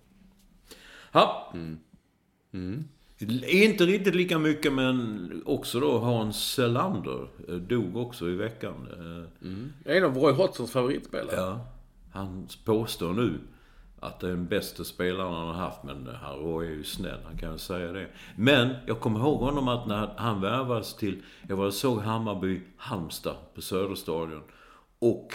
Ja. 1.13 1.55
Inte 3.49 3.85
riktigt 3.87 4.15
lika 4.15 4.39
mycket 4.39 4.73
men 4.73 5.43
också 5.47 5.81
då 5.81 5.99
Hans 5.99 6.53
Selander 6.53 7.29
eh, 7.49 7.55
dog 7.55 7.97
också 7.97 8.29
i 8.29 8.35
veckan. 8.35 8.89
Eh, 9.85 9.95
En 9.97 10.05
av 10.05 10.15
Roy 10.17 10.33
Hodgsons 10.33 10.71
favoritspelare. 10.73 11.37
Ja. 11.37 11.67
Han 12.13 12.47
påstår 12.65 13.13
nu 13.13 13.33
att 14.01 14.21
det 14.21 14.27
är 14.27 14.31
den 14.31 14.47
bästa 14.47 14.85
spelaren 14.85 15.35
han 15.35 15.47
har 15.47 15.55
haft. 15.55 15.83
Men 15.83 16.09
han 16.23 16.39
Roy 16.39 16.67
är 16.67 16.71
ju 16.71 16.85
snäll, 16.85 17.21
han 17.25 17.39
kan 17.39 17.53
ju 17.53 17.59
säga 17.59 17.93
det. 17.93 18.09
Men 18.37 18.75
jag 18.87 19.01
kommer 19.01 19.21
ihåg 19.21 19.41
honom 19.41 19.69
att 19.69 19.87
när 19.87 20.11
han 20.17 20.41
värvades 20.41 20.95
till... 20.95 21.23
Jag 21.49 21.57
var 21.57 21.67
och 21.67 21.75
såg 21.75 21.99
Hammarby 21.99 22.61
Halmstad 22.77 23.37
på 23.55 23.63
Söderstadion. 23.63 24.43
Och 24.99 25.35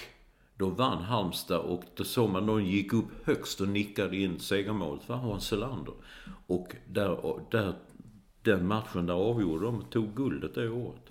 då 0.57 0.69
vann 0.69 1.03
Halmstad 1.03 1.59
och 1.59 1.83
då 1.95 2.03
såg 2.03 2.29
man 2.29 2.45
någon 2.45 2.65
gick 2.65 2.93
upp 2.93 3.25
högst 3.25 3.61
och 3.61 3.67
nickade 3.67 4.17
in 4.17 4.39
segermålet 4.39 5.03
för 5.03 5.13
Hans 5.13 5.47
Selander. 5.47 5.93
Och 6.47 6.75
där, 6.87 7.25
och 7.25 7.39
där, 7.51 7.73
den 8.41 8.67
matchen 8.67 9.05
där 9.05 9.13
avgjorde 9.13 9.65
de 9.65 9.81
tog 9.81 10.15
guldet 10.15 10.55
det 10.55 10.69
året. 10.69 11.02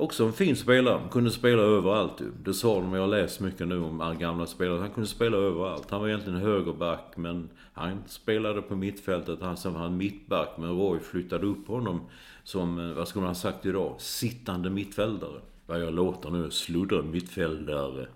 Också 0.00 0.24
en 0.24 0.32
fin 0.32 0.56
spelare. 0.56 1.00
Kunde 1.10 1.30
spela 1.30 1.62
överallt 1.62 2.20
ju. 2.20 2.30
Det 2.44 2.54
sa 2.54 2.80
de, 2.80 2.94
jag 2.94 3.00
har 3.00 3.08
läst 3.08 3.40
mycket 3.40 3.68
nu 3.68 3.78
om 3.78 4.16
gamla 4.20 4.46
spelare. 4.46 4.80
Han 4.80 4.90
kunde 4.90 5.08
spela 5.08 5.36
överallt. 5.36 5.90
Han 5.90 6.00
var 6.00 6.08
egentligen 6.08 6.38
högerback 6.38 7.12
men 7.16 7.48
han 7.72 8.02
spelade 8.06 8.62
på 8.62 8.76
mittfältet. 8.76 9.38
Han 9.42 9.56
sen 9.56 9.72
var 9.74 9.80
han 9.80 9.96
mittback 9.96 10.48
men 10.58 10.78
Roy 10.78 11.00
flyttade 11.00 11.46
upp 11.46 11.68
honom 11.68 12.00
som, 12.44 12.78
eh, 12.78 12.96
vad 12.96 13.08
skulle 13.08 13.20
man 13.20 13.30
ha 13.30 13.34
sagt 13.34 13.66
idag, 13.66 13.94
sittande 13.98 14.70
mittfältare. 14.70 15.40
Vad 15.66 15.82
jag 15.82 15.94
låter 15.94 16.30
nu, 16.30 16.50
sluddra 16.50 17.02
mittfältare. 17.02 18.06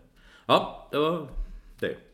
Ja, 0.46 0.88
det 0.90 0.98
var 0.98 1.26
det. 1.80 2.13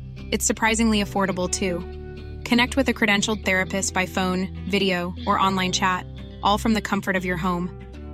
It's 0.31 0.45
surprisingly 0.45 1.03
affordable 1.03 1.49
too. 1.49 1.79
Connect 2.45 2.77
with 2.77 2.87
a 2.87 2.93
credentialed 2.93 3.43
therapist 3.43 3.93
by 3.93 4.05
phone, 4.05 4.47
video, 4.69 5.13
or 5.27 5.37
online 5.37 5.73
chat, 5.73 6.05
all 6.41 6.57
from 6.57 6.73
the 6.73 6.81
comfort 6.81 7.17
of 7.17 7.25
your 7.25 7.37
home. 7.37 7.69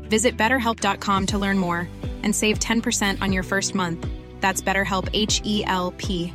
Visit 0.09 0.35
betterhelp.com 0.35 1.27
to 1.27 1.37
learn 1.37 1.59
more 1.59 1.87
and 2.23 2.35
save 2.35 2.57
10% 2.57 3.21
on 3.21 3.31
your 3.31 3.43
first 3.43 3.75
month. 3.75 4.07
That's 4.41 4.61
BetterHelp 4.61 5.09
H 5.13 5.41
E 5.45 5.63
L 5.65 5.93
P. 5.97 6.33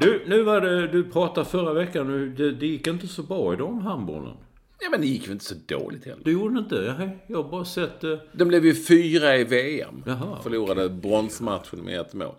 Du, 0.00 0.24
nu 0.26 0.42
var 0.42 0.60
det, 0.60 0.86
du 0.86 1.04
pratade 1.10 1.46
förra 1.46 1.72
veckan, 1.72 2.34
det, 2.36 2.52
det 2.52 2.66
gick 2.66 2.86
inte 2.86 3.08
så 3.08 3.22
bra 3.22 3.52
i 3.52 3.56
de 3.56 3.78
handbollen. 3.80 4.36
Ja, 4.82 4.90
men 4.90 5.00
det 5.00 5.06
gick 5.06 5.24
väl 5.24 5.32
inte 5.32 5.44
så 5.44 5.54
dåligt 5.66 6.04
heller. 6.04 6.20
Du 6.24 6.32
gjorde 6.32 6.58
inte? 6.58 6.94
Nej, 6.98 7.18
jag 7.26 7.42
har 7.42 7.50
bara 7.50 7.64
sett... 7.64 8.04
Eh, 8.04 8.18
De 8.32 8.48
blev 8.48 8.64
ju 8.66 8.74
fyra 8.74 9.36
i 9.36 9.44
VM. 9.44 10.02
Jaha, 10.06 10.42
Förlorade 10.42 10.88
bronsmatchen 10.88 11.80
med 11.84 12.00
ett 12.00 12.14
mål. 12.14 12.34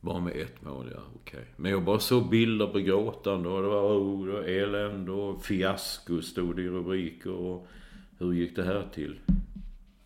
bara 0.00 0.20
med 0.20 0.36
ett 0.36 0.62
mål, 0.62 0.90
ja. 0.94 1.00
Okej. 1.14 1.44
Men 1.56 1.70
jag 1.70 1.84
bara 1.84 1.98
såg 1.98 2.28
bilder 2.30 2.66
på 2.66 2.78
gråtande 2.78 3.48
och 3.48 3.62
det 3.62 3.68
var 3.68 4.26
det 4.26 4.32
var 4.32 4.42
elände 4.42 5.12
och 5.12 5.44
fiasko 5.44 6.22
stod 6.22 6.56
det 6.56 6.62
i 6.62 6.68
rubriker. 6.68 7.32
Och 7.32 7.66
hur 8.18 8.32
gick 8.32 8.56
det 8.56 8.62
här 8.64 8.88
till? 8.94 9.18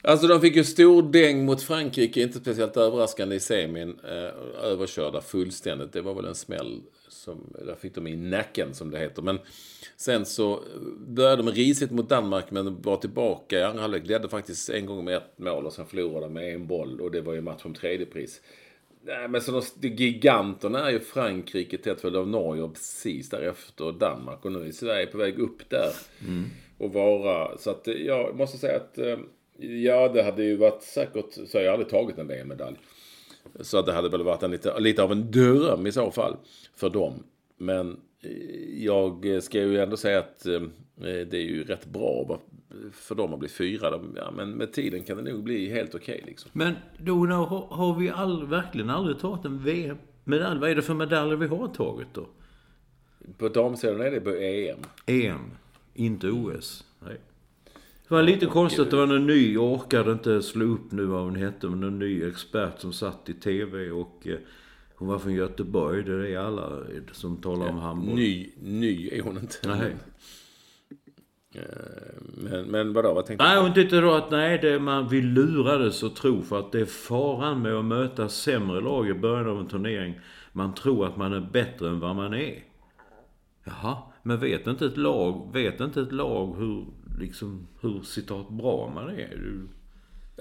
Alltså 0.03 0.27
de 0.27 0.41
fick 0.41 0.57
ju 0.57 0.65
stor 0.65 1.03
däng 1.03 1.45
mot 1.45 1.63
Frankrike, 1.63 2.23
inte 2.23 2.39
speciellt 2.39 2.77
överraskande 2.77 3.37
i 3.37 3.41
semin. 3.41 3.97
Eh, 4.05 4.65
överkörda 4.65 5.21
fullständigt. 5.21 5.93
Det 5.93 6.01
var 6.03 6.15
väl 6.15 6.25
en 6.25 6.35
smäll 6.35 6.81
som, 7.25 7.53
där 7.67 7.75
fick 7.75 7.95
de 7.95 8.07
i 8.07 8.17
nacken 8.17 8.75
som 8.75 8.91
det 8.91 8.99
heter. 8.99 9.23
Men 9.23 9.39
sen 9.97 10.27
så 10.27 10.63
började 10.99 11.43
de 11.43 11.51
risigt 11.51 11.91
mot 11.91 12.09
Danmark 12.09 12.51
men 12.51 12.83
var 12.83 12.97
tillbaka 12.97 13.59
i 13.59 13.63
andra 13.63 13.83
halvlek. 13.83 14.07
Ledde 14.07 14.29
faktiskt 14.29 14.71
en 14.71 14.87
gång 14.87 15.05
med 15.05 15.17
ett 15.17 15.39
mål 15.39 15.67
och 15.67 15.73
sen 15.73 15.87
förlorade 15.87 16.27
de 16.27 16.33
med 16.33 16.55
en 16.55 16.67
boll 16.67 17.01
och 17.01 17.11
det 17.11 17.21
var 17.21 17.35
ju 17.35 17.41
match 17.41 17.65
om 17.65 17.75
tredje 17.75 18.07
pris. 18.07 18.41
Nej, 19.07 19.29
men 19.29 19.41
så 19.41 19.53
de, 19.53 19.63
de 19.75 19.89
giganterna 19.89 20.89
är 20.89 20.93
ju 20.93 21.01
Frankrike 21.01 21.79
tätt 21.79 22.01
följd 22.01 22.17
av 22.17 22.29
Norge 22.29 22.63
och 22.63 22.75
precis 22.75 23.29
därefter 23.31 23.93
Danmark. 23.93 24.45
Och 24.45 24.53
nu 24.53 24.67
är 24.67 24.73
Sverige 24.73 25.07
på 25.07 25.19
väg 25.19 25.39
upp 25.39 25.71
där. 25.71 25.91
Och 26.79 26.93
vara. 26.93 27.59
Så 27.59 27.71
att 27.71 27.87
jag 27.87 28.37
måste 28.37 28.59
säga 28.59 28.77
att 28.77 28.99
eh, 28.99 29.19
ja, 29.59 30.09
det 30.09 30.23
hade 30.23 30.45
ju 30.45 30.57
varit 30.57 30.83
säkert, 30.83 31.33
så 31.33 31.59
har 31.59 31.65
jag 31.65 31.73
aldrig 31.73 31.89
tagit 31.89 32.19
en 32.19 32.29
VM-medalj. 32.29 32.77
Så 33.61 33.83
det 33.83 33.93
hade 33.93 34.09
väl 34.09 34.23
varit 34.23 34.43
en 34.43 34.51
lite, 34.51 34.81
lite 34.81 35.03
av 35.03 35.13
en 35.13 35.31
dröm 35.31 35.87
i 35.87 35.93
så 35.93 36.11
fall 36.11 36.37
för 36.77 36.91
dem. 36.91 37.23
Men 37.57 38.01
eh, 38.21 38.85
jag 38.85 39.43
ska 39.43 39.59
ju 39.59 39.79
ändå 39.81 39.97
säga 39.97 40.19
att 40.19 40.47
eh, 40.47 40.61
det 40.97 41.37
är 41.37 41.45
ju 41.45 41.65
rätt 41.65 41.87
bra 41.87 42.41
för 42.93 43.15
dem 43.15 43.33
att 43.33 43.39
bli 43.39 43.49
fyra. 43.49 44.01
Ja, 44.17 44.31
men 44.31 44.51
med 44.51 44.73
tiden 44.73 45.03
kan 45.05 45.17
det 45.17 45.33
nog 45.33 45.43
bli 45.43 45.71
helt 45.71 45.95
okej 45.95 46.23
liksom. 46.27 46.51
Men 46.55 46.75
då 46.99 47.27
har 47.71 47.99
vi 47.99 48.11
all, 48.11 48.47
verkligen 48.47 48.91
aldrig 48.91 49.19
tagit 49.19 49.45
en 49.45 49.65
VM-medalj. 49.65 50.61
Vad 50.61 50.71
är 50.71 50.75
det 50.75 50.83
för 50.83 50.95
medaljer 50.95 51.37
vi 51.37 51.47
har 51.47 51.69
tagit 51.69 52.09
då? 52.13 52.27
På 53.39 53.49
damsidan 53.49 54.01
är 54.01 54.11
det 54.11 54.21
på 54.21 54.31
EM. 54.31 54.79
EM, 55.07 55.51
inte 55.95 56.29
OS. 56.31 56.85
Nej. 57.01 57.17
Det 58.09 58.15
var 58.15 58.23
lite 58.23 58.47
konstigt, 58.47 58.91
det 58.91 58.97
var 58.97 59.07
någon 59.07 59.27
ny, 59.27 59.55
jag 59.55 59.65
orkade 59.65 60.13
inte 60.13 60.43
slå 60.43 60.65
upp 60.65 60.93
nu 60.93 61.05
vad 61.05 61.23
hon 61.23 61.37
hette, 61.37 61.67
men 61.67 61.81
någon 61.81 61.99
ny 61.99 62.25
expert 62.29 62.81
som 62.81 62.93
satt 62.93 63.29
i 63.29 63.35
TV 63.35 63.91
och 63.91 64.27
eh, 64.27 64.39
hon 64.95 65.09
var 65.09 65.19
från 65.19 65.35
Göteborg, 65.35 66.03
det 66.03 66.29
är 66.35 66.39
alla 66.39 66.71
som 67.13 67.37
talar 67.37 67.69
om 67.69 67.79
handboll. 67.79 68.15
Ny, 68.15 68.51
ny 68.63 69.09
är 69.09 69.23
hon 69.23 69.39
inte. 69.39 69.57
Nej. 69.69 69.97
Eh, 71.55 71.63
Men, 72.43 72.67
men 72.67 72.93
vadå, 72.93 73.15
vad 73.15 73.27
tänkte 73.27 73.45
Nej, 73.45 73.57
du? 73.57 73.63
hon 73.63 73.75
tyckte 73.75 74.01
då 74.01 74.13
att 74.15 74.31
nej, 74.31 74.59
det 74.59 74.79
man 74.79 75.09
vill 75.09 75.27
lurades 75.29 76.03
att 76.05 76.17
tro 76.17 76.43
för 76.43 76.59
att 76.59 76.73
det 76.73 76.81
är 76.81 76.85
faran 76.85 77.63
med 77.63 77.75
att 77.75 77.85
möta 77.85 78.29
sämre 78.29 78.81
lag 78.81 79.09
i 79.09 79.15
början 79.15 79.49
av 79.49 79.61
en 79.61 79.67
turnering. 79.69 80.21
Man 80.53 80.75
tror 80.75 81.07
att 81.07 81.17
man 81.17 81.33
är 81.33 81.41
bättre 81.53 81.89
än 81.89 82.01
vad 82.01 82.17
man 82.17 82.35
är. 82.35 82.65
Jaha, 83.65 83.97
men 84.23 84.41
vet 84.41 84.67
inte 84.67 84.87
ett 84.87 84.97
lag, 84.97 85.51
vet 85.53 85.81
inte 85.81 86.01
ett 86.01 86.13
lag 86.13 86.57
hur, 86.59 86.85
liksom, 87.19 87.67
hur 87.81 88.03
citat 88.03 88.51
bra 88.51 88.91
man 88.95 89.09
är? 89.09 89.37
Du... 89.37 89.69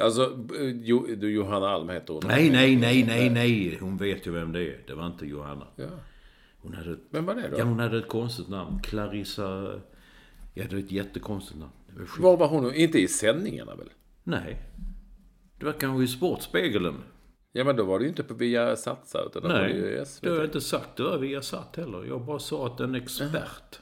Alltså, 0.03 0.23
eh, 0.59 0.69
jo, 0.81 1.07
du, 1.17 1.31
Johanna 1.31 1.69
Alm 1.69 1.89
heter 1.89 2.13
hon. 2.13 2.21
Nej, 2.27 2.49
nej, 2.49 2.75
nej, 2.75 3.03
nej, 3.07 3.29
nej. 3.29 3.77
Hon 3.81 3.97
vet 3.97 4.27
ju 4.27 4.31
vem 4.31 4.51
det 4.51 4.61
är. 4.61 4.83
Det 4.87 4.93
var 4.95 5.07
inte 5.07 5.25
Johanna. 5.25 5.67
Ja. 5.75 5.85
Hon 6.57 6.73
hade, 6.73 6.97
Vem 7.09 7.25
var 7.25 7.35
det 7.35 7.49
då? 7.49 7.57
ja, 7.59 7.63
hon 7.63 7.79
hade 7.79 7.97
ett 7.97 8.07
konstigt 8.07 8.49
namn. 8.49 8.79
Clarissa... 8.83 9.79
Ja, 10.53 10.63
det 10.69 10.75
är 10.75 10.79
ett 10.79 10.91
jättekonstigt 10.91 11.59
namn. 11.59 11.71
Var. 11.97 12.23
Var 12.23 12.37
var 12.37 12.47
hon? 12.47 12.73
Inte 12.75 12.99
i 12.99 13.07
sändningarna 13.07 13.75
väl? 13.75 13.89
Nej. 14.23 14.61
Det 15.59 15.65
var 15.65 15.73
kanske 15.73 16.03
i 16.03 16.07
Sportspegeln. 16.07 16.95
Ja, 17.51 17.63
men 17.63 17.75
då 17.75 17.83
var 17.83 17.99
det 17.99 18.03
ju 18.03 18.09
inte 18.09 18.23
på 18.23 18.33
Via 18.33 18.75
Satsa, 18.75 19.19
utan 19.25 19.41
då 19.41 19.47
var 19.47 19.55
det 19.55 19.61
Nej, 19.61 19.75
ju 19.77 19.87
i 19.87 19.95
det 19.95 20.05
SVT. 20.05 20.25
har 20.29 20.35
jag 20.35 20.45
inte 20.45 20.61
sagt. 20.61 20.97
Det 20.97 21.03
var 21.03 21.17
via 21.17 21.41
satt 21.41 21.75
heller. 21.75 22.05
Jag 22.05 22.25
bara 22.25 22.39
sa 22.39 22.65
att 22.67 22.79
en 22.79 22.95
expert. 22.95 23.79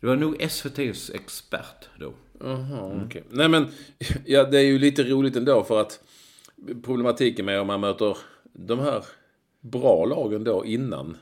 Det 0.00 0.06
var 0.06 0.16
nog 0.16 0.42
SVTs 0.42 1.10
expert 1.10 1.88
då. 1.98 2.12
Jaha, 2.40 3.02
okej. 3.06 3.24
Nej, 3.30 3.48
men 3.48 3.66
ja, 4.24 4.44
det 4.44 4.58
är 4.58 4.64
ju 4.64 4.78
lite 4.78 5.02
roligt 5.02 5.36
ändå 5.36 5.64
för 5.64 5.80
att 5.80 6.00
problematiken 6.82 7.46
med 7.46 7.60
om 7.60 7.66
man 7.66 7.80
möter 7.80 8.16
de 8.52 8.78
här 8.78 9.04
bra 9.60 10.04
lagen 10.04 10.44
då 10.44 10.64
innan 10.64 11.16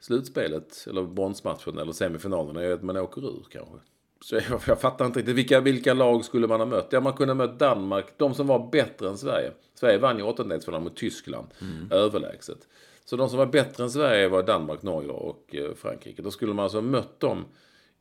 slutspelet, 0.00 0.86
eller 0.90 1.02
bronsmatchen, 1.02 1.78
eller 1.78 1.92
semifinalerna, 1.92 2.62
är 2.62 2.72
att 2.72 2.82
man 2.82 2.96
åker 2.96 3.26
ur 3.26 3.46
kanske. 3.50 3.76
Så 4.20 4.34
jag, 4.34 4.44
jag 4.66 4.80
fattar 4.80 5.06
inte 5.06 5.18
riktigt. 5.18 5.36
Vilka, 5.36 5.60
vilka 5.60 5.94
lag 5.94 6.24
skulle 6.24 6.46
man 6.46 6.60
ha 6.60 6.66
mött? 6.66 6.88
Ja, 6.90 7.00
man 7.00 7.12
kunde 7.12 7.34
ha 7.34 7.36
mött 7.36 7.58
Danmark, 7.58 8.06
de 8.16 8.34
som 8.34 8.46
var 8.46 8.68
bättre 8.72 9.08
än 9.08 9.18
Sverige. 9.18 9.52
Sverige 9.74 9.98
vann 9.98 10.18
ju 10.18 10.22
åttondelsfinalen 10.22 10.84
mot 10.84 10.96
Tyskland, 10.96 11.46
överlägset. 11.90 12.68
Så 13.04 13.16
de 13.16 13.28
som 13.28 13.38
var 13.38 13.46
bättre 13.46 13.84
än 13.84 13.90
Sverige 13.90 14.28
var 14.28 14.42
Danmark, 14.42 14.82
Norge 14.82 15.10
och 15.10 15.54
eh, 15.54 15.74
Frankrike. 15.74 16.22
Då 16.22 16.30
skulle 16.30 16.54
man 16.54 16.62
alltså 16.62 16.78
ha 16.78 16.82
mött 16.82 17.20
dem 17.20 17.44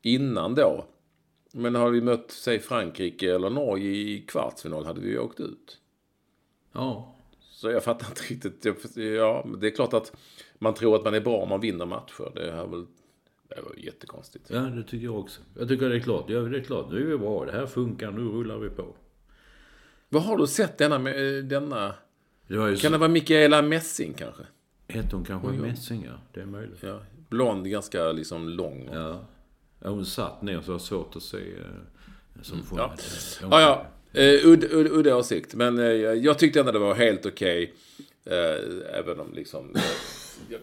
innan 0.06 0.56
då. 0.56 0.86
Men 1.54 1.76
har 1.76 1.90
vi 1.90 2.02
mött, 2.02 2.32
säg 2.32 2.60
Frankrike 2.60 3.36
eller 3.36 3.50
Norge 3.50 3.90
i 3.90 4.26
kvartsfinal 4.28 4.86
hade 4.86 5.02
vi 5.02 5.10
ju 5.10 5.20
åkt 5.20 5.40
ut. 5.40 5.80
Ja. 6.72 7.16
Så 7.40 7.70
jag 7.72 7.84
fattar 7.84 8.08
inte 8.10 8.22
riktigt. 8.22 8.96
Ja, 8.98 9.46
det 9.58 9.68
är 9.68 9.72
klart 9.72 9.94
att 9.94 10.16
man 10.60 10.74
tror 10.74 10.96
att 10.96 11.04
man 11.04 11.14
är 11.14 11.22
bra 11.22 11.38
om 11.38 11.50
man 11.50 11.62
vinner 11.62 11.86
matcher. 11.86 12.32
Det 12.36 12.52
är 12.52 12.68
väl... 12.68 12.86
Det 13.48 13.62
var 13.62 13.76
jättekonstigt. 13.78 14.50
ja, 14.50 14.60
det 14.60 14.84
tycker 14.84 15.06
jag 15.06 15.20
också. 15.20 15.42
Jag 15.60 15.68
tycker 15.68 15.90
det 15.90 15.96
är 15.96 16.00
klart. 16.00 16.26
Ja, 16.28 16.40
det 16.40 16.58
är 16.58 16.64
klart. 16.64 16.92
Nu 16.92 17.02
är 17.02 17.06
vi 17.06 17.18
bra. 17.18 17.46
Det 17.46 17.52
här 17.52 17.66
funkar. 17.66 18.12
Nu 18.12 18.22
rullar 18.22 18.58
vi 18.58 18.70
på. 18.70 18.96
Vad 20.10 20.24
har 20.24 20.38
du 20.38 20.48
sett 20.48 20.78
denna... 20.78 20.98
denna 21.42 21.94
Det 22.48 22.82
kan 22.82 22.92
det 22.92 22.98
vara 22.98 23.10
Mikaela 23.10 23.62
Messing 23.62 24.14
kanske? 24.14 24.44
Hette 24.88 25.16
hon 25.16 25.26
kanske 25.26 25.48
Messing, 25.48 26.06
ja. 26.06 26.14
Det 26.34 26.42
är 26.42 26.46
möjligt. 26.46 26.78
Ja. 26.82 27.00
Blond, 27.30 27.68
ganska 27.70 28.12
liksom 28.12 28.50
lång. 28.50 28.90
Ja. 28.94 29.00
ja. 29.00 29.26
Hon 29.80 30.06
satt 30.06 30.42
ner 30.42 30.62
så 30.62 30.66
det 30.66 30.72
var 30.72 30.80
svårt 30.80 31.16
att 31.16 31.24
se. 31.24 31.38
eh, 31.38 32.42
Som 32.42 32.64
får 32.64 32.80
Ja. 32.80 32.96
Ja, 33.42 33.62
ja. 33.62 33.86
Uh, 34.22 34.48
udda 34.48 34.68
ud, 34.68 35.08
åsikt. 35.08 35.56
Men 35.56 35.80
eh, 35.80 35.86
jag 35.86 36.40
tyckte 36.40 36.60
ändå 36.60 36.72
det 36.72 36.80
var 36.80 36.96
helt 36.96 37.26
okej. 37.26 37.74
Eh, 38.26 38.98
även 39.00 39.20
om 39.20 39.34
liksom... 39.34 39.76
eh, 39.76 39.82
jag, 40.50 40.60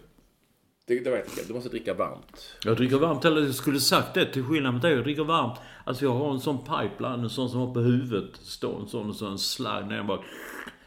det, 0.86 1.00
det 1.00 1.10
vet 1.10 1.36
jag. 1.36 1.46
Du 1.46 1.54
måste 1.54 1.68
dricka 1.68 1.94
varmt. 1.94 2.56
Jag 2.64 2.76
dricker 2.76 2.96
varmt, 2.98 3.24
eller 3.24 3.40
jag 3.42 3.54
skulle 3.54 3.80
sagt 3.80 4.14
det 4.14 4.32
till 4.32 4.44
skillnad 4.44 4.72
mot 4.74 4.82
dig. 4.82 4.92
Jag 4.92 5.04
dricker 5.04 5.24
varmt. 5.24 5.58
Alltså 5.84 6.04
jag 6.04 6.12
har 6.14 6.30
en 6.32 6.40
sån 6.40 6.58
pipeline, 6.58 7.20
en 7.20 7.30
sån 7.30 7.50
som 7.50 7.60
har 7.60 7.74
på 7.74 7.80
huvudet. 7.80 8.36
Står 8.36 8.80
en 8.80 8.88
sån 8.88 9.08
och 9.10 9.16
så 9.16 9.26
en 9.26 9.38
slide 9.38 9.86
ner 9.86 10.02
bara 10.02 10.20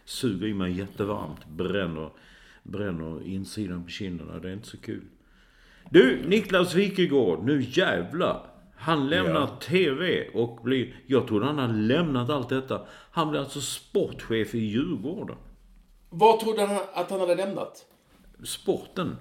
suger 0.05 0.47
i 0.47 0.53
mig 0.53 0.71
jättevarmt. 0.77 1.45
Bränner, 1.49 2.09
bränner 2.63 3.27
insidan 3.27 3.83
på 3.83 3.89
kinderna. 3.89 4.39
Det 4.39 4.49
är 4.49 4.53
inte 4.53 4.67
så 4.67 4.77
kul. 4.77 5.01
Du, 5.89 6.27
Niklas 6.27 6.75
Wikegård. 6.75 7.43
Nu 7.43 7.65
jävlar. 7.69 8.45
Han 8.75 9.09
lämnar 9.09 9.41
Ja. 9.41 9.59
TV 9.61 10.27
och 10.33 10.59
blir... 10.63 10.95
Jag 11.07 11.27
trodde 11.27 11.45
han 11.45 11.57
hade 11.57 11.73
lämnat 11.73 12.29
allt 12.29 12.49
detta. 12.49 12.81
Han 13.11 13.29
blir 13.29 13.39
alltså 13.39 13.61
sportchef 13.61 14.55
i 14.55 14.59
Djurgården. 14.59 15.35
Vad 16.09 16.39
trodde 16.39 16.65
han 16.65 16.77
att 16.93 17.09
han 17.09 17.19
hade 17.19 17.35
lämnat? 17.35 17.85
Sporten. 18.43 19.15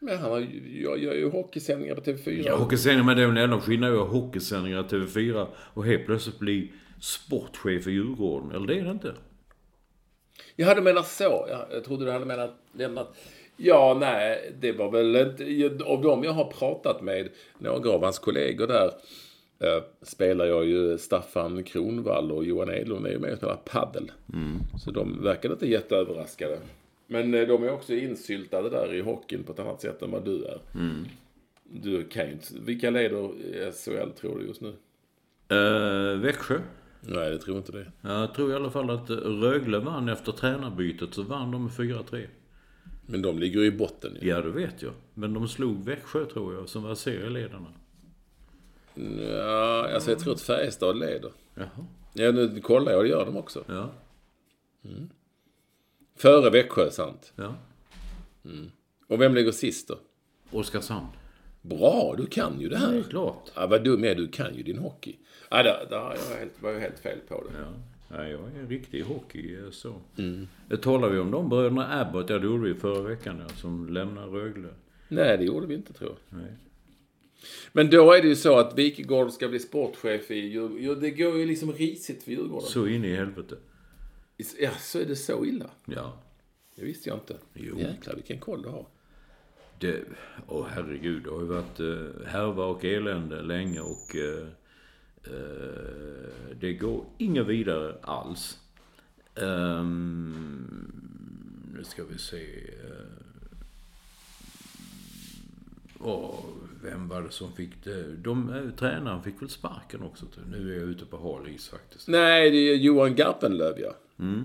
Men 0.00 0.18
han 0.18 0.30
har, 0.30 0.40
jag 0.82 0.98
gör 0.98 1.14
ju 1.14 1.30
hockeysändningar 1.30 1.94
på 1.94 2.00
TV4. 2.00 2.42
Ja, 2.46 2.56
hockeysändningar, 2.56 3.04
men 3.04 3.16
det 3.16 3.22
är 3.22 3.26
väl 3.26 3.36
en 3.36 3.42
enda 3.44 3.60
skillnad. 3.60 3.94
Jag 3.94 4.06
hockeysändningar 4.06 4.80
i 4.80 4.82
TV4 4.82 5.46
och 5.56 5.84
helt 5.86 6.06
plötsligt 6.06 6.38
bli 6.38 6.72
sportchef 7.00 7.86
i 7.86 7.90
Djurgården. 7.90 8.50
Eller 8.50 8.66
det 8.66 8.78
är 8.78 8.84
det 8.84 8.90
inte. 8.90 9.14
Jaha, 10.56 10.74
du 10.74 10.80
menar 10.80 11.02
så. 11.02 11.46
Ja, 11.50 11.68
jag 11.72 11.84
trodde 11.84 12.04
du 12.04 12.10
hade 12.10 12.24
menat 12.24 12.54
lämnat. 12.72 13.16
Ja, 13.56 13.96
nej, 14.00 14.52
det 14.60 14.72
var 14.72 14.90
väl 14.90 15.16
inte... 15.16 15.84
Av 15.84 16.02
dem 16.02 16.24
jag 16.24 16.32
har 16.32 16.44
pratat 16.44 17.02
med, 17.02 17.28
några 17.58 17.90
av 17.90 18.02
hans 18.02 18.18
kollegor 18.18 18.66
där, 18.66 18.86
eh, 19.58 19.82
spelar 20.02 20.44
jag 20.44 20.64
ju 20.64 20.98
Staffan 20.98 21.64
Kronvall 21.64 22.32
och 22.32 22.44
Johan 22.44 22.70
Edlund 22.70 23.06
är 23.06 23.10
ju 23.10 23.18
med 23.18 23.32
och 23.32 23.38
spelar 23.38 23.56
paddel. 23.56 24.12
Så 24.84 24.90
de 24.90 25.22
verkade 25.22 25.54
inte 25.54 25.68
jätteöverraskade. 25.68 26.58
Men 27.06 27.34
eh, 27.34 27.46
de 27.48 27.64
är 27.64 27.72
också 27.72 27.94
insyltade 27.94 28.70
där 28.70 28.94
i 28.94 29.00
hockeyn 29.00 29.42
på 29.42 29.52
ett 29.52 29.58
annat 29.58 29.80
sätt 29.80 30.02
än 30.02 30.10
vad 30.10 30.24
du 30.24 30.44
är. 30.44 30.60
Du 31.64 32.04
kan 32.04 32.26
ju 32.26 32.32
inte... 32.32 32.46
Vilka 32.60 32.90
leder 32.90 33.30
SHL 33.72 34.10
tror 34.20 34.38
du 34.38 34.46
just 34.46 34.60
nu? 34.60 34.72
Uh, 35.52 36.18
Växjö. 36.20 36.60
Nej, 37.00 37.30
det 37.30 37.38
tror 37.38 37.56
inte 37.56 37.72
det. 37.72 37.92
Jag 38.00 38.34
tror 38.34 38.52
i 38.52 38.54
alla 38.54 38.70
fall 38.70 38.90
att 38.90 39.10
Rögle 39.10 39.78
vann 39.78 40.08
efter 40.08 40.32
tränarbytet. 40.32 41.14
Så 41.14 41.22
vann 41.22 41.50
de 41.50 41.62
med 41.62 41.72
4-3. 41.72 42.26
Men 43.06 43.22
de 43.22 43.38
ligger 43.38 43.60
ju 43.60 43.66
i 43.66 43.70
botten 43.70 44.18
ju. 44.20 44.28
Ja, 44.28 44.40
det 44.40 44.50
vet 44.50 44.82
jag. 44.82 44.92
Men 45.14 45.34
de 45.34 45.48
slog 45.48 45.84
Växjö 45.84 46.24
tror 46.24 46.54
jag, 46.54 46.68
som 46.68 46.82
var 46.82 46.94
serieledarna. 46.94 47.72
Ja, 49.20 49.88
alltså 49.94 50.10
jag 50.10 50.18
tror 50.18 50.32
att 50.32 50.40
Färjestad 50.40 50.98
leder. 50.98 51.30
Jaha. 51.54 51.68
Ja, 52.12 52.30
nu 52.32 52.60
kollar 52.60 52.92
jag 52.92 53.04
det 53.04 53.08
gör 53.08 53.26
de 53.26 53.36
också. 53.36 53.64
Ja. 53.66 53.90
Före 56.16 56.50
Växjö, 56.50 56.90
sant. 56.90 57.32
Ja. 57.36 57.54
Och 59.08 59.20
vem 59.20 59.34
ligger 59.34 59.52
sist 59.52 59.88
då? 59.88 59.98
Oskarshamn. 60.58 61.06
Bra, 61.62 62.14
du 62.18 62.26
kan 62.26 62.60
ju 62.60 62.68
det 62.68 62.76
Det 62.78 62.84
är 62.84 62.88
här. 62.90 63.02
klart. 63.10 63.50
Ja, 63.54 63.66
vad 63.66 63.84
dum 63.84 64.04
är 64.04 64.14
du, 64.14 64.28
kan 64.28 64.54
ju 64.54 64.62
din 64.62 64.78
hockey. 64.78 65.16
Ja, 65.50 65.62
där, 65.62 65.86
där 65.90 65.98
har 65.98 66.16
jag 66.30 66.36
helt, 66.38 66.62
var 66.62 66.70
jag 66.70 66.80
helt 66.80 66.98
fel 66.98 67.18
på 67.28 67.44
det. 67.44 67.58
Ja. 67.58 67.66
Ja, 68.16 68.28
jag 68.28 68.40
är 68.40 68.60
en 68.60 68.68
riktig 68.68 69.02
hockey 69.02 69.54
eh, 69.54 69.70
så. 69.70 70.00
Det 70.68 70.76
talar 70.76 71.08
vi 71.08 71.18
om 71.18 71.30
de 71.30 71.48
bröderna 71.48 72.00
Abbott, 72.00 72.30
ja 72.30 72.38
det 72.38 72.46
gjorde 72.46 72.64
vi 72.64 72.74
förra 72.74 73.02
veckan 73.02 73.42
ja, 73.48 73.54
som 73.54 73.88
lämnar 73.88 74.26
Rögle. 74.26 74.68
Nej, 75.08 75.38
det 75.38 75.44
gjorde 75.44 75.66
vi 75.66 75.74
inte 75.74 75.92
tror 75.92 76.10
jag. 76.10 76.38
Nej. 76.38 76.52
Men 77.72 77.90
då 77.90 78.12
är 78.12 78.22
det 78.22 78.28
ju 78.28 78.36
så 78.36 78.58
att 78.58 78.78
Wikegård 78.78 79.30
ska 79.30 79.48
bli 79.48 79.58
sportchef 79.58 80.30
i 80.30 80.34
Djurgården. 80.34 81.00
Det 81.00 81.10
går 81.10 81.38
ju 81.38 81.46
liksom 81.46 81.72
risigt 81.72 82.22
för 82.22 82.30
Djurgården. 82.30 82.68
Så 82.68 82.86
in 82.86 83.04
i 83.04 83.16
helvete. 83.16 83.56
Ja, 84.58 84.70
så 84.70 84.98
är 84.98 85.04
det 85.04 85.16
så 85.16 85.44
illa? 85.44 85.70
Ja. 85.84 86.22
Det 86.76 86.84
visste 86.84 87.08
jag 87.08 87.18
inte. 87.18 87.36
Jo. 87.54 87.78
Jäklar, 87.78 88.14
vilken 88.14 88.38
koll 88.38 88.62
du 88.62 88.68
har. 88.68 88.86
Det, 89.80 90.04
åh 90.48 90.66
herregud, 90.70 91.22
det 91.22 91.30
har 91.30 91.40
ju 91.40 91.46
varit 91.46 91.80
eh, 91.80 92.26
härva 92.26 92.64
och 92.64 92.84
elände 92.84 93.42
länge 93.42 93.80
och 93.80 94.16
eh, 94.16 94.48
eh, 95.26 96.54
det 96.60 96.72
går 96.74 97.04
inget 97.18 97.46
vidare 97.46 97.96
alls. 98.02 98.58
Ehm, 99.34 100.92
nu 101.76 101.84
ska 101.84 102.04
vi 102.04 102.18
se. 102.18 102.44
eh, 102.84 103.06
åh, 106.00 106.44
vem 106.82 107.08
var 107.08 107.22
det 107.22 107.30
som 107.30 107.52
fick 107.52 107.84
det? 107.84 108.16
De, 108.16 108.52
eh, 108.52 108.70
tränaren 108.70 109.22
fick 109.22 109.42
väl 109.42 109.48
sparken 109.48 110.02
också. 110.02 110.26
jag. 110.36 110.60
Nu 110.60 110.74
är 110.74 110.80
jag 110.80 110.88
ute 110.88 111.04
på 111.04 111.16
hal 111.16 111.48
is 111.48 111.68
faktiskt. 111.68 112.08
Nej, 112.08 112.50
det 112.50 112.56
är 112.56 112.76
Johan 112.76 113.14
Garpenlöv, 113.14 113.80
ja. 113.80 113.96
Mm. 114.18 114.44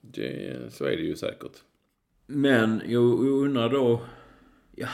Det, 0.00 0.56
så 0.72 0.84
är 0.84 0.96
det 0.96 1.02
ju 1.02 1.16
säkert. 1.16 1.62
Men 2.26 2.82
jag, 2.86 3.02
jag 3.02 3.42
undrar 3.42 3.68
då... 3.68 4.00
Ja, 4.76 4.88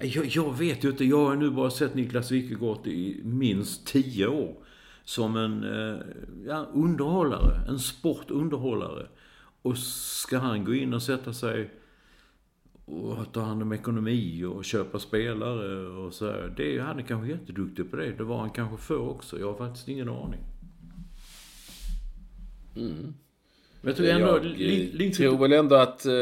jag, 0.00 0.26
jag 0.26 0.58
vet 0.58 0.84
ju 0.84 0.90
inte. 0.90 1.04
Jag 1.04 1.26
har 1.26 1.36
nu 1.36 1.50
bara 1.50 1.70
sett 1.70 1.94
Niklas 1.94 2.30
Wikegård 2.30 2.86
i 2.86 3.20
minst 3.24 3.86
tio 3.86 4.26
år. 4.26 4.54
Som 5.04 5.36
en 5.36 5.64
eh, 5.64 6.00
ja, 6.46 6.66
underhållare. 6.72 7.68
En 7.68 7.78
sportunderhållare. 7.78 9.06
Och 9.62 9.78
ska 9.78 10.38
han 10.38 10.64
gå 10.64 10.74
in 10.74 10.94
och 10.94 11.02
sätta 11.02 11.32
sig 11.32 11.70
och 12.84 13.32
ta 13.32 13.40
hand 13.40 13.62
om 13.62 13.72
ekonomi 13.72 14.44
och 14.44 14.64
köpa 14.64 14.98
spelare 14.98 15.86
och 15.86 16.14
så 16.14 16.26
här. 16.26 16.54
Det, 16.56 16.78
han 16.78 16.98
är 16.98 17.02
kanske 17.02 17.28
jätteduktig 17.28 17.90
på 17.90 17.96
det. 17.96 18.10
Det 18.10 18.24
var 18.24 18.38
han 18.38 18.50
kanske 18.50 18.76
förr 18.76 19.08
också. 19.08 19.38
Jag 19.38 19.46
har 19.46 19.58
faktiskt 19.58 19.88
ingen 19.88 20.08
aning. 20.08 20.40
Mm. 22.76 23.14
Men 23.80 23.88
jag 23.88 23.96
tror 23.96 24.08
ändå... 24.08 24.26
Jag 24.26 24.44
li, 24.44 24.90
li, 24.92 25.10
tror 25.10 25.38
väl 25.38 25.52
ändå 25.52 25.76
att, 25.76 26.06
eh, 26.06 26.12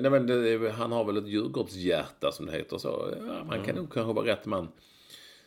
nej 0.00 0.10
men 0.10 0.26
det, 0.26 0.70
han 0.70 0.92
har 0.92 1.04
väl 1.04 1.16
ett 1.16 1.28
Djurgårdshjärta 1.28 2.32
som 2.32 2.46
det 2.46 2.52
heter 2.52 2.78
så. 2.78 3.14
Ja, 3.26 3.44
man 3.44 3.64
kan 3.64 3.76
nog 3.76 3.92
kanske 3.92 4.12
vara 4.12 4.26
rätt 4.26 4.46
man. 4.46 4.68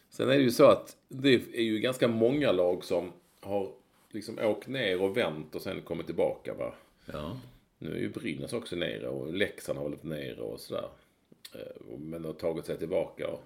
Sen 0.10 0.30
är 0.30 0.38
det 0.38 0.44
ju 0.44 0.52
så 0.52 0.66
att 0.66 0.96
det 1.10 1.34
är 1.54 1.64
ju 1.64 1.80
ganska 1.80 2.08
många 2.08 2.52
lag 2.52 2.84
som 2.84 3.12
har 3.42 3.72
liksom 4.12 4.40
åkt 4.40 4.68
ner 4.68 5.02
och 5.02 5.18
vänt 5.18 5.56
och 5.56 5.62
sen 5.62 5.82
kommit 5.82 6.06
tillbaka 6.06 6.54
va. 6.54 6.74
Ja. 7.06 7.40
Nu 7.80 7.92
är 7.92 8.00
ju 8.00 8.10
Brynäs 8.10 8.54
också 8.54 8.76
nere 8.76 9.08
och 9.08 9.34
Leksand 9.34 9.78
har 9.78 9.90
varit 9.90 10.04
nere 10.04 10.42
och 10.42 10.60
sådär. 10.60 10.90
Eh, 11.54 11.98
Men 11.98 12.26
har 12.26 12.34
tagit 12.34 12.66
sig 12.66 12.78
tillbaka 12.78 13.28
och, 13.28 13.44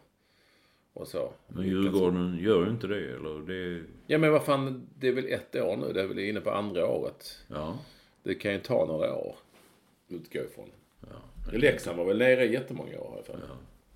och 0.94 1.08
så. 1.08 1.34
Men 1.48 1.66
Djurgården 1.66 2.40
gör 2.42 2.66
ju 2.66 2.72
inte 2.72 2.88
det, 2.88 3.16
eller? 3.16 3.48
Det... 3.48 3.84
Ja 4.08 4.18
men 4.18 4.32
vad 4.32 4.46
fan, 4.46 4.88
det 5.00 5.08
är 5.08 5.14
väl 5.14 5.26
ett 5.26 5.56
år 5.56 5.78
nu. 5.78 5.94
Det 5.94 6.02
är 6.02 6.08
väl 6.08 6.20
inne 6.20 6.42
på 6.42 6.52
andra 6.52 6.88
året. 6.88 7.38
Ja. 7.48 7.78
Det 8.24 8.36
kan 8.36 8.52
ju 8.54 8.60
ta 8.60 8.86
några 8.86 9.16
år. 9.16 9.36
Utgår 10.08 10.42
ifrån. 10.44 10.70
ja. 11.02 11.52
Leksand 11.58 11.98
var 11.98 12.06
väl 12.06 12.18
nere 12.18 12.46
i 12.46 12.54
jättemånga 12.54 13.00
år 13.00 13.10
har 13.10 13.16
jag 13.18 13.26
för 13.26 13.34
mig. 13.34 13.48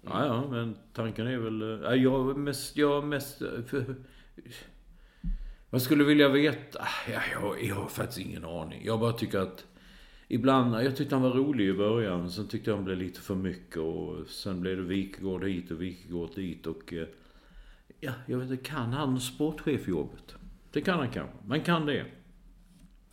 Ja, 0.06 0.26
ja, 0.26 0.48
men 0.50 0.76
tanken 0.94 1.28
är 1.28 1.38
väl... 1.38 1.82
Ja, 1.84 1.96
jag 1.96 2.38
mest... 2.38 2.78
Jag 2.78 3.04
mest 3.04 3.38
för, 3.68 3.96
jag 5.70 5.82
skulle 5.82 6.04
vilja 6.04 6.30
veta... 6.30 6.88
Ja, 7.14 7.22
jag, 7.34 7.64
jag 7.64 7.76
har 7.76 7.88
faktiskt 7.90 8.20
ingen 8.20 8.46
aning. 8.46 8.82
Jag 8.86 9.00
bara 9.00 9.14
tycker 9.14 9.40
att... 9.40 9.66
Ibland, 10.28 10.76
jag 10.76 10.96
tyckte 10.96 11.16
han 11.16 11.22
var 11.24 11.32
rolig 11.32 11.68
i 11.68 11.74
början, 11.74 12.32
sen 12.32 12.48
tyckte 12.48 12.70
jag 12.70 12.76
han 12.78 12.86
blev 12.86 12.98
lite 12.98 13.20
för 13.22 13.36
mycket 13.36 13.78
och 13.78 14.28
sen 14.28 14.62
blev 14.62 14.78
det 14.78 14.84
Wikegård 14.84 15.44
hit 15.44 15.72
och 15.72 15.82
Wikegård 15.82 16.36
dit 16.36 16.68
och... 16.68 16.94
eh, 16.94 17.08
Ja, 18.00 18.12
jag 18.26 18.38
vet 18.38 18.52
inte, 18.52 18.64
kan 18.70 18.94
han 18.94 19.20
sportchefjobbet? 19.20 20.36
Det 20.72 20.82
kan 20.82 21.00
han 21.00 21.10
kanske. 21.10 21.36
Man 21.48 21.62
kan 21.62 21.86
det. 21.86 22.06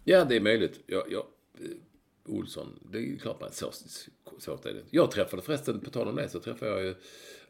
Ja, 0.09 0.25
det 0.25 0.37
är 0.37 0.41
möjligt. 0.41 0.81
Jag, 0.87 1.13
jag, 1.13 1.27
eh, 1.55 1.71
Olsson, 2.25 2.79
det 2.93 2.99
är 2.99 3.17
klart 3.17 3.41
man 3.41 3.53
så 3.53 3.73
svårt 4.39 4.67
är 4.67 4.75
det. 4.75 4.83
Jag 4.91 5.11
träffade 5.11 5.43
förresten, 5.43 5.81
på 5.81 5.91
tal 5.91 6.09
om 6.09 6.17
det, 6.17 6.29
så 6.29 6.41
träffade 6.41 6.71
jag 6.71 6.83
ju 6.83 6.95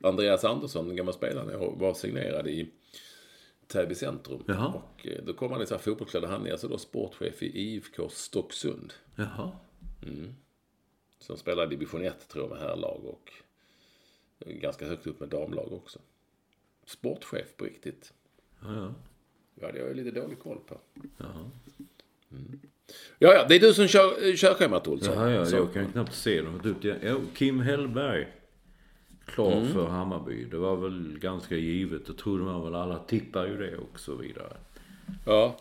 Andreas 0.01 0.45
Andersson, 0.45 0.87
den 0.87 0.97
gamla 0.97 1.13
spelaren. 1.13 1.49
Jag 1.49 1.79
var 1.79 1.95
signerad 1.95 2.49
i 2.49 2.71
Täby 3.67 3.95
centrum. 3.95 4.45
Jaha. 4.47 4.67
Och 4.67 5.07
eh, 5.07 5.25
då 5.25 5.33
kom 5.33 5.53
han 5.53 5.63
i 5.63 5.67
så 5.67 5.75
här 5.75 5.83
fotbollskläder. 5.83 6.29
Han 6.29 6.47
är 6.47 6.53
alltså 6.53 6.69
då 6.69 6.79
sportchef 6.79 7.43
i 7.43 7.61
IFK 7.61 8.09
Stocksund. 8.09 8.93
Jaha. 9.17 9.53
Som 11.19 11.37
spelar 11.37 11.67
i 11.67 11.69
division 11.69 12.05
1 12.05 12.29
tror 12.29 12.45
jag 12.45 12.51
med 12.51 12.61
herrlag 12.61 13.05
och 13.05 13.33
ganska 14.39 14.87
högt 14.87 15.07
upp 15.07 15.21
med 15.21 15.29
damlag 15.29 15.73
också. 15.73 15.99
Sportchef 16.85 17.57
på 17.57 17.65
riktigt. 17.65 18.13
Ja, 18.61 18.75
ja. 18.75 18.95
Ja, 19.55 19.73
det 19.73 19.81
har 19.81 19.87
jag 19.87 19.97
lite 19.97 20.21
dålig 20.21 20.39
koll 20.39 20.59
på. 20.67 20.81
Jaha. 21.17 21.51
Ja, 23.19 23.33
ja, 23.35 23.47
det 23.49 23.57
är 23.57 23.61
du 23.61 23.75
som 23.75 23.87
kör, 23.89 24.37
kör 24.37 24.55
schemat 24.55 24.89
Olsson. 24.89 25.15
Jaha, 25.15 25.31
ja, 25.31 25.45
Så. 25.47 25.57
jag 25.57 25.73
kan 25.73 25.87
knappt 25.93 26.15
se 26.15 26.43
dem. 26.43 26.61
Kim 27.35 27.61
Hellberg. 27.61 28.29
Klar 29.27 29.53
Mm. 29.53 29.73
för 29.73 29.87
Hammarby. 29.89 30.45
Det 30.45 30.57
var 30.57 30.77
väl 30.77 31.19
ganska 31.21 31.57
givet. 31.57 32.07
Det 32.07 32.13
trodde 32.15 32.45
man 32.45 32.65
väl. 32.65 32.75
Alla 32.75 32.99
tippar 32.99 33.47
ju 33.47 33.57
det 33.57 33.77
och 33.77 34.01
så 34.01 34.15
vidare. 34.17 34.53
Ja, 35.27 35.57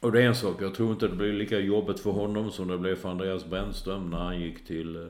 Och 0.00 0.12
det 0.12 0.22
är 0.22 0.26
en 0.26 0.34
sak. 0.34 0.62
Jag 0.62 0.74
tror 0.74 0.90
inte 0.92 1.08
det 1.08 1.16
blir 1.16 1.32
lika 1.32 1.58
jobbigt 1.58 2.00
för 2.00 2.10
honom 2.10 2.50
som 2.50 2.68
det 2.68 2.78
blev 2.78 2.96
för 2.96 3.08
Andreas 3.08 3.46
Brännström 3.46 4.10
när 4.10 4.18
han 4.18 4.40
gick 4.40 4.66
till, 4.66 4.96
eh, 4.96 5.02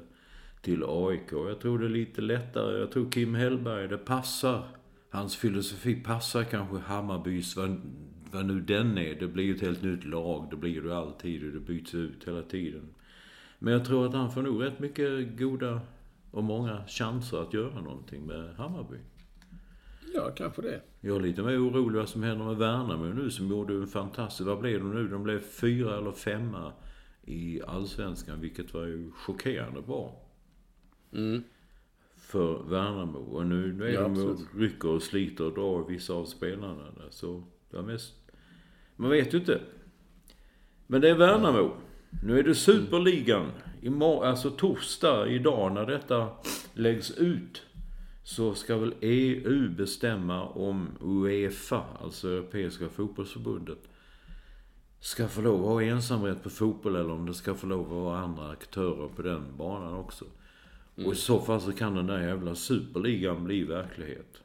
till 0.62 0.84
AIK. 0.86 1.32
Jag 1.32 1.60
tror 1.60 1.78
det 1.78 1.84
är 1.86 1.90
lite 1.90 2.20
lättare. 2.20 2.78
Jag 2.78 2.90
tror 2.92 3.10
Kim 3.10 3.34
Hellberg, 3.34 3.88
det 3.88 3.98
passar. 3.98 4.68
Hans 5.10 5.36
filosofi 5.36 5.94
passar 5.94 6.44
kanske 6.44 6.76
Hammarbys, 6.78 7.56
vad, 8.32 8.46
nu 8.46 8.60
den 8.60 8.98
är. 8.98 9.14
Det 9.14 9.28
blir 9.28 9.44
ju 9.44 9.54
ett 9.54 9.60
helt 9.60 9.82
nytt 9.82 10.04
lag. 10.04 10.46
Det 10.50 10.56
blir 10.56 10.82
det 10.82 10.96
alltid 10.96 11.46
och 11.46 11.52
det 11.52 11.60
byts 11.60 11.94
ut 11.94 12.28
hela 12.28 12.42
tiden. 12.42 12.88
Men 13.58 13.72
jag 13.72 13.84
tror 13.84 14.06
att 14.06 14.14
han 14.14 14.32
får 14.32 14.42
nog 14.42 14.62
rätt 14.62 14.78
mycket 14.78 15.38
goda 15.38 15.80
och 16.30 16.44
många 16.44 16.82
chanser 16.86 17.42
att 17.42 17.54
göra 17.54 17.80
någonting 17.80 18.26
med 18.26 18.54
Hammarby. 18.54 18.96
ja 20.14 20.30
kanske 20.36 20.62
det. 20.62 20.80
Jag 21.00 21.16
är 21.16 21.20
lite 21.20 21.42
mer 21.42 21.68
orolig 21.68 21.98
vad 21.98 22.08
som 22.08 22.22
händer 22.22 22.44
med 22.44 22.56
Värnamo 22.56 23.04
nu 23.04 23.30
som 23.30 23.48
gjorde 23.48 23.74
en 23.74 23.86
fantastisk... 23.86 24.46
Vad 24.46 24.60
blev 24.60 24.80
de 24.80 24.94
nu? 24.94 25.08
De 25.08 25.22
blev 25.22 25.40
fyra 25.40 25.98
eller 25.98 26.12
femma 26.12 26.72
i 27.24 27.62
Allsvenskan, 27.62 28.40
vilket 28.40 28.74
var 28.74 28.84
ju 28.84 29.10
chockerande 29.10 29.82
bra. 29.82 30.22
För 32.16 32.62
Värnamo. 32.62 33.18
Och 33.18 33.46
nu, 33.46 33.72
nu 33.72 33.84
är 33.84 33.92
Ja, 33.92 34.02
de 34.02 34.26
och 34.26 34.38
rycker 34.56 34.88
och 34.88 35.02
sliter 35.02 35.44
och 35.44 35.54
drar 35.54 35.88
vissa 35.88 36.12
av 36.12 36.24
spelarna 36.24 36.84
där. 36.96 37.10
Så 37.10 37.42
det 37.70 37.76
var 37.76 37.84
mest... 37.84 38.14
Man 39.00 39.10
vet 39.10 39.34
ju 39.34 39.38
inte. 39.38 39.60
Men 40.86 41.00
det 41.00 41.10
är 41.10 41.14
Värnamo. 41.14 41.70
Nu 42.22 42.38
är 42.38 42.42
det 42.42 42.54
Superligan. 42.54 43.52
Imorgon, 43.82 44.28
alltså 44.28 44.50
torsdag 44.50 45.28
idag 45.28 45.72
när 45.72 45.86
detta 45.86 46.28
läggs 46.74 47.10
ut. 47.10 47.62
Så 48.24 48.54
ska 48.54 48.76
väl 48.76 48.94
EU 49.00 49.70
bestämma 49.70 50.44
om 50.48 50.88
Uefa, 51.00 51.84
alltså 52.02 52.28
Europeiska 52.28 52.88
fotbollsförbundet, 52.88 53.78
ska 55.00 55.28
få 55.28 55.40
lov 55.40 55.60
att 55.60 55.68
ha 55.68 55.82
ensamrätt 55.82 56.42
på 56.42 56.50
fotboll 56.50 56.96
eller 56.96 57.10
om 57.10 57.26
det 57.26 57.34
ska 57.34 57.54
få 57.54 57.66
lov 57.66 57.80
att 57.80 58.02
vara 58.02 58.18
andra 58.18 58.50
aktörer 58.50 59.08
på 59.16 59.22
den 59.22 59.56
banan 59.56 59.94
också. 59.94 60.24
Och 60.94 61.12
i 61.12 61.16
så 61.16 61.40
fall 61.40 61.60
så 61.60 61.72
kan 61.72 61.94
den 61.94 62.06
där 62.06 62.20
jävla 62.20 62.54
superligan 62.54 63.44
bli 63.44 63.64
verklighet. 63.64 64.42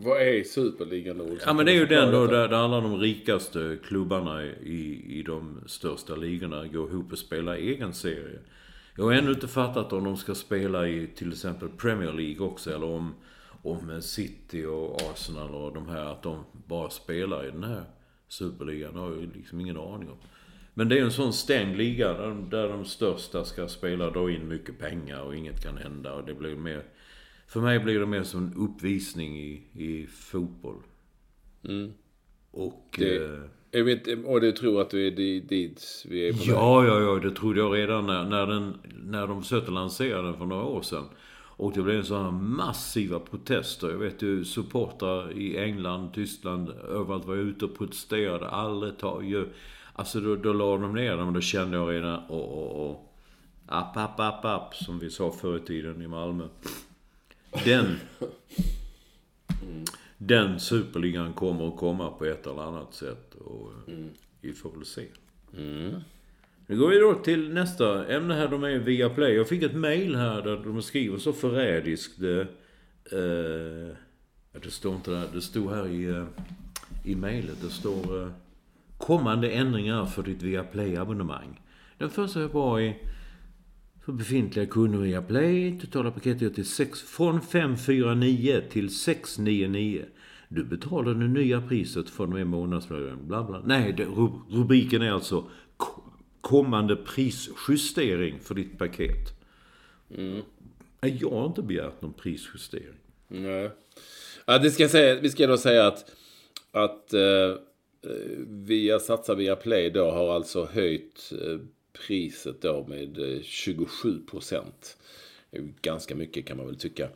Vad 0.00 0.22
är 0.22 0.42
Superligan 0.44 1.18
då 1.18 1.28
Ja 1.46 1.52
men 1.52 1.66
det 1.66 1.72
är 1.72 1.76
ju 1.76 1.86
den 1.86 2.12
då 2.12 2.26
där, 2.26 2.48
där 2.48 2.56
alla 2.56 2.80
de 2.80 2.96
rikaste 3.00 3.78
klubbarna 3.84 4.44
i, 4.44 5.04
i 5.18 5.22
de 5.22 5.60
största 5.66 6.16
ligorna 6.16 6.66
går 6.66 6.90
ihop 6.90 7.12
och 7.12 7.18
spelar 7.18 7.54
egen 7.54 7.92
serie. 7.94 8.38
Jag 8.96 9.04
har 9.04 9.12
ännu 9.12 9.30
inte 9.30 9.48
fattat 9.48 9.92
om 9.92 10.04
de 10.04 10.16
ska 10.16 10.34
spela 10.34 10.88
i 10.88 11.06
till 11.06 11.32
exempel 11.32 11.68
Premier 11.68 12.12
League 12.12 12.46
också 12.46 12.74
eller 12.74 12.86
om, 12.86 13.14
om 13.62 14.02
City 14.02 14.64
och 14.64 15.02
Arsenal 15.02 15.54
och 15.54 15.74
de 15.74 15.88
här 15.88 16.04
att 16.04 16.22
de 16.22 16.44
bara 16.66 16.90
spelar 16.90 17.46
i 17.46 17.50
den 17.50 17.64
här 17.64 17.84
superligan. 18.28 18.94
Det 18.94 19.00
har 19.00 19.10
jag 19.10 19.20
ju 19.20 19.30
liksom 19.34 19.60
ingen 19.60 19.76
aning 19.76 20.08
om. 20.10 20.18
Men 20.74 20.88
det 20.88 20.94
är 20.94 20.98
ju 20.98 21.04
en 21.04 21.10
sån 21.10 21.32
stängd 21.32 21.76
liga 21.76 22.12
där, 22.12 22.26
de- 22.28 22.50
där 22.50 22.68
de 22.68 22.84
största 22.84 23.44
ska 23.44 23.68
spela 23.68 24.06
och 24.06 24.12
dra 24.12 24.30
in 24.30 24.48
mycket 24.48 24.78
pengar 24.78 25.20
och 25.20 25.36
inget 25.36 25.62
kan 25.62 25.76
hända 25.76 26.14
och 26.14 26.26
det 26.26 26.34
blir 26.34 26.56
mer... 26.56 26.82
För 27.48 27.60
mig 27.60 27.78
blir 27.78 28.00
det 28.00 28.06
mer 28.06 28.22
som 28.22 28.44
en 28.46 28.54
uppvisning 28.56 29.38
i, 29.38 29.62
i 29.74 30.06
fotboll. 30.06 30.82
Och... 32.50 32.96
Det- 32.98 33.24
eh, 33.24 33.40
Jag 33.70 33.84
vet, 33.84 34.08
och 34.26 34.40
du 34.40 34.52
tror 34.52 34.80
att 34.80 34.90
du 34.90 35.06
är 35.06 35.10
di- 35.10 35.40
dit 35.40 36.04
vi 36.08 36.28
är 36.28 36.32
på? 36.32 36.38
Ja, 36.46 36.84
ja, 36.86 37.00
ja, 37.00 37.14
det 37.14 37.30
trodde 37.30 37.58
jag 37.60 37.74
redan 37.76 38.06
när, 38.06 38.24
när, 38.24 38.46
den, 38.46 38.74
när 39.04 39.26
de 39.26 39.42
försökte 39.42 39.70
lansera 39.70 40.22
den 40.22 40.36
för 40.36 40.46
några 40.46 40.64
år 40.64 40.82
sedan. 40.82 41.04
Och 41.60 41.72
det 41.72 41.82
blev 41.82 42.02
sådana 42.02 42.30
massiva 42.30 43.18
protester. 43.20 43.90
Jag 43.90 43.98
vet 43.98 44.22
ju 44.22 44.44
supportrar 44.44 45.32
i 45.32 45.56
England, 45.58 46.14
Tyskland, 46.14 46.68
överallt 46.70 47.24
var 47.26 47.36
jag 47.36 47.44
ute 47.44 47.64
och 47.64 47.78
protesterade. 47.78 48.48
Aldrig 48.48 48.98
ta, 48.98 49.22
ju, 49.22 49.48
Alltså 49.92 50.20
då, 50.20 50.36
då 50.36 50.52
la 50.52 50.76
de 50.76 50.94
ner 50.94 51.16
den 51.16 51.26
och 51.26 51.32
då 51.32 51.40
kände 51.40 51.76
jag 51.76 51.90
redan, 51.92 52.20
åh, 52.28 52.38
åh, 52.52 52.80
åh. 52.90 52.96
App, 53.66 53.96
app, 53.96 54.20
app, 54.20 54.44
app, 54.44 54.74
som 54.74 54.98
vi 54.98 55.10
sa 55.10 55.30
förr 55.30 55.56
i 55.56 55.60
tiden 55.60 56.02
i 56.02 56.08
Malmö. 56.08 56.44
Den... 57.64 57.96
Den 60.18 60.60
superligan 60.60 61.32
kommer 61.32 61.68
att 61.68 61.76
komma 61.76 62.10
på 62.10 62.24
ett 62.24 62.46
eller 62.46 62.62
annat 62.62 62.94
sätt. 62.94 63.34
Och 63.34 63.72
vi 64.40 64.52
får 64.52 64.70
väl 64.70 64.84
se. 64.84 65.06
Nu 66.66 66.78
går 66.78 66.88
vi 66.88 66.98
då 66.98 67.14
till 67.14 67.52
nästa 67.52 68.06
ämne 68.06 68.34
här. 68.34 68.48
De 68.48 68.64
är 68.64 68.78
via 68.78 69.08
Play. 69.10 69.34
Jag 69.34 69.48
fick 69.48 69.62
ett 69.62 69.74
mail 69.74 70.16
här 70.16 70.42
där 70.42 70.56
de 70.64 70.82
skriver 70.82 71.18
så 71.18 71.32
förrädiskt. 71.32 72.20
Det, 72.20 72.40
eh, 73.12 73.96
ja, 74.52 74.58
det 74.62 74.70
står 74.70 74.94
inte 74.94 75.10
där. 75.10 75.24
Det 75.32 75.40
stod 75.40 75.70
här 75.70 75.86
i, 75.86 76.04
eh, 76.04 76.24
i 77.04 77.14
mailet. 77.14 77.60
Det 77.62 77.70
står 77.70 78.22
eh, 78.22 78.30
kommande 78.98 79.50
ändringar 79.50 80.06
för 80.06 80.22
ditt 80.22 80.42
Viaplay-abonnemang. 80.42 81.60
Den 81.98 82.10
första 82.10 82.40
februari 82.40 82.96
för 84.08 84.12
befintliga 84.12 84.66
kunder 84.66 84.98
via 84.98 85.22
Play. 85.22 85.78
Totala 85.80 86.10
paketet 86.10 86.40
går 86.40 86.48
till 86.50 86.66
6, 86.68 87.02
från 87.02 87.40
549 87.40 88.62
till 88.70 88.94
699. 88.96 90.04
Du 90.48 90.64
betalar 90.64 91.14
det 91.14 91.28
nya 91.28 91.60
priset 91.60 92.10
från 92.10 92.28
och 92.28 92.34
med 92.34 92.46
månadslönen. 92.46 93.28
Bla 93.28 93.44
bla. 93.44 93.62
Nej, 93.66 93.92
det, 93.96 94.04
ru- 94.04 94.40
rubriken 94.50 95.02
är 95.02 95.10
alltså 95.10 95.44
ko- 95.76 96.02
kommande 96.40 96.96
prisjustering 96.96 98.38
för 98.40 98.54
ditt 98.54 98.78
paket. 98.78 99.40
Nej, 101.00 101.18
Jag 101.20 101.30
har 101.30 101.46
inte 101.46 101.62
begärt 101.62 102.02
någon 102.02 102.12
prisjustering. 102.12 102.96
Nej. 103.28 103.70
Ja, 104.46 104.58
det 104.58 104.70
ska 104.70 104.88
säga, 104.88 105.20
vi 105.20 105.30
ska 105.30 105.46
då 105.46 105.56
säga 105.56 105.86
att, 105.86 106.04
att 106.72 107.14
eh, 107.14 107.20
eh, 107.20 107.56
via 108.46 108.98
Satsa 108.98 109.34
via 109.34 109.56
Play 109.56 109.90
då 109.90 110.10
har 110.10 110.34
alltså 110.34 110.64
höjt 110.72 111.32
eh, 111.42 111.58
priset 112.06 112.62
då 112.62 112.86
med 112.88 113.34
eh, 113.36 113.42
27 113.42 114.20
procent. 114.20 114.98
Det 115.50 115.58
är 115.58 115.62
ju 115.62 115.72
ganska 115.82 116.14
mycket 116.14 116.46
kan 116.46 116.56
man 116.56 116.66
väl 116.66 116.76
tycka. 116.76 117.08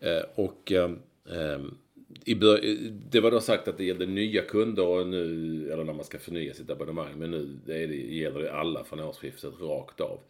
Eh, 0.00 0.22
och 0.34 0.72
eh, 0.72 0.90
eh, 1.28 2.36
bör, 2.36 2.60
det 3.10 3.20
var 3.20 3.30
då 3.30 3.40
sagt 3.40 3.68
att 3.68 3.78
det 3.78 3.84
gällde 3.84 4.06
nya 4.06 4.42
kunder 4.42 4.86
och 4.86 5.06
nu, 5.06 5.24
eller 5.72 5.84
när 5.84 5.92
man 5.92 6.04
ska 6.04 6.18
förnya 6.18 6.54
sitt 6.54 6.70
abonnemang. 6.70 7.18
Men 7.18 7.30
nu 7.30 7.58
det 7.66 7.86
gäller 7.94 8.40
det 8.40 8.52
alla 8.52 8.84
från 8.84 9.00
årsskiftet 9.00 9.60
rakt 9.60 10.00
av. 10.00 10.20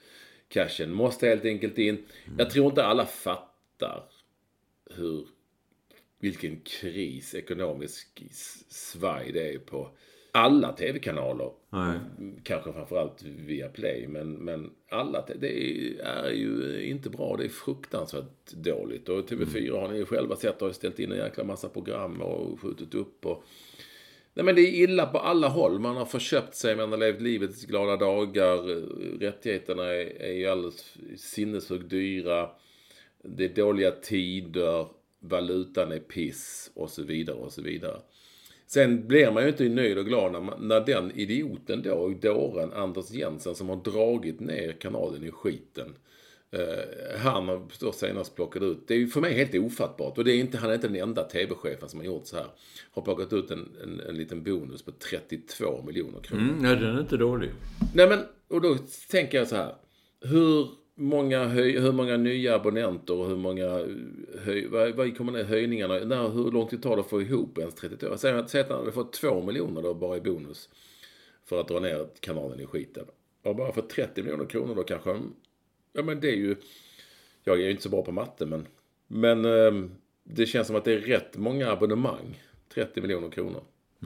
Cashen 0.49 0.93
måste 0.93 1.27
helt 1.27 1.45
enkelt 1.45 1.79
in. 1.79 2.05
Jag 2.39 2.51
tror 2.51 2.67
inte 2.67 2.85
alla 2.85 3.07
fattar 3.07 4.05
hur, 4.97 5.27
vilken 6.19 6.61
kris, 6.61 7.35
ekonomisk 7.35 8.23
svaj 8.69 9.33
det 9.33 9.55
är 9.55 9.59
på 9.59 9.91
alla 10.33 10.72
tv-kanaler. 10.72 11.51
Nej. 11.70 11.99
Kanske 12.43 12.72
framförallt 12.72 13.22
via 13.22 13.68
Play. 13.68 14.07
Men, 14.09 14.33
men 14.33 14.70
alla, 14.91 15.24
det 15.37 15.49
är 16.03 16.33
ju 16.33 16.83
inte 16.85 17.11
bra. 17.11 17.37
Det 17.37 17.45
är 17.45 17.49
fruktansvärt 17.49 18.53
dåligt. 18.53 19.09
Och 19.09 19.30
TV4 19.30 19.80
har 19.80 19.89
ni 19.89 19.99
ju 19.99 20.05
själva 20.05 20.37
sett 20.37 20.61
har 20.61 20.72
ställt 20.72 20.99
in 20.99 21.12
en 21.12 21.18
jäkla 21.18 21.45
massa 21.45 21.68
program 21.68 22.22
och 22.22 22.61
skjutit 22.61 22.95
upp. 22.95 23.26
Och... 23.26 23.45
Nej 24.35 24.45
men 24.45 24.55
det 24.55 24.61
är 24.61 24.83
illa 24.83 25.07
på 25.07 25.18
alla 25.18 25.49
håll. 25.49 25.78
Man 25.78 25.97
har 25.97 26.07
förköpt 26.07 26.55
sig, 26.55 26.76
man 26.76 26.91
har 26.91 26.99
levt 26.99 27.20
livets 27.20 27.64
glada 27.64 27.97
dagar. 27.97 28.59
Rättigheterna 29.20 29.85
är, 29.85 30.22
är 30.22 30.33
ju 30.33 30.47
alldeles 30.47 30.97
sinnessjukt 31.16 31.91
dyra. 31.91 32.51
Det 33.22 33.45
är 33.45 33.49
dåliga 33.49 33.91
tider. 33.91 34.87
Valutan 35.20 35.93
är 35.93 35.99
piss 35.99 36.70
och 36.74 36.91
så 36.91 37.03
vidare 37.03 37.37
och 37.37 37.53
så 37.53 37.62
vidare. 37.62 38.01
Sen 38.67 39.09
blir 39.09 39.31
man 39.31 39.43
ju 39.43 39.49
inte 39.49 39.69
nöjd 39.69 39.99
och 39.99 40.07
glad 40.07 40.33
när, 40.33 40.41
man, 40.41 40.69
när 40.69 40.81
den 40.81 41.11
idioten 41.11 41.83
då, 41.83 42.09
dåren 42.09 42.73
Anders 42.73 43.11
Jensen 43.11 43.55
som 43.55 43.69
har 43.69 43.77
dragit 43.77 44.41
ner 44.41 44.73
kanalen 44.73 45.25
i 45.25 45.31
skiten. 45.31 45.95
Eh, 46.51 47.19
han 47.19 47.49
har 47.49 47.63
då 47.81 47.93
senast 47.93 48.37
plockat 48.37 48.63
ut, 48.63 48.89
det 48.89 48.95
är 48.95 48.99
ju 48.99 49.07
för 49.07 49.21
mig 49.21 49.35
helt 49.35 49.55
ofattbart 49.55 50.19
och 50.19 50.25
det 50.25 50.33
är 50.33 50.37
inte, 50.37 50.59
han 50.59 50.71
är 50.71 50.75
inte 50.75 50.89
den 50.89 51.03
enda 51.03 51.23
tv-chefen 51.23 51.89
som 51.89 52.01
har 52.01 52.07
gjort 52.07 52.27
så 52.27 52.37
här. 52.37 52.47
Har 52.91 53.03
plockat 53.03 53.33
ut 53.33 53.51
en, 53.51 53.69
en, 53.83 54.01
en 54.09 54.17
liten 54.17 54.43
bonus 54.43 54.83
på 54.83 54.93
32 54.93 55.83
miljoner 55.87 56.21
kronor. 56.21 56.43
Mm, 56.43 56.65
ja, 56.65 56.75
den 56.75 56.97
är 56.97 57.01
inte 57.01 57.17
dålig. 57.17 57.51
Nej 57.95 58.09
men, 58.09 58.21
och 58.49 58.61
då 58.61 58.79
tänker 59.11 59.39
jag 59.39 59.49
så 59.49 59.57
här. 59.57 59.75
Hur 60.21 60.69
många, 61.03 61.45
höj, 61.45 61.81
hur 61.81 61.93
många 61.93 62.17
nya 62.17 62.55
abonnenter 62.55 63.15
och 63.15 63.29
hur 63.29 63.37
många 63.37 63.87
höj, 64.39 64.67
vad, 64.67 64.95
vad 64.95 65.17
kommer 65.17 65.33
ner 65.33 65.45
höjningarna? 65.45 65.99
När, 65.99 66.29
hur 66.29 66.51
långt 66.51 66.71
det 66.71 66.79
tar 66.79 66.97
det 66.97 67.03
att 67.03 67.11
få 67.11 67.23
ihop 67.23 67.59
ens 67.59 67.75
32? 67.75 68.17
Säg 68.17 68.33
att, 68.33 68.53
han 68.53 68.79
hade 68.79 68.93
fått 68.93 69.13
2 69.13 69.43
miljoner 69.43 69.83
då 69.83 69.95
bara 69.95 70.17
i 70.17 70.21
bonus. 70.21 70.69
För 71.45 71.61
att 71.61 71.69
dra 71.69 71.81
ner 71.81 72.07
kanalen 72.21 72.61
i 72.61 72.67
skiten. 72.67 73.05
Och 73.43 73.57
bara 73.57 73.73
för 73.73 73.83
30 73.83 74.23
miljoner 74.23 74.47
kronor 74.47 74.75
då 74.75 74.83
kanske. 74.83 75.21
Ja 75.93 76.03
men 76.03 76.21
det 76.21 76.29
är 76.29 76.37
ju. 76.37 76.57
Jag 77.45 77.61
är 77.61 77.65
ju 77.65 77.71
inte 77.71 77.83
så 77.83 77.89
bra 77.89 78.03
på 78.03 78.13
matte 78.13 78.47
men. 78.47 78.67
Men 79.07 79.45
eh, 79.45 79.89
det 80.25 80.47
känns 80.47 80.67
som 80.67 80.77
att 80.77 80.85
det 80.85 80.93
är 80.93 81.01
rätt 81.01 81.37
många 81.37 81.71
abonnemang. 81.71 82.43
30 82.75 83.01
miljoner 83.01 83.31
kronor. 83.31 83.61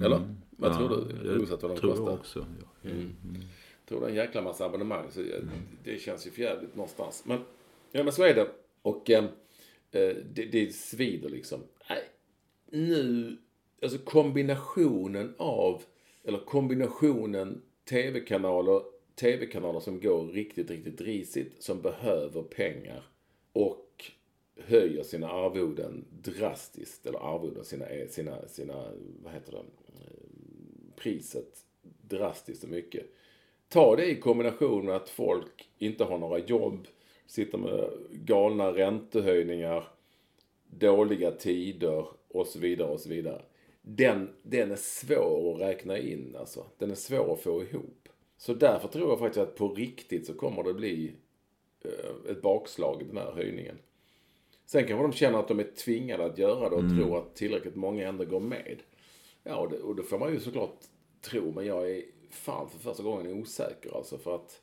Eller? 0.05 0.17
Mm. 0.17 0.37
Vad 0.51 0.73
ja, 0.73 0.77
tror 0.77 0.89
du? 0.89 1.39
Oavsett 1.39 1.63
vad 1.63 1.71
de 1.71 1.79
tror 1.79 1.91
kostar. 1.91 2.05
jag 2.05 2.15
också. 2.15 2.47
Ja. 2.83 2.91
Mm. 2.91 3.15
tror 3.31 3.43
det 3.89 4.07
en 4.07 4.15
jäkla 4.15 4.43
massa 4.43 4.65
abonnemang. 4.65 5.11
Så 5.11 5.21
det, 5.21 5.49
det 5.85 5.99
känns 5.99 6.27
ju 6.27 6.31
förjävligt 6.31 6.77
någonstans. 6.77 7.25
Men, 7.27 7.41
ja 7.93 8.03
men 8.03 8.13
så 8.13 8.23
är 8.23 8.35
det. 8.35 8.49
Och 8.83 9.11
eh, 9.11 9.25
eh, 9.93 10.17
det, 10.33 10.45
det 10.53 10.75
svider 10.75 11.29
liksom. 11.29 11.61
Nej, 11.91 12.03
nu, 12.71 13.37
alltså 13.83 13.99
kombinationen 13.99 15.35
av, 15.39 15.83
eller 16.25 16.39
kombinationen 16.39 17.63
tv-kanaler, 17.89 18.83
tv-kanaler 19.15 19.81
som 19.81 20.01
går 20.01 20.27
riktigt, 20.27 20.71
riktigt 20.71 21.01
risigt, 21.01 21.63
som 21.63 21.83
behöver 21.83 22.43
pengar 22.43 23.03
och 23.53 24.11
höjer 24.57 25.03
sina 25.03 25.31
arvoden 25.31 26.05
drastiskt, 26.11 27.07
eller 27.07 27.19
arvoden, 27.19 27.65
sina, 27.65 27.87
sina, 28.09 28.49
sina 28.49 28.93
vad 29.23 29.33
heter 29.33 29.53
det, 29.53 29.59
eh, 29.59 29.65
priset 30.97 31.67
drastiskt 32.03 32.65
och 32.65 32.71
mycket. 32.71 33.07
Ta 33.69 33.97
det 33.97 34.07
i 34.07 34.21
kombination 34.21 34.87
med 34.87 34.97
att 34.97 35.09
folk 35.09 35.69
inte 35.79 36.05
har 36.05 36.19
några 36.19 36.39
jobb, 36.39 36.87
sitter 37.27 37.59
med 37.59 37.91
galna 38.11 38.73
räntehöjningar, 38.73 39.89
dåliga 40.67 41.31
tider 41.31 42.07
och 42.29 42.47
så 42.47 42.59
vidare 42.59 42.89
och 42.89 43.01
så 43.01 43.09
vidare. 43.09 43.43
Den, 43.83 44.31
den 44.43 44.71
är 44.71 44.77
svår 44.77 45.55
att 45.55 45.61
räkna 45.61 45.99
in 45.99 46.37
alltså. 46.39 46.67
Den 46.79 46.91
är 46.91 46.95
svår 46.95 47.33
att 47.33 47.41
få 47.41 47.63
ihop. 47.63 48.09
Så 48.39 48.55
därför 48.55 48.89
tror 48.89 49.09
jag 49.09 49.19
faktiskt 49.19 49.43
att 49.43 49.57
på 49.57 49.69
riktigt 49.69 50.27
så 50.27 50.35
kommer 50.35 50.63
det 50.63 50.75
bli 50.75 51.13
eh, 51.85 52.31
ett 52.31 52.43
bakslag 52.43 53.03
i 53.03 53.05
den 53.05 53.17
här 53.17 53.33
höjningen. 53.33 53.79
Sen 54.67 54.87
kanske 54.87 55.03
de 55.03 55.13
känner 55.13 55.39
att 55.39 55.49
de 55.49 55.61
är 55.61 55.71
tvingade 55.85 56.25
att 56.25 56.39
göra 56.39 56.69
det 56.69 56.77
och 56.77 56.83
mm. 56.83 56.99
tror 56.99 57.19
att 57.19 57.35
tillräckligt 57.35 57.77
många 57.77 58.09
ändå 58.09 58.25
går 58.25 58.41
med. 58.41 58.83
Ja, 59.43 59.57
och 59.57 59.71
det, 59.71 59.79
och 59.79 59.97
det 59.97 60.03
får 60.03 60.19
man 60.19 60.33
ju 60.33 60.41
såklart 60.41 60.79
tro, 61.21 61.53
men 61.53 61.67
jag 61.67 61.91
är 61.91 62.03
fan 62.31 62.71
för 62.71 62.79
första 62.79 63.03
gången 63.03 63.41
osäker 63.41 63.97
alltså. 63.97 64.19
För 64.19 64.35
att 64.35 64.63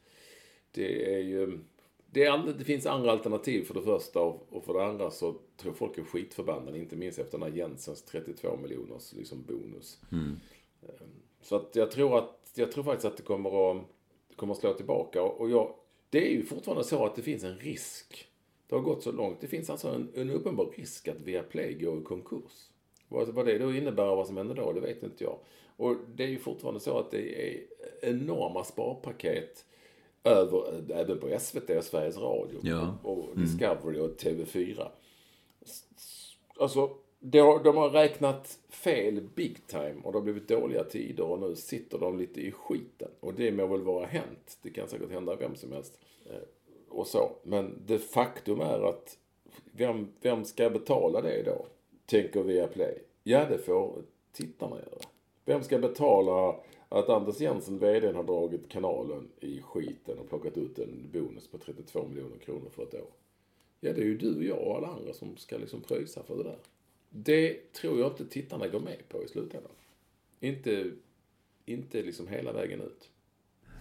det 0.72 1.16
är 1.16 1.20
ju... 1.20 1.60
Det, 2.06 2.24
är, 2.24 2.54
det 2.58 2.64
finns 2.64 2.86
andra 2.86 3.12
alternativ 3.12 3.64
för 3.64 3.74
det 3.74 3.82
första 3.82 4.20
och 4.20 4.64
för 4.66 4.74
det 4.74 4.86
andra 4.86 5.12
så 5.12 5.36
tror 5.58 5.74
folk 5.74 5.98
är 5.98 6.04
skitförbannade. 6.04 6.78
Inte 6.78 6.96
minst 6.96 7.20
efter 7.20 7.38
den 7.38 7.52
här 7.52 7.58
Jensens 7.58 8.02
32 8.02 8.58
miljoners 8.58 9.14
liksom 9.14 9.44
bonus. 9.48 10.02
Mm. 10.12 10.40
Så 11.42 11.56
att 11.56 11.76
jag 11.76 11.92
tror 11.92 12.18
att, 12.18 12.52
jag 12.56 12.72
tror 12.72 12.84
faktiskt 12.84 13.06
att 13.06 13.18
det 13.18 13.24
kommer 13.24 13.72
att, 13.72 13.84
det 14.30 14.36
kommer 14.36 14.54
att 14.54 14.60
slå 14.60 14.74
tillbaka. 14.74 15.24
Och 15.24 15.50
jag, 15.50 15.76
det 16.10 16.28
är 16.28 16.32
ju 16.32 16.44
fortfarande 16.44 16.84
så 16.84 17.06
att 17.06 17.16
det 17.16 17.22
finns 17.22 17.44
en 17.44 17.58
risk. 17.58 18.28
Det 18.68 18.76
har 18.76 18.82
gått 18.82 19.04
så 19.04 19.12
långt. 19.12 19.42
Det 19.42 19.48
finns 19.48 19.70
alltså 19.70 19.88
en, 19.88 20.12
en 20.16 20.30
uppenbar 20.30 20.74
risk 20.78 21.08
att 21.08 21.22
Viaplay 21.22 21.74
går 21.74 22.00
i 22.00 22.04
konkurs. 22.04 22.70
Vad, 23.08 23.30
vad 23.30 23.46
det 23.46 23.58
då 23.58 23.74
innebär 23.74 24.10
och 24.10 24.18
vad 24.18 24.28
som 24.28 24.38
händer 24.38 24.56
då, 24.56 24.74
det 24.74 24.82
vet 24.82 25.04
inte 25.04 25.24
jag. 25.24 25.40
Och 25.78 25.96
det 26.16 26.24
är 26.24 26.28
ju 26.28 26.40
fortfarande 26.40 26.80
så 26.80 26.98
att 26.98 27.12
det 27.12 27.48
är 27.48 27.64
enorma 28.02 28.64
sparpaket 28.64 29.66
över, 30.24 30.92
även 30.92 31.20
på 31.20 31.40
SVT 31.40 31.70
och 31.70 31.84
Sveriges 31.84 32.18
Radio. 32.18 32.60
Ja. 32.64 32.98
Och 33.04 33.38
Discovery 33.38 34.00
och 34.00 34.18
TV4. 34.18 34.88
Alltså, 36.58 36.90
de 37.20 37.78
har 37.78 37.90
räknat 37.90 38.60
fel 38.70 39.22
big 39.36 39.68
time 39.68 39.96
och 40.04 40.12
det 40.12 40.18
har 40.18 40.24
blivit 40.24 40.48
dåliga 40.48 40.84
tider 40.84 41.24
och 41.24 41.40
nu 41.40 41.56
sitter 41.56 42.00
de 42.00 42.18
lite 42.18 42.42
i 42.42 42.52
skiten. 42.52 43.12
Och 43.20 43.34
det 43.34 43.52
må 43.52 43.68
väl 43.68 43.82
vara 43.82 44.06
hänt. 44.06 44.58
Det 44.62 44.70
kan 44.70 44.88
säkert 44.88 45.12
hända 45.12 45.36
vem 45.36 45.56
som 45.56 45.72
helst. 45.72 46.00
Och 46.90 47.08
så. 47.08 47.32
Men 47.44 47.84
det 47.86 48.00
faktum 48.00 48.62
är 48.62 48.90
att 48.90 49.18
vem, 49.72 50.08
vem 50.22 50.46
ska 50.46 50.70
betala 50.70 51.22
det 51.22 51.44
då? 51.44 51.66
Tänker 52.06 52.44
Viaplay. 52.44 53.04
Ja, 53.24 53.46
det 53.50 53.58
får 53.58 54.02
tittarna 54.32 54.76
göra. 54.76 55.02
Vem 55.46 55.64
ska 55.64 55.80
betala 55.80 56.56
att 56.90 57.10
Anders 57.10 57.40
Jensen, 57.40 57.80
vdn, 57.80 58.16
har 58.16 58.24
dragit 58.24 58.70
kanalen 58.70 59.28
i 59.40 59.62
skiten 59.62 60.20
och 60.20 60.30
plockat 60.30 60.58
ut 60.58 60.80
en 60.80 61.10
bonus 61.14 61.48
på 61.48 61.58
32 61.58 62.08
miljoner 62.08 62.38
kronor 62.38 62.70
för 62.76 62.84
ett 62.84 62.94
år? 62.94 63.10
Ja, 63.80 63.94
det 63.94 64.02
är 64.02 64.06
ju 64.06 64.18
du 64.18 64.36
och 64.36 64.44
jag 64.44 64.68
och 64.68 64.78
alla 64.78 64.88
andra 64.88 65.14
som 65.14 65.38
ska 65.38 65.58
liksom 65.58 65.82
pröjsa 65.82 66.24
för 66.24 66.38
det 66.38 66.44
där. 66.44 66.58
Det 67.10 67.74
tror 67.74 68.00
jag 68.00 68.12
inte 68.12 68.26
tittarna 68.26 68.68
går 68.68 68.80
med 68.80 69.10
på 69.10 69.24
i 69.24 69.28
slutändan. 69.28 69.72
Inte, 70.40 70.92
inte 71.66 72.02
liksom 72.02 72.28
hela 72.28 72.54
vägen 72.54 72.82
ut. 72.82 73.10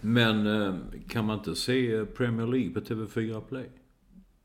Men 0.01 0.47
eh, 0.47 0.75
kan 1.09 1.25
man 1.25 1.37
inte 1.37 1.55
se 1.55 2.05
Premier 2.05 2.47
League 2.47 2.73
på 2.73 2.79
TV4 2.79 3.41
Play? 3.41 3.69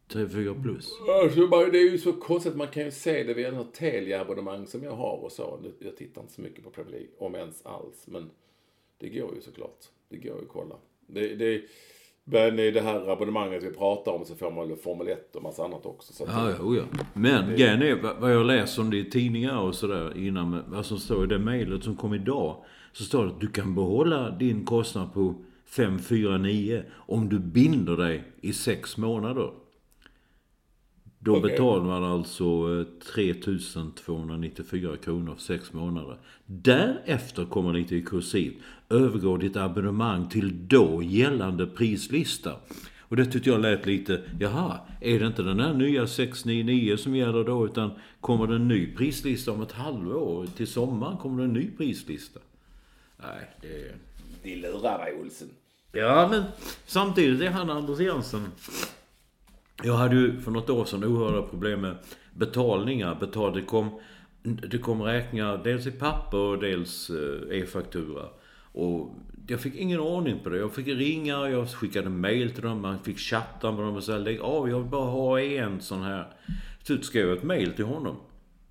TV4 0.09 0.63
Plus? 0.63 0.93
Alltså, 1.23 1.47
det 1.47 1.79
är 1.79 1.91
ju 1.91 1.99
så 1.99 2.13
konstigt. 2.13 2.57
Man 2.57 2.69
kan 2.69 2.85
ju 2.85 2.91
se 2.91 3.23
det 3.23 3.35
via 3.35 3.51
något 3.51 3.75
Telia-abonnemang 3.75 4.67
som 4.67 4.83
jag 4.83 4.93
har 4.93 5.25
och 5.25 5.33
så. 5.33 5.59
Jag 5.79 5.97
tittar 5.97 6.21
inte 6.21 6.35
så 6.35 6.41
mycket 6.41 6.65
på 6.65 6.71
Premier 6.71 6.93
League, 6.93 7.11
om 7.19 7.35
ens 7.35 7.67
alls. 7.67 8.07
Men 8.07 8.31
det 8.99 9.09
går 9.09 9.35
ju 9.35 9.41
såklart. 9.41 9.85
Det 10.09 10.17
går 10.17 10.37
ju 10.37 10.43
att 10.43 10.49
kolla. 10.49 10.75
Det, 11.07 11.35
det, 11.35 11.63
men 12.31 12.59
i 12.59 12.71
det 12.71 12.81
här 12.81 13.09
abonnemanget 13.09 13.63
vi 13.63 13.71
pratar 13.71 14.13
om 14.13 14.25
så 14.25 14.35
får 14.35 14.51
man 14.51 14.77
Formel 14.77 15.09
1 15.09 15.37
och 15.37 15.43
massa 15.43 15.65
annat 15.65 15.87
också. 15.87 16.13
Så 16.13 16.25
ja, 16.27 16.51
ja, 16.51 16.75
ja. 16.75 16.83
Men 17.15 17.57
grejen 17.57 17.83
är, 17.83 18.21
vad 18.21 18.35
jag 18.35 18.47
läser 18.47 18.83
om 18.83 18.91
det 18.91 18.97
i 18.97 19.11
tidningar 19.11 19.61
och 19.61 19.75
sådär 19.75 20.17
innan, 20.17 20.63
vad 20.67 20.87
som 20.87 20.99
står 20.99 21.25
i 21.25 21.27
det 21.27 21.39
mejlet 21.39 21.85
som 21.85 21.97
kom 21.97 22.15
idag. 22.15 22.65
Så 22.93 23.05
står 23.05 23.25
det 23.25 23.31
att 23.31 23.41
du 23.41 23.47
kan 23.47 23.75
behålla 23.75 24.31
din 24.31 24.65
kostnad 24.65 25.15
på 25.15 25.35
549 25.67 26.83
om 26.95 27.29
du 27.29 27.39
binder 27.39 27.97
dig 27.97 28.25
i 28.41 28.53
sex 28.53 28.97
månader. 28.97 29.51
Då 31.19 31.37
okay. 31.37 31.51
betalar 31.51 31.85
man 31.85 32.05
alltså 32.05 32.85
3294 33.13 34.97
kronor 34.97 35.35
för 35.35 35.43
sex 35.43 35.73
månader. 35.73 36.17
Därefter 36.47 37.45
kommer 37.45 37.73
det 37.73 37.93
i 37.93 38.03
kursiv. 38.03 38.63
Övergår 38.91 39.39
ditt 39.39 39.57
abonnemang 39.57 40.29
till 40.29 40.69
då 40.69 41.03
gällande 41.03 41.67
prislista. 41.67 42.53
Och 43.01 43.17
det 43.17 43.27
tyckte 43.27 43.51
jag 43.51 43.61
lät 43.61 43.87
lite, 43.87 44.23
jaha, 44.41 44.79
är 45.01 45.21
det 45.21 45.27
inte 45.27 45.43
den 45.43 45.61
här 45.61 45.75
nya 45.75 46.07
699 46.07 46.97
som 46.97 47.17
gäller 47.17 47.45
då 47.45 47.67
utan 47.67 47.91
kommer 48.21 48.47
det 48.47 48.55
en 48.55 48.69
ny 48.69 48.95
prislista 48.97 49.53
om 49.53 49.63
ett 49.63 49.73
halvår? 49.73 50.47
Till 50.57 50.67
sommaren 50.67 51.17
kommer 51.17 51.39
det 51.39 51.45
en 51.45 51.53
ny 51.53 51.71
prislista? 51.77 52.41
Nej, 53.17 53.51
det... 53.61 53.95
De 54.43 54.57
lurar 54.57 54.99
dig 54.99 55.15
Olsen. 55.21 55.49
Ja, 55.93 56.29
men 56.31 56.43
samtidigt 56.87 57.41
är 57.41 57.51
han 57.51 57.71
Anders 57.71 58.01
Jensen 58.01 58.47
jag 59.83 59.95
hade 59.95 60.17
ju 60.17 60.41
för 60.41 60.51
något 60.51 60.71
år 60.71 60.85
sedan 60.85 61.05
oerhörda 61.05 61.43
problem 61.43 61.81
med 61.81 61.97
betalningar. 62.35 63.15
Betal, 63.21 63.55
det, 63.55 63.63
kom, 63.63 64.01
det 64.43 64.79
kom 64.79 65.03
räkningar 65.03 65.61
dels 65.65 65.87
i 65.87 65.91
papper 65.91 66.39
och 66.39 66.59
dels 66.59 67.11
eh, 67.11 67.59
e-faktura. 67.59 68.25
Och 68.73 69.15
jag 69.47 69.61
fick 69.61 69.75
ingen 69.75 70.01
ordning 70.01 70.41
på 70.43 70.49
det. 70.49 70.59
Jag 70.59 70.75
fick 70.75 70.87
ringa, 70.87 71.49
jag 71.49 71.71
skickade 71.71 72.11
mail 72.11 72.51
till 72.51 72.63
dem, 72.63 72.83
man 72.83 72.99
fick 72.99 73.19
chatta 73.19 73.73
med 73.73 73.85
dem 73.85 73.97
och 73.97 74.05
säga 74.05 74.19
lägg 74.19 74.41
av, 74.41 74.71
jag 74.71 74.79
vill 74.79 74.91
bara 74.91 75.11
ha 75.11 75.41
en 75.41 75.81
sån 75.81 76.03
här. 76.03 76.33
Till 76.79 76.87
slut 76.87 77.05
skrev 77.05 77.29
jag 77.29 77.37
ett 77.37 77.45
mail 77.45 77.73
till 77.73 77.85
honom. 77.85 78.17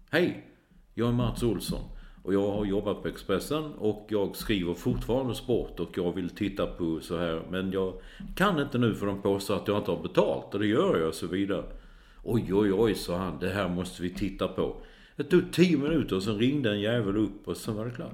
Hej! 0.10 0.46
Jag 0.94 1.08
är 1.08 1.14
Mats 1.14 1.44
Olsson. 1.44 1.82
Och 2.28 2.34
jag 2.34 2.52
har 2.52 2.66
jobbat 2.66 3.02
på 3.02 3.08
Expressen 3.08 3.64
och 3.74 4.08
jag 4.10 4.36
skriver 4.36 4.74
fortfarande 4.74 5.36
sport 5.36 5.80
och 5.80 5.98
jag 5.98 6.16
vill 6.16 6.30
titta 6.30 6.68
på 6.68 7.00
så 7.02 7.18
här. 7.18 7.42
Men 7.52 7.72
jag 7.72 7.94
kan 8.36 8.60
inte 8.62 8.78
nu 8.78 8.96
för 8.96 9.06
de 9.06 9.22
påstår 9.22 9.56
att 9.56 9.68
jag 9.68 9.78
inte 9.78 9.92
har 9.92 10.04
betalt 10.04 10.54
och 10.54 10.60
det 10.60 10.68
gör 10.68 11.00
jag 11.00 11.08
och 11.08 11.16
så 11.16 11.28
vidare. 11.28 11.64
Oj, 12.24 12.54
oj, 12.54 12.74
oj, 12.74 12.96
sa 12.96 13.18
han. 13.18 13.40
Det 13.40 13.50
här 13.50 13.70
måste 13.70 14.02
vi 14.04 14.10
titta 14.10 14.48
på. 14.48 14.76
Det 15.16 15.24
tog 15.24 15.52
tio 15.52 15.78
minuter 15.78 16.16
och 16.16 16.24
sen 16.24 16.38
ringde 16.38 16.72
en 16.72 16.80
jävel 16.82 17.18
upp 17.18 17.48
och 17.48 17.58
sen 17.58 17.76
var 17.76 17.86
det 17.86 17.92
klart. 17.92 18.14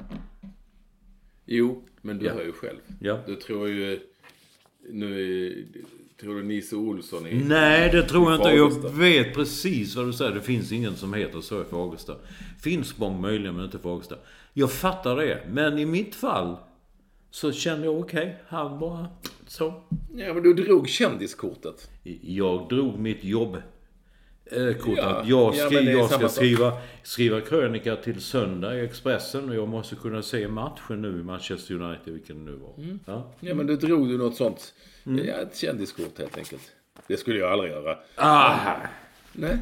Jo, 1.45 1.84
men 2.01 2.18
du 2.20 2.26
Ja. 2.26 2.34
hör 2.34 2.43
ju 2.43 2.51
själv. 2.51 2.80
Ja. 2.99 3.20
Du 3.28 3.36
tror 3.36 3.70
ju... 3.70 3.99
Nu 4.89 5.66
tror 6.22 6.36
du 6.36 6.43
Nisse 6.43 6.76
Olsson 6.76 7.28
i... 7.28 7.43
Nej, 7.43 7.89
det 7.91 8.03
tror 8.03 8.32
jag 8.32 8.39
inte. 8.39 8.49
Jag 8.49 8.89
vet 8.93 9.34
precis 9.34 9.95
vad 9.95 10.05
du 10.05 10.14
säger. 10.14 10.32
Det 10.32 10.41
finns 10.41 10.72
ingen 10.72 10.95
som 10.95 11.14
heter 11.14 11.41
så 11.41 11.61
i 11.61 11.66
Fagersta. 11.66 12.16
Finspång 12.64 13.22
möjligen, 13.22 13.55
men 13.55 13.66
inte 13.66 13.80
Fagersta. 13.80 14.16
Jag 14.53 14.72
fattar 14.72 15.16
det. 15.16 15.39
Men 15.49 15.80
i 15.80 15.86
mitt 15.86 16.16
fall 16.16 16.55
så 17.32 17.51
kände 17.51 17.86
jag 17.86 17.99
okej, 17.99 18.38
han 18.47 18.80
bara 18.80 19.07
så. 19.47 19.74
Ja, 20.16 20.34
men 20.34 20.43
du 20.43 20.53
drog 20.53 20.89
kändiskortet. 20.89 21.89
Jag 22.22 22.70
drog 22.70 22.99
mitt 22.99 23.24
jobb. 23.24 23.57
Eh, 24.45 24.74
kort 24.74 24.97
Ja, 24.97 25.05
att 25.09 25.28
jag, 25.28 25.55
ja, 25.55 25.66
skri, 25.70 25.78
är 25.88 25.91
jag 25.97 26.09
ska 26.09 26.20
sak. 26.20 26.32
skriva, 26.32 26.74
skriva 27.03 27.41
krönika 27.41 27.95
till 27.95 28.22
söndag 28.22 28.76
i 28.76 28.86
Expressen 28.86 29.49
och 29.49 29.55
jag 29.55 29.68
måste 29.68 29.95
kunna 29.95 30.22
se 30.22 30.47
matchen 30.47 31.01
nu 31.01 31.20
i 31.20 31.24
Manchester 31.24 31.76
United, 31.82 32.14
vilken 32.14 32.45
det 32.45 32.51
nu 32.51 32.57
var. 32.57 32.74
Mm. 32.78 32.99
Ja. 33.05 33.32
Ja, 33.39 33.55
men 33.55 33.68
du 33.68 33.76
drog 33.76 34.09
du 34.09 34.18
något 34.18 34.36
sånt. 34.36 34.74
Mm. 35.05 35.26
Ja, 35.26 35.34
ett 35.34 35.57
kändiskort 35.57 36.20
helt 36.20 36.38
enkelt. 36.38 36.72
Det 37.07 37.18
skulle 37.18 37.39
jag 37.39 37.51
aldrig 37.51 37.72
göra. 37.72 37.97
Ah, 38.16 38.55
Nej. 39.34 39.57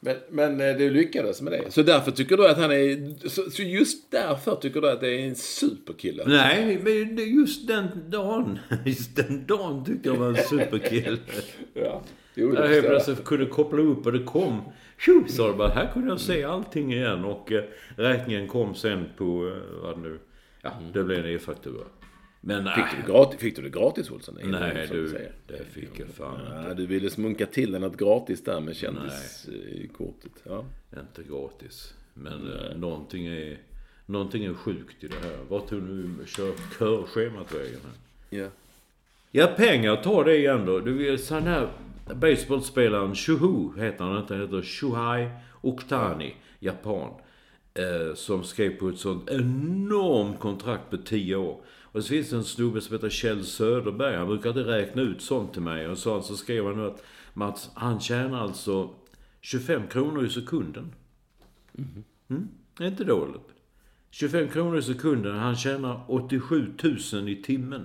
Men, 0.00 0.16
men 0.30 0.60
eh, 0.60 0.76
du 0.76 0.90
lyckades 0.90 1.42
med 1.42 1.52
det. 1.52 1.70
Så 1.70 1.82
därför 1.82 2.10
tycker 2.10 2.36
du 2.36 2.48
att 2.48 2.58
han 2.58 2.70
är... 2.70 3.28
Så, 3.28 3.50
så 3.50 3.62
just 3.62 4.10
därför 4.10 4.56
tycker 4.56 4.80
du 4.80 4.90
att 4.90 5.00
det 5.00 5.08
är 5.08 5.28
en 5.28 5.34
superkille? 5.34 6.24
nej, 6.26 6.80
men 6.84 7.16
just 7.36 7.66
den 7.66 7.88
dagen, 8.08 8.58
just 8.84 9.16
den 9.16 9.46
dagen 9.46 9.84
tyckte 9.84 10.08
jag 10.08 10.16
var 10.16 10.28
en 10.28 10.36
superkille. 10.36 11.18
Ja. 11.74 12.02
Jo, 12.34 12.50
det 12.50 12.60
Jag 12.60 12.68
helt 12.68 12.86
plötsligt 12.86 13.24
kunde 13.24 13.46
koppla 13.46 13.82
upp 13.82 14.06
och 14.06 14.12
det 14.12 14.24
kom. 14.24 14.60
Tjo, 14.98 15.24
sa 15.28 15.48
det 15.48 15.54
bara. 15.54 15.68
Här 15.68 15.90
kunde 15.92 16.08
jag 16.08 16.20
se 16.20 16.44
allting 16.44 16.92
igen. 16.92 17.24
Och 17.24 17.52
eh, 17.52 17.64
räkningen 17.96 18.48
kom 18.48 18.74
sen 18.74 19.04
på, 19.16 19.24
eh, 19.24 19.82
vad 19.82 19.96
det 19.96 20.00
nu, 20.00 20.18
ja, 20.62 20.70
det 20.92 21.04
blev 21.04 21.18
en 21.18 21.34
e-faktura. 21.34 21.84
Men 22.40 22.64
Fick 22.64 22.76
nej, 22.76 22.84
du, 22.96 23.02
det 23.02 23.12
gratis, 23.12 23.40
fick 23.40 23.56
du 23.56 23.62
det 23.62 23.70
gratis 23.70 24.10
Olsson? 24.10 24.38
Nej 24.42 24.88
du, 24.90 25.08
säger. 25.08 25.32
det 25.46 25.64
fick 25.64 26.00
jag 26.00 26.08
fan 26.08 26.64
Ja, 26.68 26.74
du 26.74 26.86
ville 26.86 27.10
smunka 27.10 27.46
till 27.46 27.72
den 27.72 27.80
något 27.80 27.96
gratis 27.96 28.44
där 28.44 28.60
med 28.60 28.76
kändiskortet. 28.76 30.32
Ja. 30.44 30.64
inte 30.96 31.22
gratis. 31.30 31.94
Men 32.14 32.52
eh, 32.52 32.76
någonting 32.76 33.26
är, 33.26 33.58
någonting 34.06 34.44
är 34.44 34.54
sjukt 34.54 35.04
i 35.04 35.08
det 35.08 35.16
här. 35.22 35.38
Vart 35.48 35.68
tog 35.68 35.82
nu 35.82 36.26
kör 36.26 36.52
körschemat 36.78 37.54
vägen 37.54 37.80
här? 37.84 38.38
ja. 38.38 38.48
Ja, 39.32 39.46
pengar, 39.56 39.96
ta 39.96 40.24
det 40.24 40.36
igen 40.36 40.66
då. 40.66 40.80
Du 40.80 40.92
vet, 40.92 41.24
sån 41.24 41.42
här 41.42 41.68
baseballspelaren 42.14 43.14
Shuhu 43.14 43.80
heter 43.80 44.04
han 44.04 44.20
inte. 44.20 44.34
Han 44.34 44.42
heter 44.42 44.62
Shuhai 44.62 45.30
Oktani, 45.60 46.34
japan. 46.58 47.10
Eh, 47.74 48.14
som 48.14 48.44
skrev 48.44 48.70
på 48.70 48.88
ett 48.88 48.98
sånt 48.98 49.30
enormt 49.30 50.40
kontrakt 50.40 50.90
på 50.90 50.96
10 50.96 51.36
år. 51.36 51.60
Och 51.92 52.02
så 52.04 52.08
finns 52.08 52.30
det 52.30 52.36
en 52.36 52.44
snubbe 52.44 52.80
som 52.80 52.94
heter 52.94 53.10
Kjell 53.10 53.44
Söderberg. 53.44 54.16
Han 54.16 54.26
brukar 54.26 54.48
inte 54.48 54.64
räkna 54.64 55.02
ut 55.02 55.22
sånt 55.22 55.52
till 55.52 55.62
mig. 55.62 55.88
Och 55.88 55.98
så, 55.98 56.22
så 56.22 56.36
skrev 56.36 56.66
han 56.66 56.76
nu 56.76 56.86
att 56.86 57.04
Mats, 57.34 57.70
han 57.74 58.00
tjänar 58.00 58.40
alltså 58.40 58.90
25 59.40 59.86
kronor 59.88 60.26
i 60.26 60.30
sekunden. 60.30 60.92
Mm, 62.28 62.48
det 62.76 62.84
är 62.84 62.88
inte 62.88 63.04
dåligt. 63.04 63.42
25 64.10 64.48
kronor 64.48 64.78
i 64.78 64.82
sekunden. 64.82 65.38
Han 65.38 65.56
tjänar 65.56 66.00
87 66.08 66.72
000 67.12 67.28
i 67.28 67.42
timmen. 67.42 67.84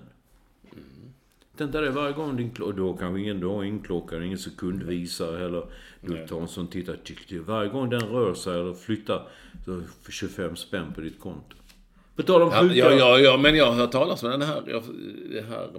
Tänk 1.57 1.71
dig 1.71 1.81
det 1.81 1.89
varje 1.89 2.13
gång 2.13 2.37
din 2.37 2.51
klocka, 2.51 2.77
då 2.77 2.93
kanske 2.93 3.21
ingen, 3.21 3.39
du 3.39 3.47
har 3.47 3.63
ingen 3.63 3.79
klocka, 3.79 4.23
ingen 4.23 4.37
sekundvisare 4.37 5.37
heller. 5.37 5.65
Du 6.01 6.27
tar 6.27 6.41
en 6.41 6.47
sån 6.47 6.67
titta, 6.67 6.93
tick, 6.93 7.27
tick. 7.27 7.41
varje 7.45 7.69
gång 7.69 7.89
den 7.89 8.01
rör 8.01 8.33
sig 8.33 8.59
eller 8.59 8.73
flyttar, 8.73 9.27
så 9.65 9.81
får 10.01 10.11
25 10.11 10.55
spänn 10.55 10.93
på 10.93 11.01
ditt 11.01 11.19
konto. 11.19 11.55
På 12.15 12.23
tal 12.23 12.41
om 12.41 12.51
sjuka... 12.51 12.75
ja, 12.75 12.91
ja, 12.91 13.19
ja, 13.19 13.37
men 13.37 13.55
jag 13.55 13.65
har 13.65 13.73
hört 13.73 13.91
talas 13.91 14.23
om 14.23 14.29
den 14.29 14.41
här, 14.41 14.61
det 15.31 15.41
här 15.41 15.69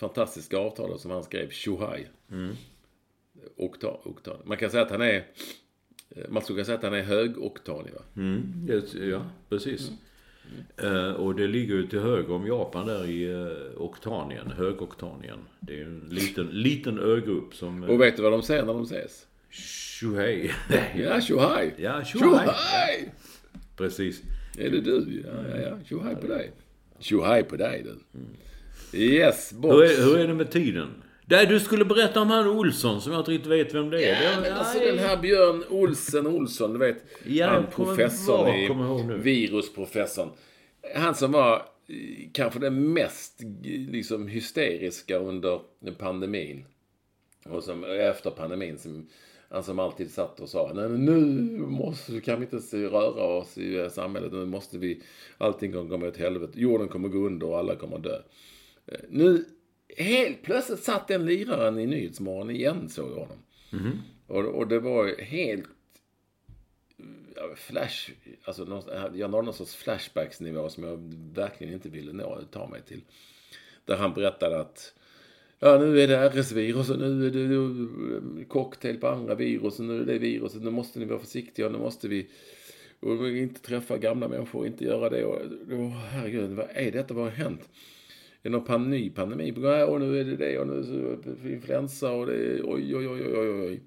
fantastiska 0.00 0.58
avtalet 0.58 1.00
som 1.00 1.10
han 1.10 1.22
skrev, 1.22 1.50
Shuhai. 1.50 2.06
Mm. 2.30 2.54
Okta, 3.56 3.88
oktan. 4.04 4.36
Man 4.44 4.56
kan 4.56 4.70
säga 4.70 4.82
att 4.82 4.90
han 4.90 5.02
är, 5.02 5.24
man 6.28 6.42
skulle 6.42 6.56
kunna 6.56 6.64
säga 6.64 6.78
att 6.78 6.84
han 6.84 6.94
är 6.94 7.02
högoktanig 7.02 7.92
va? 7.92 8.00
Mm, 8.16 8.68
ja, 9.10 9.22
precis. 9.48 9.90
Eh, 10.76 11.10
och 11.10 11.34
det 11.34 11.46
ligger 11.46 11.74
ju 11.74 11.86
till 11.86 11.98
höger 11.98 12.32
om 12.32 12.46
Japan 12.46 12.86
där 12.86 13.10
i 13.10 13.34
uh, 13.34 13.82
Oktanien, 13.82 14.50
högoktanien. 14.50 15.38
Det 15.60 15.72
är 15.72 15.76
ju 15.76 15.84
en 15.84 16.08
liten, 16.10 16.46
liten 16.46 16.98
ögrupp 16.98 17.54
som... 17.54 17.82
Uh, 17.84 17.90
Och 17.90 18.00
vet 18.00 18.16
du 18.16 18.22
vad 18.22 18.32
de 18.32 18.42
säger 18.42 18.64
när 18.64 18.74
de 18.74 18.82
ses? 18.82 19.26
Shuhei. 19.50 20.50
Ja, 20.96 21.20
Shuhai! 21.20 21.72
Ja, 21.76 22.04
Shuhai. 22.04 22.46
Shuhai! 22.46 23.10
precis. 23.76 24.22
Är 24.58 24.70
det 24.70 24.80
du? 24.80 25.22
Ja, 25.26 25.56
ja, 25.56 25.62
ja. 25.62 25.78
Tjohaj 25.84 26.16
på 26.16 26.26
dig. 26.26 26.52
Tjohaj 26.98 27.44
på 27.44 27.56
dig 27.56 27.84
du. 27.84 28.18
Yes, 28.98 29.52
boss. 29.52 29.72
Hur 29.72 29.82
är, 29.82 30.04
hur 30.04 30.18
är 30.18 30.28
det 30.28 30.34
med 30.34 30.50
tiden? 30.50 30.88
Nej, 31.30 31.46
du 31.46 31.60
skulle 31.60 31.84
berätta 31.84 32.20
om 32.20 32.30
han 32.30 32.46
Olsson 32.46 33.00
som 33.00 33.12
jag 33.12 33.20
inte 33.20 33.30
riktigt 33.30 33.52
vet 33.52 33.74
vem 33.74 33.90
det 33.90 34.04
är. 34.04 34.22
Ja, 34.22 34.40
men 34.40 34.52
alltså 34.52 34.78
den 34.78 34.98
här 34.98 35.16
Björn 35.16 35.64
Olsen 35.70 36.26
Olsson, 36.26 36.72
du 36.72 36.78
vet. 36.78 37.04
Ja, 37.26 37.46
han 37.46 37.66
professorn 37.66 38.48
i 38.48 39.18
virusprofessorn. 39.18 40.28
Han 40.94 41.14
som 41.14 41.32
var 41.32 41.54
eh, 41.56 42.28
kanske 42.32 42.58
den 42.58 42.92
mest 42.92 43.42
eh, 43.42 43.48
liksom 43.90 44.28
hysteriska 44.28 45.18
under 45.18 45.60
pandemin. 45.98 46.64
Och 47.44 47.64
som 47.64 47.84
efter 47.84 48.30
pandemin 48.30 48.78
som 48.78 49.08
han 49.48 49.64
som 49.64 49.78
alltid 49.78 50.10
satt 50.10 50.40
och 50.40 50.48
sa 50.48 50.72
Nej, 50.74 50.88
men 50.88 51.04
nu 51.04 51.20
måste, 51.58 52.20
kan 52.20 52.40
vi 52.40 52.46
inte 52.52 52.76
röra 52.76 53.22
oss 53.22 53.58
i 53.58 53.88
samhället. 53.90 54.32
Nu 54.32 54.44
måste 54.44 54.78
vi, 54.78 55.02
allting 55.38 55.72
kommer 55.72 55.98
gå 55.98 56.08
åt 56.08 56.16
helvete. 56.16 56.60
Jorden 56.60 56.88
kommer 56.88 57.08
gå 57.08 57.18
under 57.18 57.46
och 57.46 57.58
alla 57.58 57.76
kommer 57.76 57.98
dö. 57.98 58.20
Eh, 58.86 58.98
Nu, 59.08 59.44
helt 59.96 60.42
plötsligt 60.42 60.82
satt 60.82 61.08
den 61.08 61.26
liraren 61.26 61.78
i 61.78 61.86
Nyhetsmorgon 61.86 62.50
igen, 62.50 62.88
såg 62.88 63.10
jag 63.10 63.14
honom. 63.14 63.38
Och, 64.26 64.44
och 64.44 64.68
det 64.68 64.80
var 64.80 65.22
helt 65.22 65.64
flash, 67.56 68.10
alltså 68.44 68.82
jag 69.14 69.30
nådde 69.30 69.44
någon 69.44 69.54
sorts 69.54 69.76
flashbacksnivå 69.76 70.68
som 70.68 70.84
jag 70.84 71.14
verkligen 71.34 71.74
inte 71.74 71.88
ville 71.88 72.12
nå, 72.12 72.40
ta 72.50 72.68
mig 72.68 72.82
till. 72.82 73.00
Där 73.84 73.96
han 73.96 74.14
berättade 74.14 74.60
att 74.60 74.94
Ja, 75.60 75.78
nu 75.78 76.00
är 76.00 76.08
det 76.08 76.30
RS-virus 76.30 76.90
och 76.90 76.98
nu 76.98 77.26
är 77.26 77.30
det 77.30 77.54
eh, 77.54 78.46
cocktail 78.48 79.00
på 79.00 79.08
andra 79.08 79.34
virus 79.34 79.78
och 79.78 79.84
nu 79.84 80.00
är 80.00 80.04
det 80.04 80.18
viruset. 80.18 80.62
Nu 80.62 80.70
måste 80.70 80.98
ni 80.98 81.04
vara 81.04 81.18
försiktiga. 81.18 81.68
Nu 81.68 81.78
måste 81.78 82.08
vi 82.08 82.28
och 83.00 83.28
inte 83.28 83.60
träffa 83.60 83.98
gamla 83.98 84.28
människor, 84.28 84.58
och 84.58 84.66
inte 84.66 84.84
göra 84.84 85.08
det. 85.08 85.24
Och, 85.24 85.40
och, 85.72 85.90
herregud, 85.90 86.50
vad 86.50 86.66
är 86.70 86.92
detta? 86.92 87.14
Vad 87.14 87.24
har 87.24 87.30
hänt? 87.30 87.68
Är 88.42 88.50
det 88.50 88.58
någon 88.58 88.90
ny 88.90 89.10
pandemi 89.10 89.52
på 89.52 89.60
gång? 89.60 89.70
Ja, 89.70 89.86
Och 89.86 90.00
nu 90.00 90.20
är 90.20 90.24
det 90.24 90.36
det 90.36 90.58
och 90.58 90.66
nu 90.66 90.78
är 90.78 91.18
det 91.42 91.52
influensa 91.52 92.12
och 92.12 92.26
det 92.26 92.34
är 92.34 92.62
oj, 92.64 92.96
oj, 92.96 93.08
oj, 93.08 93.36
oj, 93.36 93.50
oj. 93.50 93.82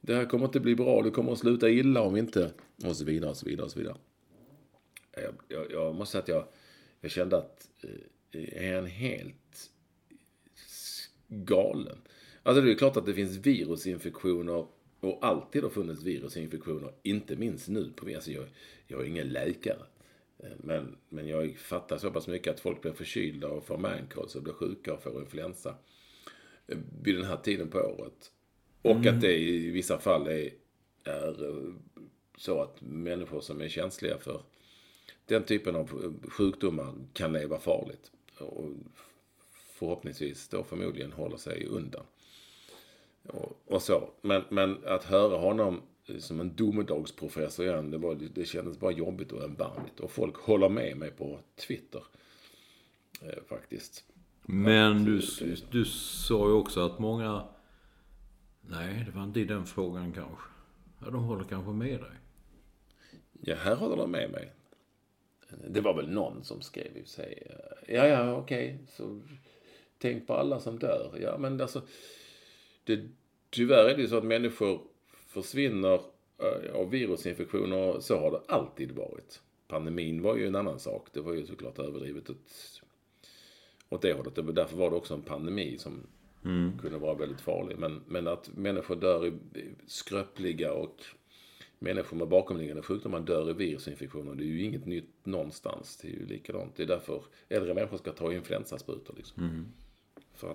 Det 0.00 0.14
här 0.14 0.24
kommer 0.24 0.44
inte 0.44 0.60
bli 0.60 0.74
bra. 0.74 1.02
Det 1.02 1.10
kommer 1.10 1.32
att 1.32 1.38
sluta 1.38 1.70
illa 1.70 2.02
om 2.02 2.16
inte... 2.16 2.50
Och 2.84 2.96
så 2.96 3.04
vidare, 3.04 3.30
och 3.30 3.36
så 3.36 3.46
vidare, 3.46 3.64
och 3.64 3.70
så 3.70 3.78
vidare. 3.78 3.96
Jag, 5.16 5.34
jag, 5.48 5.72
jag 5.72 5.94
måste 5.94 6.12
säga 6.12 6.22
att 6.22 6.28
jag, 6.28 6.44
jag 7.00 7.10
kände 7.10 7.36
att 7.36 7.68
eh, 8.32 8.68
är 8.68 8.74
han 8.74 8.86
helt 8.86 9.70
galen? 11.34 11.98
Alltså 12.42 12.62
det 12.62 12.70
är 12.70 12.74
klart 12.74 12.96
att 12.96 13.06
det 13.06 13.14
finns 13.14 13.36
virusinfektioner 13.36 14.66
och 15.00 15.18
alltid 15.22 15.62
har 15.62 15.70
funnits 15.70 16.02
virusinfektioner. 16.02 16.92
Inte 17.02 17.36
minst 17.36 17.68
nu. 17.68 17.92
På, 17.96 18.06
alltså 18.14 18.30
jag, 18.30 18.44
jag 18.86 19.00
är 19.00 19.04
ingen 19.04 19.28
läkare. 19.28 19.82
Eh, 20.38 20.50
Men, 20.56 20.96
men 21.08 21.28
jag 21.28 21.56
fattar 21.56 21.98
så 21.98 22.10
pass 22.10 22.28
mycket 22.28 22.54
att 22.54 22.60
folk 22.60 22.82
blir 22.82 22.92
förkylda 22.92 23.48
och 23.48 23.64
får 23.66 23.78
mancolds 23.78 24.36
och 24.36 24.42
blir 24.42 24.52
sjuka 24.52 24.94
och 24.94 25.02
får 25.02 25.20
influensa 25.20 25.74
eh, 26.66 26.78
vid 27.02 27.14
den 27.14 27.24
här 27.24 27.36
tiden 27.36 27.68
på 27.68 27.78
året. 27.78 28.30
Och 28.82 29.06
att 29.06 29.20
det 29.20 29.38
i 29.38 29.70
vissa 29.70 29.98
fall 29.98 30.26
är, 30.26 30.50
är 31.04 31.48
eh, 31.48 31.74
så 32.38 32.62
att 32.62 32.80
människor 32.82 33.40
som 33.40 33.60
är 33.60 33.68
känsliga 33.68 34.18
för 34.18 34.42
den 35.26 35.42
typen 35.44 35.76
av 35.76 36.12
sjukdomar 36.28 36.94
kan 37.12 37.32
leva 37.32 37.58
farligt. 37.58 38.10
Och 38.38 38.70
förhoppningsvis 39.74 40.48
då 40.48 40.64
förmodligen 40.64 41.12
håller 41.12 41.36
sig 41.36 41.66
undan. 41.66 42.04
Och, 43.28 43.62
och 43.66 43.82
så. 43.82 44.10
Men, 44.22 44.44
men 44.48 44.84
att 44.86 45.04
höra 45.04 45.36
honom 45.36 45.82
som 46.18 46.40
en 46.40 46.54
domedagsprofessor 46.54 47.66
igen, 47.66 47.90
det, 47.90 47.98
var, 47.98 48.14
det 48.14 48.44
kändes 48.44 48.78
bara 48.78 48.92
jobbigt 48.92 49.32
och 49.32 49.42
erbarmligt. 49.42 50.00
Och 50.00 50.10
folk 50.10 50.36
håller 50.36 50.68
med 50.68 50.96
mig 50.96 51.10
på 51.10 51.38
Twitter. 51.56 52.02
Eh, 53.22 53.42
faktiskt. 53.48 54.04
Men 54.42 55.04
du, 55.04 55.20
du 55.70 55.84
sa 55.84 56.48
ju 56.48 56.54
också 56.54 56.80
att 56.80 56.98
många... 56.98 57.44
Nej, 58.60 59.04
det 59.06 59.10
var 59.10 59.24
inte 59.24 59.40
i 59.40 59.44
den 59.44 59.66
frågan 59.66 60.12
kanske. 60.12 60.48
Ja, 61.00 61.10
de 61.10 61.24
håller 61.24 61.44
kanske 61.44 61.70
med 61.70 62.00
dig. 62.00 62.10
Ja, 63.40 63.56
här 63.56 63.76
håller 63.76 63.96
de 63.96 64.10
med 64.10 64.30
mig. 64.30 64.52
Det 65.68 65.80
var 65.80 65.94
väl 65.94 66.08
någon 66.08 66.44
som 66.44 66.60
skrev 66.60 66.96
i 66.96 67.04
sig. 67.04 67.46
Ja, 67.88 68.06
ja, 68.06 68.34
okej. 68.34 68.78
Så 68.88 69.20
tänk 70.04 70.26
på 70.26 70.34
alla 70.34 70.60
som 70.60 70.78
dör. 70.78 71.18
Ja, 71.20 71.38
men 71.38 71.60
alltså. 71.60 71.82
Det, 72.84 73.00
tyvärr 73.50 73.84
är 73.84 73.96
det 73.96 74.02
ju 74.02 74.08
så 74.08 74.16
att 74.16 74.24
människor 74.24 74.80
försvinner 75.28 76.00
eh, 76.38 76.74
av 76.74 76.90
virusinfektioner. 76.90 78.00
Så 78.00 78.18
har 78.18 78.30
det 78.30 78.40
alltid 78.48 78.90
varit. 78.92 79.40
Pandemin 79.68 80.22
var 80.22 80.36
ju 80.36 80.46
en 80.46 80.54
annan 80.54 80.78
sak. 80.78 81.08
Det 81.12 81.20
var 81.20 81.32
ju 81.32 81.46
såklart 81.46 81.78
överdrivet 81.78 82.30
åt, 82.30 82.82
åt 83.88 84.02
det 84.02 84.12
hållet. 84.12 84.34
Därför 84.34 84.76
var 84.76 84.90
det 84.90 84.96
också 84.96 85.14
en 85.14 85.22
pandemi 85.22 85.78
som 85.78 86.06
mm. 86.44 86.78
kunde 86.78 86.98
vara 86.98 87.14
väldigt 87.14 87.40
farlig. 87.40 87.78
Men, 87.78 88.00
men 88.06 88.28
att 88.28 88.50
människor 88.56 88.96
dör 88.96 89.26
i 89.26 89.32
skröpliga 89.86 90.72
och 90.72 91.04
människor 91.78 92.16
med 92.16 92.28
bakomliggande 92.28 92.82
sjukdomar 92.82 93.20
dör 93.20 93.50
i 93.50 93.52
virusinfektioner. 93.52 94.34
Det 94.34 94.44
är 94.44 94.46
ju 94.46 94.62
inget 94.62 94.86
nytt 94.86 95.26
någonstans. 95.26 95.96
Det 95.96 96.08
är 96.08 96.12
ju 96.12 96.26
likadant. 96.26 96.76
Det 96.76 96.82
är 96.82 96.86
därför 96.86 97.22
äldre 97.48 97.74
människor 97.74 97.96
ska 97.96 98.12
ta 98.12 98.32
influensasprutor. 98.32 99.14
Liksom. 99.16 99.42
Mm. 99.42 99.66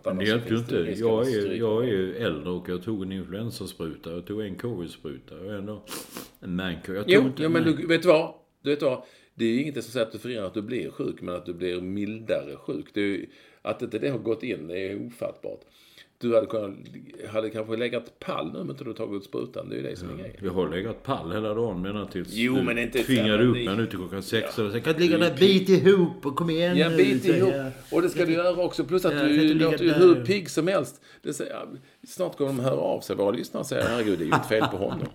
För 0.04 0.12
att 0.12 0.20
det 0.20 0.26
hjälpte 0.26 0.54
ju 0.54 0.60
inte. 0.60 0.76
Jag 0.76 1.32
är, 1.32 1.54
jag 1.54 1.84
är 1.84 1.88
ju 1.88 2.16
äldre 2.16 2.50
och 2.50 2.70
jag 2.70 2.84
tog 2.84 3.04
en 3.04 3.12
influensaspruta. 3.12 4.12
Jag 4.12 4.26
tog 4.26 4.42
en 4.42 4.56
covid-spruta. 4.56 5.36
Och 5.36 5.54
ändå 5.54 5.86
en 6.40 6.56
manco. 6.56 6.94
Jag 6.94 7.06
tog 7.06 7.14
jo, 7.14 7.22
inte 7.22 7.44
ja, 7.44 7.50
men 7.50 7.64
du 7.64 7.88
vet 7.88 8.06
vad? 8.06 8.34
Du 8.62 8.70
vet 8.70 8.82
vad? 8.82 9.04
Det 9.34 9.46
är 9.46 9.60
inget 9.60 9.74
som 9.74 9.84
säger 9.84 10.06
att 10.06 10.12
du 10.12 10.20
förhindrar 10.20 10.48
att 10.48 10.54
du 10.54 10.62
blir 10.62 10.92
sjuk, 10.92 11.22
men 11.22 11.36
att 11.36 11.46
du 11.46 11.54
blir 11.54 11.82
mildare 11.82 12.56
sjuk. 12.56 12.86
Det 12.94 13.02
är, 13.02 13.26
att 13.62 13.82
inte 13.82 14.00
det 14.00 14.10
har 14.10 14.20
gått 14.20 14.44
in, 14.44 14.68
det 14.68 14.80
är 14.80 15.08
ofattbart. 15.08 15.62
Du 16.22 16.36
hade, 16.36 16.48
kunnat, 16.48 16.72
hade 17.34 17.50
kanske 17.50 17.76
legat 17.76 18.20
pall 18.20 18.54
nu 18.54 18.60
om 18.60 18.70
inte 18.70 18.84
du 18.84 18.94
tagit 18.94 19.22
ut 19.22 19.24
sprutan. 19.24 19.70
Det 19.70 19.76
är 19.76 19.78
ju 19.78 19.84
det 19.84 19.96
som 19.96 20.10
är 20.10 20.14
grejen. 20.14 20.36
Jag 20.42 20.52
har 20.52 20.70
legat 20.70 21.04
pall 21.04 21.32
hela 21.32 21.54
dagen 21.54 21.82
medan 21.82 22.08
tills 22.08 22.28
jo, 22.32 22.56
du 22.56 22.62
men 22.62 22.78
inte 22.78 23.04
tvingade 23.04 23.44
upp 23.44 23.56
mig 23.56 23.78
nu 23.78 23.86
till 23.86 23.98
klockan 23.98 24.24
sex. 24.24 24.58
Ja. 24.58 24.64
Och 24.64 24.72
så 24.72 24.82
kan 24.82 24.94
ligga 24.94 25.18
där, 25.18 25.38
bit 25.38 25.70
ihop 25.70 26.26
och 26.26 26.36
kom 26.36 26.50
igen 26.50 26.78
Ja, 26.78 26.90
bit 26.90 27.26
ihop. 27.26 27.54
Och 27.92 28.02
det 28.02 28.10
ska 28.10 28.26
du 28.26 28.34
göra 28.34 28.64
också. 28.64 28.84
Plus 28.84 29.06
att 29.06 29.14
ja, 29.14 29.24
du 29.24 29.54
låter 29.54 29.84
ju 29.84 29.92
hur 29.92 30.26
pigg 30.26 30.50
som 30.50 30.68
helst. 30.68 31.02
Det 31.22 31.34
säger, 31.34 31.68
snart 32.08 32.38
kommer 32.38 32.52
de 32.52 32.60
höra 32.60 32.80
av 32.80 33.02
sig, 33.02 33.16
våra 33.16 33.32
lyssnare, 33.32 33.62
och 33.62 33.68
säga 33.68 33.84
herregud, 33.88 34.20
det 34.20 34.26
är 34.26 34.28
ju 34.28 34.34
ett 34.34 34.48
fel 34.48 34.68
på 34.72 34.78
honom. 34.78 35.08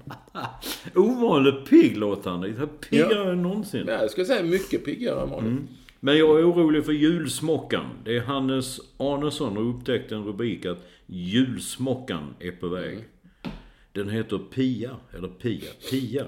Ovanligt 0.95 1.69
pigg 1.71 1.97
låter 1.97 2.31
han. 2.31 2.69
Piggare 2.91 3.15
ja. 3.15 3.31
än 3.31 3.43
någonsin. 3.43 3.85
Ja, 3.87 3.93
jag 3.93 4.11
skulle 4.11 4.27
säga 4.27 4.43
mycket 4.43 4.85
piggare 4.85 5.23
än 5.23 5.31
vanligt. 5.31 5.53
Mm. 5.53 5.69
Men 6.05 6.19
jag 6.19 6.41
är 6.41 6.51
orolig 6.51 6.85
för 6.85 6.93
julsmockan. 6.93 7.87
Det 8.05 8.17
är 8.17 8.21
Hannes 8.21 8.81
Arnesson 8.97 9.57
har 9.57 9.63
upptäckt 9.63 10.13
en 10.13 10.25
rubrik 10.25 10.67
att 10.67 10.79
julsmockan 11.07 12.35
är 12.39 12.53
på 12.53 12.69
väg. 12.69 12.93
Mm. 12.93 13.05
Den 13.93 14.09
heter 14.09 14.39
Pia, 14.39 14.97
eller 15.13 15.29
Pia, 15.29 15.71
Pia. 15.91 16.27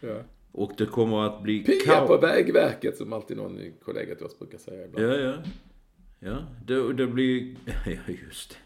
Ja. 0.00 0.22
Och 0.52 0.72
det 0.78 0.86
kommer 0.86 1.26
att 1.26 1.42
bli... 1.42 1.62
Pia 1.62 2.06
på 2.06 2.16
Vägverket, 2.16 2.96
som 2.96 3.12
alltid 3.12 3.36
någon 3.36 3.60
kollega 3.84 4.14
till 4.14 4.26
oss 4.26 4.38
brukar 4.38 4.58
säga 4.58 4.84
ibland. 4.84 5.06
Ja, 5.06 5.16
ja. 5.16 5.34
Ja, 6.18 6.38
det, 6.66 6.92
det 6.92 7.06
blir... 7.06 7.56
Ja, 7.86 8.14
just 8.24 8.58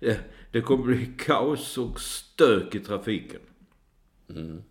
det. 0.00 0.14
det 0.50 0.60
kommer 0.60 0.84
bli 0.84 1.08
kaos 1.18 1.78
och 1.78 2.00
stök 2.00 2.74
i 2.74 2.80
trafiken. 2.80 3.40
Mm. 4.30 4.62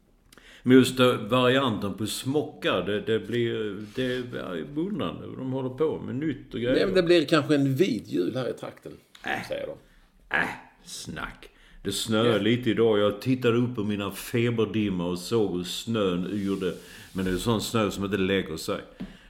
Men 0.68 0.78
just 0.78 0.99
varianten 1.30 1.93
på 1.93 2.07
smocka, 2.07 2.82
det, 2.82 3.01
det 3.01 3.20
blir... 3.20 3.78
Det 3.95 4.03
är 4.03 4.66
beundrande. 4.76 5.28
De 5.38 5.51
håller 5.51 5.70
på 5.70 5.99
med 5.99 6.16
nytt 6.16 6.53
och 6.53 6.59
grejer. 6.59 6.76
Nej, 6.76 6.86
men 6.86 6.95
det 6.95 7.03
blir 7.03 7.26
kanske 7.26 7.55
en 7.55 7.76
vit 7.76 8.07
jul 8.07 8.36
här 8.36 8.49
i 8.49 8.53
trakten. 8.53 8.91
Äh. 9.24 9.47
Säger 9.47 9.68
de. 9.68 10.38
Äh, 10.38 10.43
snack. 10.84 11.49
Det 11.84 11.91
snöar 11.91 12.26
ja. 12.26 12.38
lite 12.38 12.70
idag. 12.70 12.99
Jag 12.99 13.22
tittade 13.22 13.57
upp 13.57 13.76
på 13.76 13.84
mina 13.84 14.11
feberdimmor 14.11 15.11
och 15.11 15.20
såg 15.20 15.57
hur 15.57 15.63
snön 15.63 16.30
yrde. 16.34 16.74
Men 17.13 17.26
det 17.26 17.32
är 17.32 17.38
sån 17.38 17.61
snö 17.61 17.91
som 17.91 18.05
inte 18.05 18.18
lägger 18.18 18.57
sig. 18.57 18.82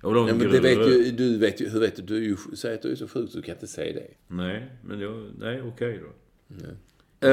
Ja, 0.01 0.25
men 0.25 0.39
det 0.39 0.59
vet 0.59 0.87
ju, 0.87 1.11
du 1.11 1.37
vet 1.37 1.61
ju, 1.61 1.69
hur 1.69 1.79
vet 1.79 2.07
du? 2.07 2.35
Du 2.49 2.55
säger 2.55 2.75
att 2.75 2.81
du 2.81 2.91
är 2.91 2.95
så 2.95 3.07
sjuk 3.07 3.29
så 3.29 3.37
du 3.37 3.41
kan 3.41 3.55
inte 3.55 3.67
säga 3.67 3.93
det. 3.93 4.07
Nej, 4.27 4.67
men 4.81 4.99
jag, 4.99 5.25
nej 5.39 5.61
okej 5.61 5.69
okay 5.69 5.97
då. 5.97 6.07
Nej. 6.47 6.75
Uh, 7.23 7.29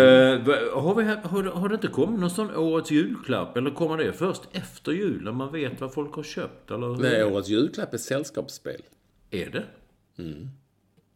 har, 0.80 0.95
vi, 0.95 1.05
har, 1.05 1.43
har 1.43 1.68
det 1.68 1.74
inte 1.74 1.89
kommit 1.89 2.20
någon 2.20 2.30
sån 2.30 2.57
årets 2.57 2.91
julklapp? 2.91 3.57
Eller 3.57 3.70
kommer 3.70 3.97
det 3.97 4.12
först 4.12 4.43
efter 4.53 4.93
jul, 4.93 5.22
när 5.24 5.33
man 5.33 5.53
vet 5.53 5.80
vad 5.80 5.95
folk 5.95 6.14
har 6.14 6.22
köpt? 6.22 6.70
Eller 6.70 6.97
Nej, 7.03 7.24
årets 7.24 7.49
julklapp 7.49 7.95
är 7.95 7.99
sällskapsspel. 7.99 8.83
Är 9.30 9.47
det? 9.51 9.64
Mm. 10.22 10.49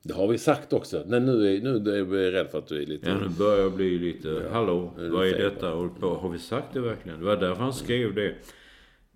Det 0.03 0.15
har 0.15 0.29
vi 0.29 0.39
sagt 0.39 0.73
också. 0.73 1.05
Nej, 1.07 1.21
nu 1.21 1.57
är, 1.57 1.61
nu 1.61 1.93
är 1.93 1.97
jag 1.97 2.35
rädd 2.35 2.51
för 2.51 2.59
att 2.59 2.67
du 2.67 2.83
är 2.83 2.87
lite... 2.87 3.09
Ja, 3.09 3.15
nu 3.19 3.29
börjar 3.29 3.63
jag 3.63 3.73
bli 3.73 3.99
lite... 3.99 4.29
Ja, 4.29 4.53
Hallå, 4.53 4.93
vad 4.97 5.27
är 5.27 5.39
detta? 5.39 5.73
Och 5.73 6.21
har 6.21 6.29
vi 6.29 6.39
sagt 6.39 6.67
det 6.73 6.81
verkligen? 6.81 7.19
Det 7.19 7.25
var 7.25 7.37
därför 7.37 7.63
han 7.63 7.73
skrev 7.73 8.15
det. 8.15 8.35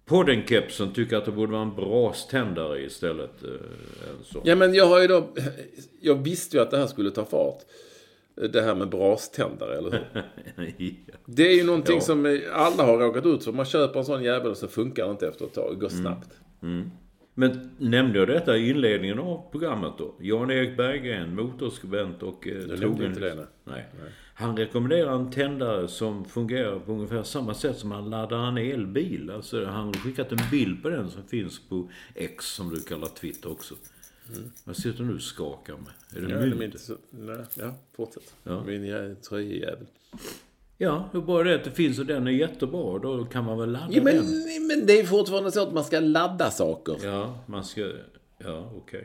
Podden-kepsen 0.04 0.92
tycker 0.92 1.16
att 1.16 1.24
det 1.24 1.32
borde 1.32 1.52
vara 1.52 1.62
en 1.62 1.74
braständare 1.74 2.82
istället. 2.82 3.44
Eh, 3.44 3.50
ja, 4.44 4.56
men 4.56 4.74
jag 4.74 4.86
har 4.86 5.00
ju 5.00 5.06
då... 5.06 5.28
Jag 6.00 6.14
visste 6.14 6.56
ju 6.56 6.62
att 6.62 6.70
det 6.70 6.78
här 6.78 6.86
skulle 6.86 7.10
ta 7.10 7.24
fart 7.24 7.62
det 8.34 8.62
här 8.62 8.74
med 8.74 8.88
braständare, 8.88 9.78
eller 9.78 9.90
hur? 9.90 10.06
ja. 10.76 11.14
Det 11.26 11.42
är 11.42 11.56
ju 11.56 11.64
någonting 11.64 11.94
ja. 11.94 12.00
som 12.00 12.40
alla 12.52 12.84
har 12.84 12.98
råkat 12.98 13.26
ut 13.26 13.44
för. 13.44 13.52
Man 13.52 13.64
köper 13.64 13.98
en 13.98 14.04
sån 14.04 14.22
jävel 14.22 14.50
och 14.50 14.56
så 14.56 14.68
funkar 14.68 15.04
det 15.04 15.10
inte 15.10 15.28
efter 15.28 15.44
ett 15.44 15.54
tag. 15.54 15.74
Det 15.74 15.80
går 15.80 15.92
mm. 15.92 16.02
snabbt. 16.02 16.30
Mm. 16.62 16.74
Mm. 16.74 16.90
Men 17.34 17.70
nämnde 17.78 18.18
jag 18.18 18.28
detta 18.28 18.56
i 18.56 18.70
inledningen 18.70 19.18
av 19.18 19.50
programmet 19.50 19.92
då? 19.98 20.14
Jan-Erik 20.20 20.76
Berggren, 20.76 21.34
motorskribent 21.34 22.22
och 22.22 22.48
eh, 22.48 22.76
trogen... 22.76 23.12
nej. 23.20 23.46
nej. 23.64 23.86
Han 24.34 24.56
rekommenderar 24.56 25.14
en 25.14 25.30
tändare 25.30 25.88
som 25.88 26.24
fungerar 26.24 26.78
på 26.78 26.92
ungefär 26.92 27.22
samma 27.22 27.54
sätt 27.54 27.78
som 27.78 27.88
man 27.88 28.10
laddar 28.10 28.48
en 28.48 28.58
elbil. 28.58 29.30
Alltså 29.30 29.64
han 29.64 29.86
har 29.86 29.92
skickat 29.92 30.32
en 30.32 30.38
bild 30.50 30.82
på 30.82 30.88
den 30.88 31.10
som 31.10 31.22
finns 31.22 31.68
på 31.68 31.90
X, 32.14 32.44
som 32.44 32.70
du 32.70 32.80
kallar 32.80 33.06
Twitter 33.06 33.50
också. 33.50 33.74
Mm. 34.36 34.50
Vad 34.64 34.76
sitter 34.76 35.04
du 35.04 35.14
och 35.14 35.20
skakar 35.20 35.74
med? 35.74 36.22
Är 36.22 36.28
det 36.28 36.46
ja, 36.46 36.54
mynt? 36.54 36.80
Så, 36.80 36.96
nej, 37.10 37.44
ja, 37.54 37.74
fortsätt. 37.96 38.34
Ja. 38.44 38.64
Min 38.64 39.16
tröjjävel. 39.28 39.86
Ja, 40.78 41.08
hur 41.12 41.20
bara 41.20 41.44
det 41.44 41.54
att 41.54 41.64
det 41.64 41.70
finns 41.70 41.98
och 41.98 42.06
den 42.06 42.26
är 42.26 42.30
jättebra. 42.30 42.98
Då 42.98 43.24
kan 43.24 43.44
man 43.44 43.58
väl 43.58 43.72
ladda 43.72 43.88
ja, 43.90 44.02
men, 44.02 44.16
den. 44.16 44.66
Men 44.66 44.86
det 44.86 45.00
är 45.00 45.04
fortfarande 45.04 45.52
så 45.52 45.62
att 45.62 45.72
man 45.72 45.84
ska 45.84 46.00
ladda 46.00 46.50
saker. 46.50 46.96
Ja, 47.02 47.38
man 47.46 47.64
ska... 47.64 47.80
Ja, 48.38 48.72
okej. 48.76 48.98
Okay. 48.98 49.04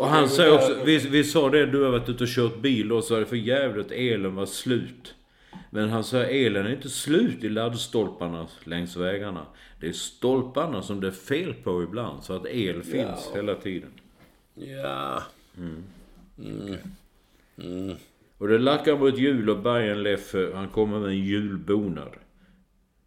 Och 0.00 0.06
han 0.06 0.28
säger 0.28 0.54
också, 0.54 0.84
vi, 0.84 0.98
vi 0.98 1.24
sa 1.24 1.50
det, 1.50 1.66
du 1.66 1.82
har 1.82 1.90
varit 1.90 2.08
ute 2.08 2.24
och 2.24 2.30
kört 2.30 2.60
bil 2.60 2.92
och 2.92 3.04
så 3.04 3.14
är 3.14 3.20
det 3.20 3.26
för 3.26 3.36
jävligt 3.36 3.86
att 3.86 3.92
elen 3.92 4.34
var 4.34 4.46
slut. 4.46 5.14
Men 5.70 5.88
han 5.88 6.04
säger 6.04 6.46
elen 6.46 6.66
är 6.66 6.70
inte 6.70 6.88
slut 6.88 7.44
i 7.44 7.48
laddstolparna 7.48 8.46
längs 8.64 8.96
vägarna. 8.96 9.46
Det 9.80 9.88
är 9.88 9.92
stolparna 9.92 10.82
som 10.82 11.00
det 11.00 11.06
är 11.06 11.10
fel 11.12 11.54
på 11.54 11.82
ibland, 11.82 12.24
så 12.24 12.32
att 12.32 12.46
el 12.46 12.82
finns 12.82 13.28
ja. 13.30 13.36
hela 13.36 13.54
tiden. 13.54 13.90
Ja. 14.54 15.22
Mm. 15.56 15.84
Mm. 16.38 16.76
Mm. 17.56 17.96
Och 18.38 18.48
det 18.48 18.58
lackar 18.58 18.98
mot 18.98 19.18
jul 19.18 19.50
och 19.50 19.62
Bajenleffe, 19.62 20.50
han 20.54 20.68
kommer 20.68 21.00
med 21.00 21.08
en 21.08 21.18
julbonad. 21.18 22.12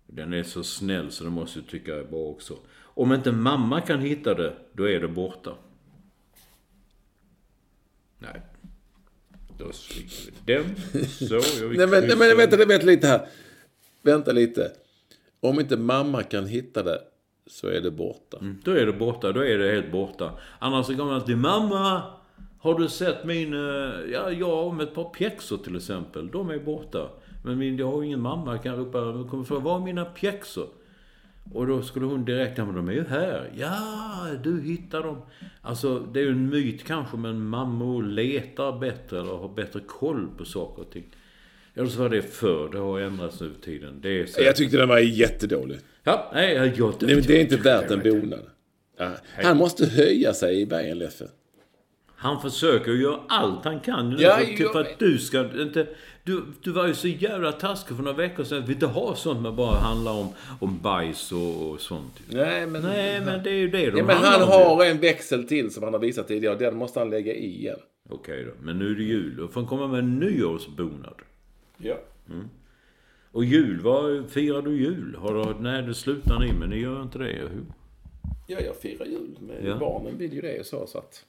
Den 0.07 0.33
är 0.33 0.43
så 0.43 0.63
snäll 0.63 1.11
så 1.11 1.23
det 1.23 1.29
måste 1.29 1.59
jag 1.59 1.67
tycka 1.67 1.95
är 1.95 2.03
bra 2.03 2.19
också. 2.19 2.57
Om 2.75 3.13
inte 3.13 3.31
mamma 3.31 3.81
kan 3.81 4.01
hitta 4.01 4.33
det, 4.33 4.53
då 4.73 4.89
är 4.89 4.99
det 4.99 5.07
borta. 5.07 5.55
Nej. 8.19 8.41
Då 9.57 9.71
sviker 9.71 10.31
vi 10.45 10.53
den. 10.53 10.75
Så, 11.07 11.33
jag 11.33 11.41
nej, 11.77 11.87
men, 11.87 12.07
nej, 12.07 12.17
men 12.17 12.37
vänta, 12.37 12.57
vänta 12.57 12.85
lite 12.85 13.07
här. 13.07 13.27
Vänta 14.01 14.31
lite. 14.31 14.71
Om 15.39 15.59
inte 15.59 15.77
mamma 15.77 16.23
kan 16.23 16.45
hitta 16.45 16.83
det, 16.83 17.01
så 17.47 17.67
är 17.67 17.81
det 17.81 17.91
borta. 17.91 18.37
Mm, 18.41 18.57
då 18.63 18.71
är 18.71 18.85
det 18.85 18.93
borta, 18.93 19.31
då 19.31 19.45
är 19.45 19.57
det 19.57 19.71
helt 19.71 19.91
borta. 19.91 20.31
Annars 20.59 20.85
så 20.85 20.91
kommer 20.91 21.05
man 21.05 21.15
alltid 21.15 21.37
Mamma! 21.37 22.01
Har 22.59 22.79
du 22.79 22.89
sett 22.89 23.25
min... 23.25 23.53
Eh, 23.53 24.11
ja, 24.11 24.31
jag 24.31 24.67
om 24.67 24.79
ett 24.79 24.95
par 24.95 25.03
pjäxor 25.09 25.57
till 25.57 25.75
exempel. 25.75 26.31
De 26.31 26.49
är 26.49 26.59
borta. 26.59 27.09
Men 27.43 27.57
min, 27.57 27.77
jag 27.77 27.91
har 27.91 28.03
ingen 28.03 28.21
mamma. 28.21 28.51
Jag 28.51 28.63
kan 28.63 28.75
ropa, 28.75 28.97
jag 28.97 29.29
kommer 29.29 29.43
fråga, 29.43 29.61
var 29.61 29.79
är 29.79 29.83
mina 29.83 30.05
pjäxor? 30.05 30.67
Och 31.53 31.67
då 31.67 31.81
skulle 31.81 32.05
hon 32.05 32.25
direkt, 32.25 32.57
ja 32.57 32.65
men 32.65 32.75
de 32.75 32.87
är 32.87 32.93
ju 32.93 33.03
här. 33.03 33.51
Ja, 33.57 34.27
du 34.43 34.61
hittar 34.61 35.03
dem. 35.03 35.21
Alltså, 35.61 35.99
det 35.99 36.19
är 36.19 36.23
ju 36.23 36.31
en 36.31 36.49
myt 36.49 36.83
kanske, 36.83 37.17
men 37.17 37.45
mammor 37.45 38.03
letar 38.03 38.79
bättre 38.79 39.19
eller 39.19 39.31
har 39.31 39.49
bättre 39.49 39.79
koll 39.79 40.27
på 40.37 40.45
saker 40.45 40.81
och 40.81 40.91
ting. 40.91 41.05
Eller 41.73 41.87
så 41.87 41.99
var 41.99 42.09
det 42.09 42.21
förr, 42.21 42.69
det 42.71 42.77
har 42.77 42.99
ändrats 42.99 43.41
nu 43.41 43.51
tiden. 43.61 43.99
Det 44.01 44.21
är 44.21 44.25
så... 44.25 44.41
Jag 44.41 44.55
tyckte 44.55 44.77
den 44.77 44.89
var 44.89 44.99
jättedålig. 44.99 45.79
Ja, 46.03 46.31
nej, 46.33 46.53
jag, 46.53 46.67
jag, 46.77 46.93
det, 46.99 47.27
det 47.27 47.37
är 47.37 47.41
inte 47.41 47.57
värt 47.57 47.91
en 47.91 47.99
bonad. 47.99 48.45
Han 49.43 49.57
måste 49.57 49.85
höja 49.85 50.33
sig 50.33 50.61
i 50.61 50.65
Bajenleffe. 50.65 51.25
Han 52.15 52.41
försöker 52.41 52.91
göra 52.91 53.19
allt 53.27 53.65
han 53.65 53.79
kan 53.79 54.09
nu 54.09 54.15
Ja, 54.19 54.37
för, 54.57 54.73
för 54.73 54.81
att 54.81 54.99
du 54.99 55.17
ska 55.17 55.61
inte... 55.61 55.87
Du, 56.23 56.43
du 56.63 56.71
var 56.71 56.87
ju 56.87 56.93
så 56.93 57.07
jävla 57.07 57.51
taskig 57.51 57.97
för 57.97 58.03
några 58.03 58.17
veckor 58.17 58.43
sedan. 58.43 58.63
Vi 58.65 58.73
inte 58.73 58.85
har 58.85 59.15
sånt 59.15 59.41
med 59.41 59.53
bara 59.53 59.75
handlar 59.75 60.11
om, 60.11 60.27
om 60.59 60.79
bajs 60.81 61.31
och, 61.31 61.69
och 61.69 61.81
sånt. 61.81 62.19
Nej, 62.29 62.67
men... 62.67 62.81
Nej, 62.81 63.21
men 63.21 63.43
det 63.43 63.49
är 63.49 63.55
ju 63.55 63.69
det 63.69 63.89
de 63.89 63.97
Ja, 63.97 64.05
men 64.05 64.17
han 64.17 64.41
har 64.41 64.85
en 64.85 64.99
växel 64.99 65.47
till 65.47 65.73
som 65.73 65.83
han 65.83 65.93
har 65.93 65.99
visat 65.99 66.27
tidigare. 66.27 66.55
Den 66.55 66.77
måste 66.77 66.99
han 66.99 67.09
lägga 67.09 67.33
i 67.33 67.59
igen. 67.59 67.79
Okej 68.09 68.45
då, 68.45 68.51
men 68.65 68.79
nu 68.79 68.91
är 68.91 68.95
det 68.95 69.03
jul. 69.03 69.35
Då 69.37 69.47
får 69.47 69.61
han 69.61 69.67
komma 69.67 69.87
med 69.87 69.99
en 69.99 70.19
nyårsbonad. 70.19 71.15
Ja. 71.77 71.95
Och 73.33 73.45
jul, 73.45 73.79
vad 73.81 74.29
firar 74.29 74.61
du 74.61 74.77
jul? 74.77 75.15
Har 75.15 75.33
du, 75.53 75.59
nej, 75.63 75.81
det 75.83 75.93
slutar 75.93 76.39
ni, 76.39 76.53
men 76.53 76.69
ni 76.69 76.79
gör 76.79 77.01
inte 77.01 77.17
det, 77.17 77.25
hur? 77.25 77.65
Ja, 78.47 78.59
jag 78.59 78.75
firar 78.75 79.05
jul. 79.05 79.37
Men 79.39 79.65
Ja. 79.65 79.77
barnen 79.77 80.17
vill 80.17 80.33
ju 80.33 80.41
det 80.41 80.59
och 80.59 80.65
så. 80.65 80.87
så 80.87 80.97
att... 80.97 81.25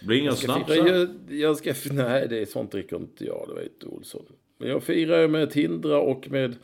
Det 0.00 0.06
blir 0.06 0.18
inga 0.18 0.32
snapsar? 0.32 1.08
Jag 1.28 1.56
ska... 1.56 1.74
Nej, 1.92 2.26
det 2.28 2.38
är 2.38 2.46
sånt 2.46 2.72
dricker 2.72 2.96
inte 2.96 3.24
jag. 3.24 3.44
Det 3.48 3.54
vet 3.62 3.84
Olsson. 3.84 4.22
Men 4.58 4.68
jag 4.68 4.82
firar 4.82 5.20
ju 5.20 5.28
med 5.28 5.50
Tindra 5.50 6.00
och 6.00 6.30
med 6.30 6.56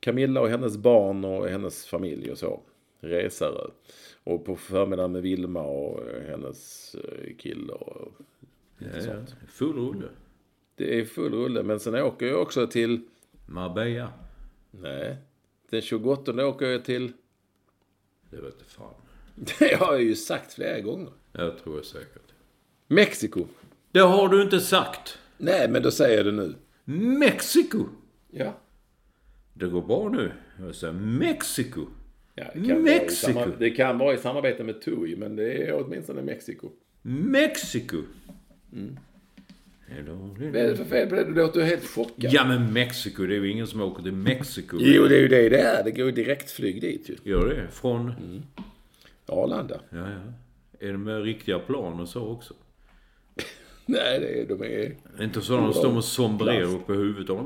Camilla 0.00 0.40
och 0.40 0.48
hennes 0.48 0.76
barn 0.76 1.24
och 1.24 1.48
hennes 1.48 1.86
familj 1.86 2.30
och 2.30 2.38
så. 2.38 2.60
Resare. 3.00 3.70
Och 4.24 4.44
på 4.44 4.56
förmiddagen 4.56 5.12
med 5.12 5.22
Vilma 5.22 5.62
och 5.62 6.00
hennes 6.28 6.94
eh, 6.94 7.36
kille 7.36 7.72
och 7.72 8.12
Ja, 8.78 8.86
ja. 9.06 9.12
Full 9.48 9.76
rulle. 9.76 10.06
Det 10.76 10.98
är 11.00 11.04
full 11.04 11.32
rulle. 11.34 11.62
Men 11.62 11.80
sen 11.80 11.94
åker 11.94 12.26
jag 12.26 12.42
också 12.42 12.66
till... 12.66 13.00
Marbella. 13.46 14.12
Nej. 14.70 15.16
Den 15.70 15.82
28 15.82 16.46
åker 16.46 16.66
jag 16.66 16.84
till... 16.84 17.12
Det 18.30 18.36
vet 18.36 18.54
jag 18.58 18.66
fan. 18.68 18.94
Det 19.58 19.74
har 19.74 19.92
jag 19.92 20.02
ju 20.02 20.14
sagt 20.14 20.52
flera 20.54 20.80
gånger. 20.80 21.12
Jag 21.32 21.58
tror 21.58 21.76
jag 21.76 21.84
säkert. 21.84 22.32
Mexiko. 22.86 23.46
Det 23.92 24.00
har 24.00 24.28
du 24.28 24.42
inte 24.42 24.60
sagt. 24.60 25.18
Nej, 25.38 25.68
men 25.70 25.82
då 25.82 25.90
säger 25.90 26.16
jag 26.16 26.26
det 26.26 26.32
nu. 26.32 26.54
Mexiko. 27.18 27.84
Ja. 28.30 28.52
Det 29.54 29.66
går 29.66 29.82
bra 29.82 30.08
nu. 30.08 30.32
Jag 30.60 30.74
säger 30.74 30.92
Mexiko. 30.92 31.86
ja 32.34 32.44
det, 32.54 32.60
kan 32.60 32.68
Vara 32.68 32.78
i 32.78 32.82
Mexiko. 32.82 33.32
samma, 33.32 33.46
det 33.58 33.70
kan 33.70 33.98
vara 33.98 34.14
i 34.14 34.18
samarbete 34.18 34.64
med 34.64 34.82
TUI, 34.82 35.16
men 35.16 35.36
det 35.36 35.52
är 35.68 35.84
åtminstone 35.84 36.22
Mexiko. 36.22 36.70
Mexiko. 37.02 37.96
Mm. 38.72 38.98
Vad 39.88 40.56
är 40.56 40.68
det 40.68 40.76
för 40.76 40.84
fel 40.84 41.08
på 41.08 41.14
det? 41.14 41.24
Du 41.24 41.34
låter 41.34 41.60
ju 41.60 41.66
helt 41.66 41.86
chockad. 41.86 42.32
Ja 42.32 42.44
men 42.44 42.72
Mexiko, 42.72 43.26
det 43.26 43.34
är 43.34 43.40
ju 43.40 43.50
ingen 43.50 43.66
som 43.66 43.80
åker 43.80 44.02
till 44.02 44.12
Mexiko. 44.12 44.76
Jo, 44.80 45.06
det 45.08 45.16
är 45.16 45.20
ju 45.20 45.28
det 45.28 45.48
det 45.48 45.60
är. 45.60 45.84
Det 45.84 45.90
går 45.90 46.06
ju 46.06 46.12
direktflyg 46.12 46.80
dit 46.80 47.08
ju. 47.08 47.30
Gör 47.30 47.48
det? 47.48 47.68
Från? 47.70 48.00
Mm. 48.00 48.42
Arlanda. 49.26 49.80
Ja, 49.90 50.10
ja. 50.10 50.32
Är 50.80 50.92
det 50.92 50.98
med 50.98 51.22
riktiga 51.22 51.58
plan 51.58 52.00
och 52.00 52.08
så 52.08 52.28
också? 52.28 52.54
Nej, 53.86 54.20
det 54.20 54.40
är, 54.40 54.46
de 54.48 54.62
är... 54.62 54.96
Inte 55.24 55.40
så 55.40 55.56
de 55.56 55.72
står 55.72 55.96
och 55.96 56.04
sombrerar 56.04 56.74
upp 56.74 56.90
i 56.90 56.92
huvudet. 56.92 57.36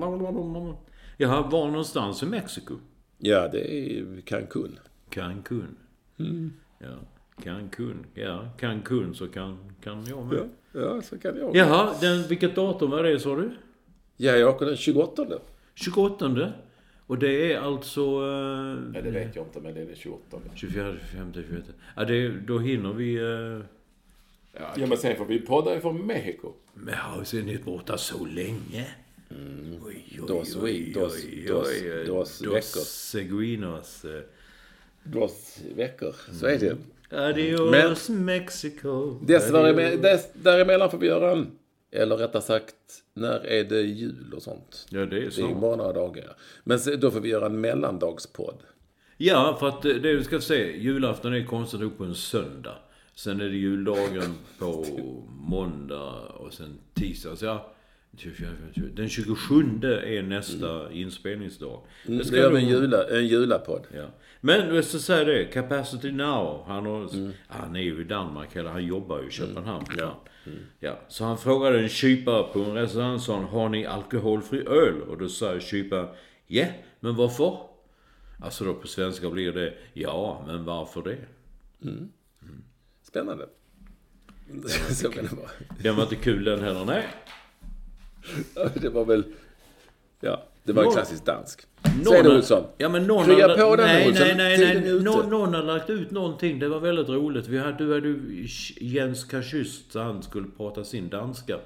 Jaha, 1.16 1.48
var 1.48 1.66
någonstans 1.66 2.22
i 2.22 2.26
Mexiko? 2.26 2.74
Ja, 3.18 3.48
det 3.48 3.74
är 3.74 4.20
Cancun. 4.20 4.78
Cancun. 5.08 5.76
Mm. 6.18 6.52
Ja, 6.78 6.98
Cancun. 7.40 8.06
Ja, 8.14 8.48
Cancun 8.58 9.14
så 9.14 9.28
kan, 9.28 9.58
kan 9.84 10.04
jag 10.06 10.26
med. 10.26 10.38
Ja, 10.72 10.80
ja 10.80 11.02
så 11.02 11.18
kan 11.18 11.36
jag. 11.36 11.56
Jaha, 11.56 11.94
den, 12.00 12.22
vilket 12.28 12.54
datum 12.54 12.90
var 12.90 13.02
det 13.02 13.20
sa 13.20 13.36
du? 13.36 13.50
Ja, 14.16 14.32
jag 14.36 14.48
åker 14.54 14.66
den 14.66 14.76
28. 14.76 15.26
28. 15.74 16.52
Och 17.06 17.18
det 17.18 17.52
är 17.52 17.58
alltså... 17.60 18.00
Eh, 18.00 18.90
Nej, 18.92 19.02
det 19.02 19.10
vet 19.10 19.36
jag 19.36 19.44
inte, 19.46 19.60
men 19.60 19.74
det 19.74 19.80
är 19.80 19.86
den 19.86 19.96
28. 19.96 20.36
24, 20.54 20.96
25, 21.10 21.32
26. 21.34 21.68
Ja, 21.96 22.04
det, 22.04 22.28
då 22.28 22.58
hinner 22.58 22.92
vi... 22.92 23.14
Eh, 23.14 23.64
Ja, 24.76 24.86
men 24.86 24.98
sen 24.98 25.16
får 25.16 25.24
vi 25.24 25.40
podda 25.40 25.76
ifrån 25.76 26.06
Mexiko. 26.06 26.52
men 26.74 26.94
har 26.94 27.24
sen 27.24 27.48
är 27.48 27.58
borta 27.58 27.98
så 27.98 28.24
länge. 28.26 28.86
Oj, 29.30 29.78
oj, 29.86 30.12
Dos 30.28 30.56
oj, 30.56 30.92
dos- 30.94 31.24
oj, 31.24 31.44
dos- 31.48 31.68
oj, 31.82 32.04
dos 32.06 32.38
dos 32.38 32.54
veckor. 32.54 32.80
seguinos. 32.84 34.04
eh. 34.04 34.20
Dos 35.04 35.58
veckor. 35.76 36.14
Så 36.32 36.46
är 36.46 36.58
det. 36.58 36.76
Adios 37.12 38.08
Mexico. 38.08 39.18
Däremellan, 39.26 40.00
dess, 40.02 40.28
däremellan 40.32 40.90
får 40.90 40.98
vi 40.98 41.06
göra 41.06 41.30
en... 41.32 41.50
Eller 41.92 42.16
rättare 42.16 42.42
sagt, 42.42 42.74
när 43.14 43.46
är 43.46 43.64
det 43.64 43.80
jul 43.80 44.32
och 44.36 44.42
sånt? 44.42 44.86
Ja, 44.90 44.98
det 45.00 45.16
är 45.16 45.20
Det 45.20 45.26
är 45.26 45.30
så. 45.30 45.54
bara 45.54 45.76
några 45.76 45.92
dagar. 45.92 46.36
Men 46.64 46.78
då 47.00 47.10
får 47.10 47.20
vi 47.20 47.28
göra 47.28 47.46
en 47.46 47.60
mellandagspodd. 47.60 48.62
Ja, 49.16 49.56
för 49.60 49.68
att 49.68 49.84
eh, 49.84 49.90
det 49.94 50.12
du 50.12 50.24
ska 50.24 50.40
se, 50.40 50.76
julafton 50.78 51.34
är 51.34 51.44
konstigt 51.44 51.80
nog 51.80 51.98
på 51.98 52.04
en 52.04 52.14
söndag. 52.14 52.74
Sen 53.14 53.40
är 53.40 53.44
det 53.48 53.56
juldagen 53.56 54.34
på 54.58 54.84
måndag 55.28 56.12
och 56.38 56.52
sen 56.52 56.78
tisdag. 56.94 57.36
Så 57.36 57.44
ja, 57.44 57.56
24, 57.56 57.68
25, 57.68 57.79
den 58.94 59.08
27 59.08 59.62
är 59.82 60.22
nästa 60.22 60.92
inspelningsdag. 60.92 61.82
Det 62.06 62.18
Då 62.18 62.24
ska 62.24 62.36
gör 62.36 62.50
vi 62.50 62.62
en, 62.62 62.68
jula, 62.68 63.08
en 63.08 63.26
julapodd. 63.26 63.86
Ja. 63.94 64.06
Men 64.40 64.74
jag 64.74 64.84
ska 64.84 64.98
säga 64.98 65.24
det, 65.24 65.44
Capacity 65.44 66.12
Now, 66.12 66.64
han, 66.66 66.86
har, 66.86 67.10
han 67.48 67.76
är 67.76 67.80
ju 67.80 68.00
i 68.00 68.04
Danmark, 68.04 68.56
eller 68.56 68.70
han 68.70 68.86
jobbar 68.86 69.20
ju 69.22 69.28
i 69.28 69.30
Köpenhamn. 69.30 69.86
Ja. 69.98 70.20
Ja. 70.80 70.98
Så 71.08 71.24
han 71.24 71.38
frågade 71.38 71.80
en 71.80 71.88
kypare 71.88 72.42
på 72.52 72.60
en 72.60 72.74
restaurang, 72.74 73.18
sa 73.18 73.34
han, 73.34 73.44
har 73.44 73.68
ni 73.68 73.86
alkoholfri 73.86 74.66
öl? 74.66 75.02
Och 75.02 75.18
då 75.18 75.28
sa 75.28 75.60
kyparen, 75.60 76.08
ja, 76.46 76.66
men 77.00 77.16
varför? 77.16 77.58
Alltså 78.42 78.64
då 78.64 78.74
på 78.74 78.86
svenska 78.86 79.30
blir 79.30 79.52
det, 79.52 79.74
ja, 79.92 80.44
men 80.46 80.64
varför 80.64 81.02
det? 81.02 81.18
Spännande. 83.02 83.48
Så 84.90 85.10
kan 85.10 85.24
det 85.24 85.36
vara. 85.36 85.50
Den 85.82 85.96
var 85.96 86.02
inte 86.02 86.16
kul 86.16 86.44
den 86.44 86.60
heller, 86.60 86.84
nej. 86.84 87.06
Det 88.80 88.88
var 88.88 89.04
väl... 89.04 89.24
Ja, 90.20 90.42
det 90.64 90.72
var 90.72 90.82
Någon- 90.84 90.92
klassiskt 90.92 91.24
dansk. 91.26 91.60
Så 92.04 92.14
är 92.14 92.22
det 92.22 92.36
Olsson. 92.36 92.64
Ja 92.78 92.88
men 92.88 93.06
någon 93.06 93.24
Krya 93.24 93.48
hade- 93.48 93.62
på 93.62 93.76
den 93.76 93.86
nej, 93.86 94.08
Olsson. 94.08 94.26
nej, 94.26 94.36
nej, 94.36 94.58
nej. 94.58 94.76
ute. 94.92 95.04
Någon, 95.04 95.30
någon 95.30 95.54
har 95.54 95.62
lagt 95.62 95.90
ut 95.90 96.10
någonting. 96.10 96.58
Det 96.58 96.68
var 96.68 96.80
väldigt 96.80 97.08
roligt. 97.08 97.48
Vi 97.48 97.58
hade, 97.58 97.76
du 97.78 97.94
hade 97.94 98.18
Jens 98.80 99.24
Kaschyst, 99.24 99.92
så 99.92 100.00
han 100.00 100.22
skulle 100.22 100.46
prata 100.56 100.84
sin 100.84 101.08
danska. 101.08 101.56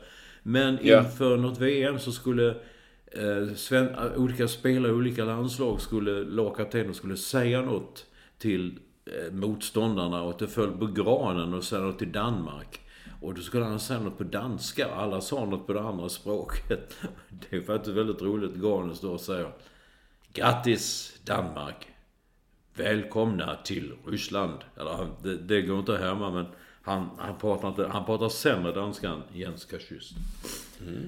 Men 0.43 0.79
Ja. 0.83 0.99
inför 1.05 1.37
något 1.37 1.59
VM 1.61 1.99
så 1.99 2.13
skulle 2.13 2.49
eh, 3.07 3.55
Sven, 3.57 3.89
eh, 3.89 4.17
olika 4.17 4.49
spelare 4.49 4.93
i 4.93 4.95
olika 4.95 5.25
landslag 5.25 5.81
skulle, 5.81 6.25
lagkaptener 6.25 6.93
skulle 6.93 7.17
säga 7.17 7.63
något 7.63 8.07
till 8.39 8.79
eh, 9.07 9.33
motståndarna 9.33 10.23
och 10.23 10.31
att 10.31 10.39
det 10.39 10.47
föll 10.49 10.71
på 10.71 10.87
granen 10.87 11.55
och 11.55 11.65
säga 11.65 11.83
något 11.83 11.99
till 11.99 12.13
Danmark. 12.13 12.81
Och 13.25 13.35
då 13.35 13.41
skulle 13.41 13.65
han 13.65 13.81
säga 13.81 14.01
något 14.01 14.19
på 14.19 14.25
danska. 14.25 14.87
Alla 14.91 15.21
sa 15.21 15.45
något 15.45 15.67
på 15.67 15.73
det 15.73 15.81
andra 15.81 16.09
språket. 16.09 16.95
Det 17.51 17.57
är 17.57 17.61
faktiskt 17.61 17.97
väldigt 17.97 18.23
roligt. 18.23 18.97
Står 18.97 19.13
och 19.13 19.21
säger 19.21 19.49
Grattis 20.33 21.13
Danmark! 21.25 21.89
Välkomna 22.77 23.57
till 23.65 23.93
Ryssland. 24.07 24.59
Eller 24.81 25.07
det, 25.23 25.37
det 25.37 25.63
går 25.63 25.79
inte 25.79 25.97
hemma 25.97 26.31
men 26.31 26.47
han, 26.83 27.09
han, 27.19 27.39
pratar 27.39 27.69
inte, 27.69 27.87
han 27.87 28.05
pratar 28.05 28.29
sämre 28.29 28.73
danska 28.73 29.09
än 29.09 29.23
Jens 29.33 29.65
Kaschyst. 29.65 30.13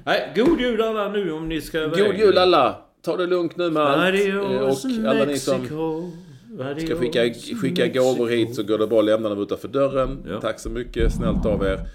Nej, 0.05 0.33
god 0.37 0.61
jul 0.61 0.83
alla 0.83 1.09
nu 1.09 1.33
om 1.33 1.49
ni 1.49 1.61
ska 1.61 1.79
iväg. 1.79 2.07
God 2.07 2.17
jul 2.17 2.39
alla! 2.39 2.79
Ta 3.03 3.17
det 3.17 3.27
lugnt 3.27 3.57
nu 3.57 3.71
med 3.71 3.83
allt. 3.83 4.15
Eh, 4.15 4.37
Och 4.37 5.11
alla 5.11 5.25
ni 5.25 5.39
som 5.39 5.67
ska 6.79 6.97
skicka, 6.97 7.35
skicka 7.63 7.89
gåvor 7.89 8.29
hit 8.29 8.55
så 8.55 8.63
går 8.63 8.79
det 8.79 8.87
bra 8.87 8.99
att 8.99 9.05
lämna 9.05 9.29
dem 9.29 9.43
utanför 9.43 9.69
dörren. 9.69 10.25
Ja. 10.29 10.41
Tack 10.41 10.61
så 10.61 10.71
mycket, 10.71 11.13
snällt 11.13 11.47
av 11.47 11.65
er. 11.65 11.89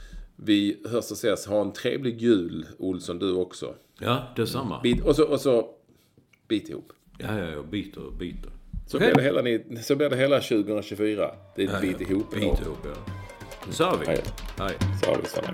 Vi 0.44 0.82
hörs 0.86 1.12
och 1.12 1.18
ses. 1.18 1.46
Ha 1.46 1.62
en 1.62 1.74
trevlig 1.74 2.22
jul, 2.22 2.66
Olsson, 2.78 3.20
du 3.20 3.34
också. 3.34 3.76
Ja, 4.00 4.24
detsamma. 4.36 4.82
Bit, 4.82 5.04
och, 5.04 5.16
så, 5.16 5.24
och 5.24 5.42
så 5.42 5.70
bit 6.48 6.70
ihop. 6.70 6.94
Ja, 7.18 7.40
ja, 7.40 7.50
ja, 7.50 7.64
biter 7.64 8.06
och 8.06 8.14
biter. 8.14 8.52
Så, 8.88 8.98
Okej. 8.98 9.14
blir 9.14 9.24
det 9.24 9.50
hela, 9.50 9.82
så 9.84 9.96
blir 9.96 10.10
det 10.10 10.16
hela 10.18 10.42
2024. 10.42 11.32
Det 11.56 11.64
är 11.64 11.76
ett 11.76 11.82
bit 11.82 12.10
ihop. 12.10 12.34
Bit 12.34 12.44
ihop, 12.44 12.86
ja. 12.86 13.14
Så 13.70 13.84
har 13.84 13.98
vi. 13.98 14.06
Hej. 14.06 14.24
Hej. 14.58 14.78
Så 15.04 15.10
har 15.10 15.18
vi 15.18 15.28
samma 15.28 15.54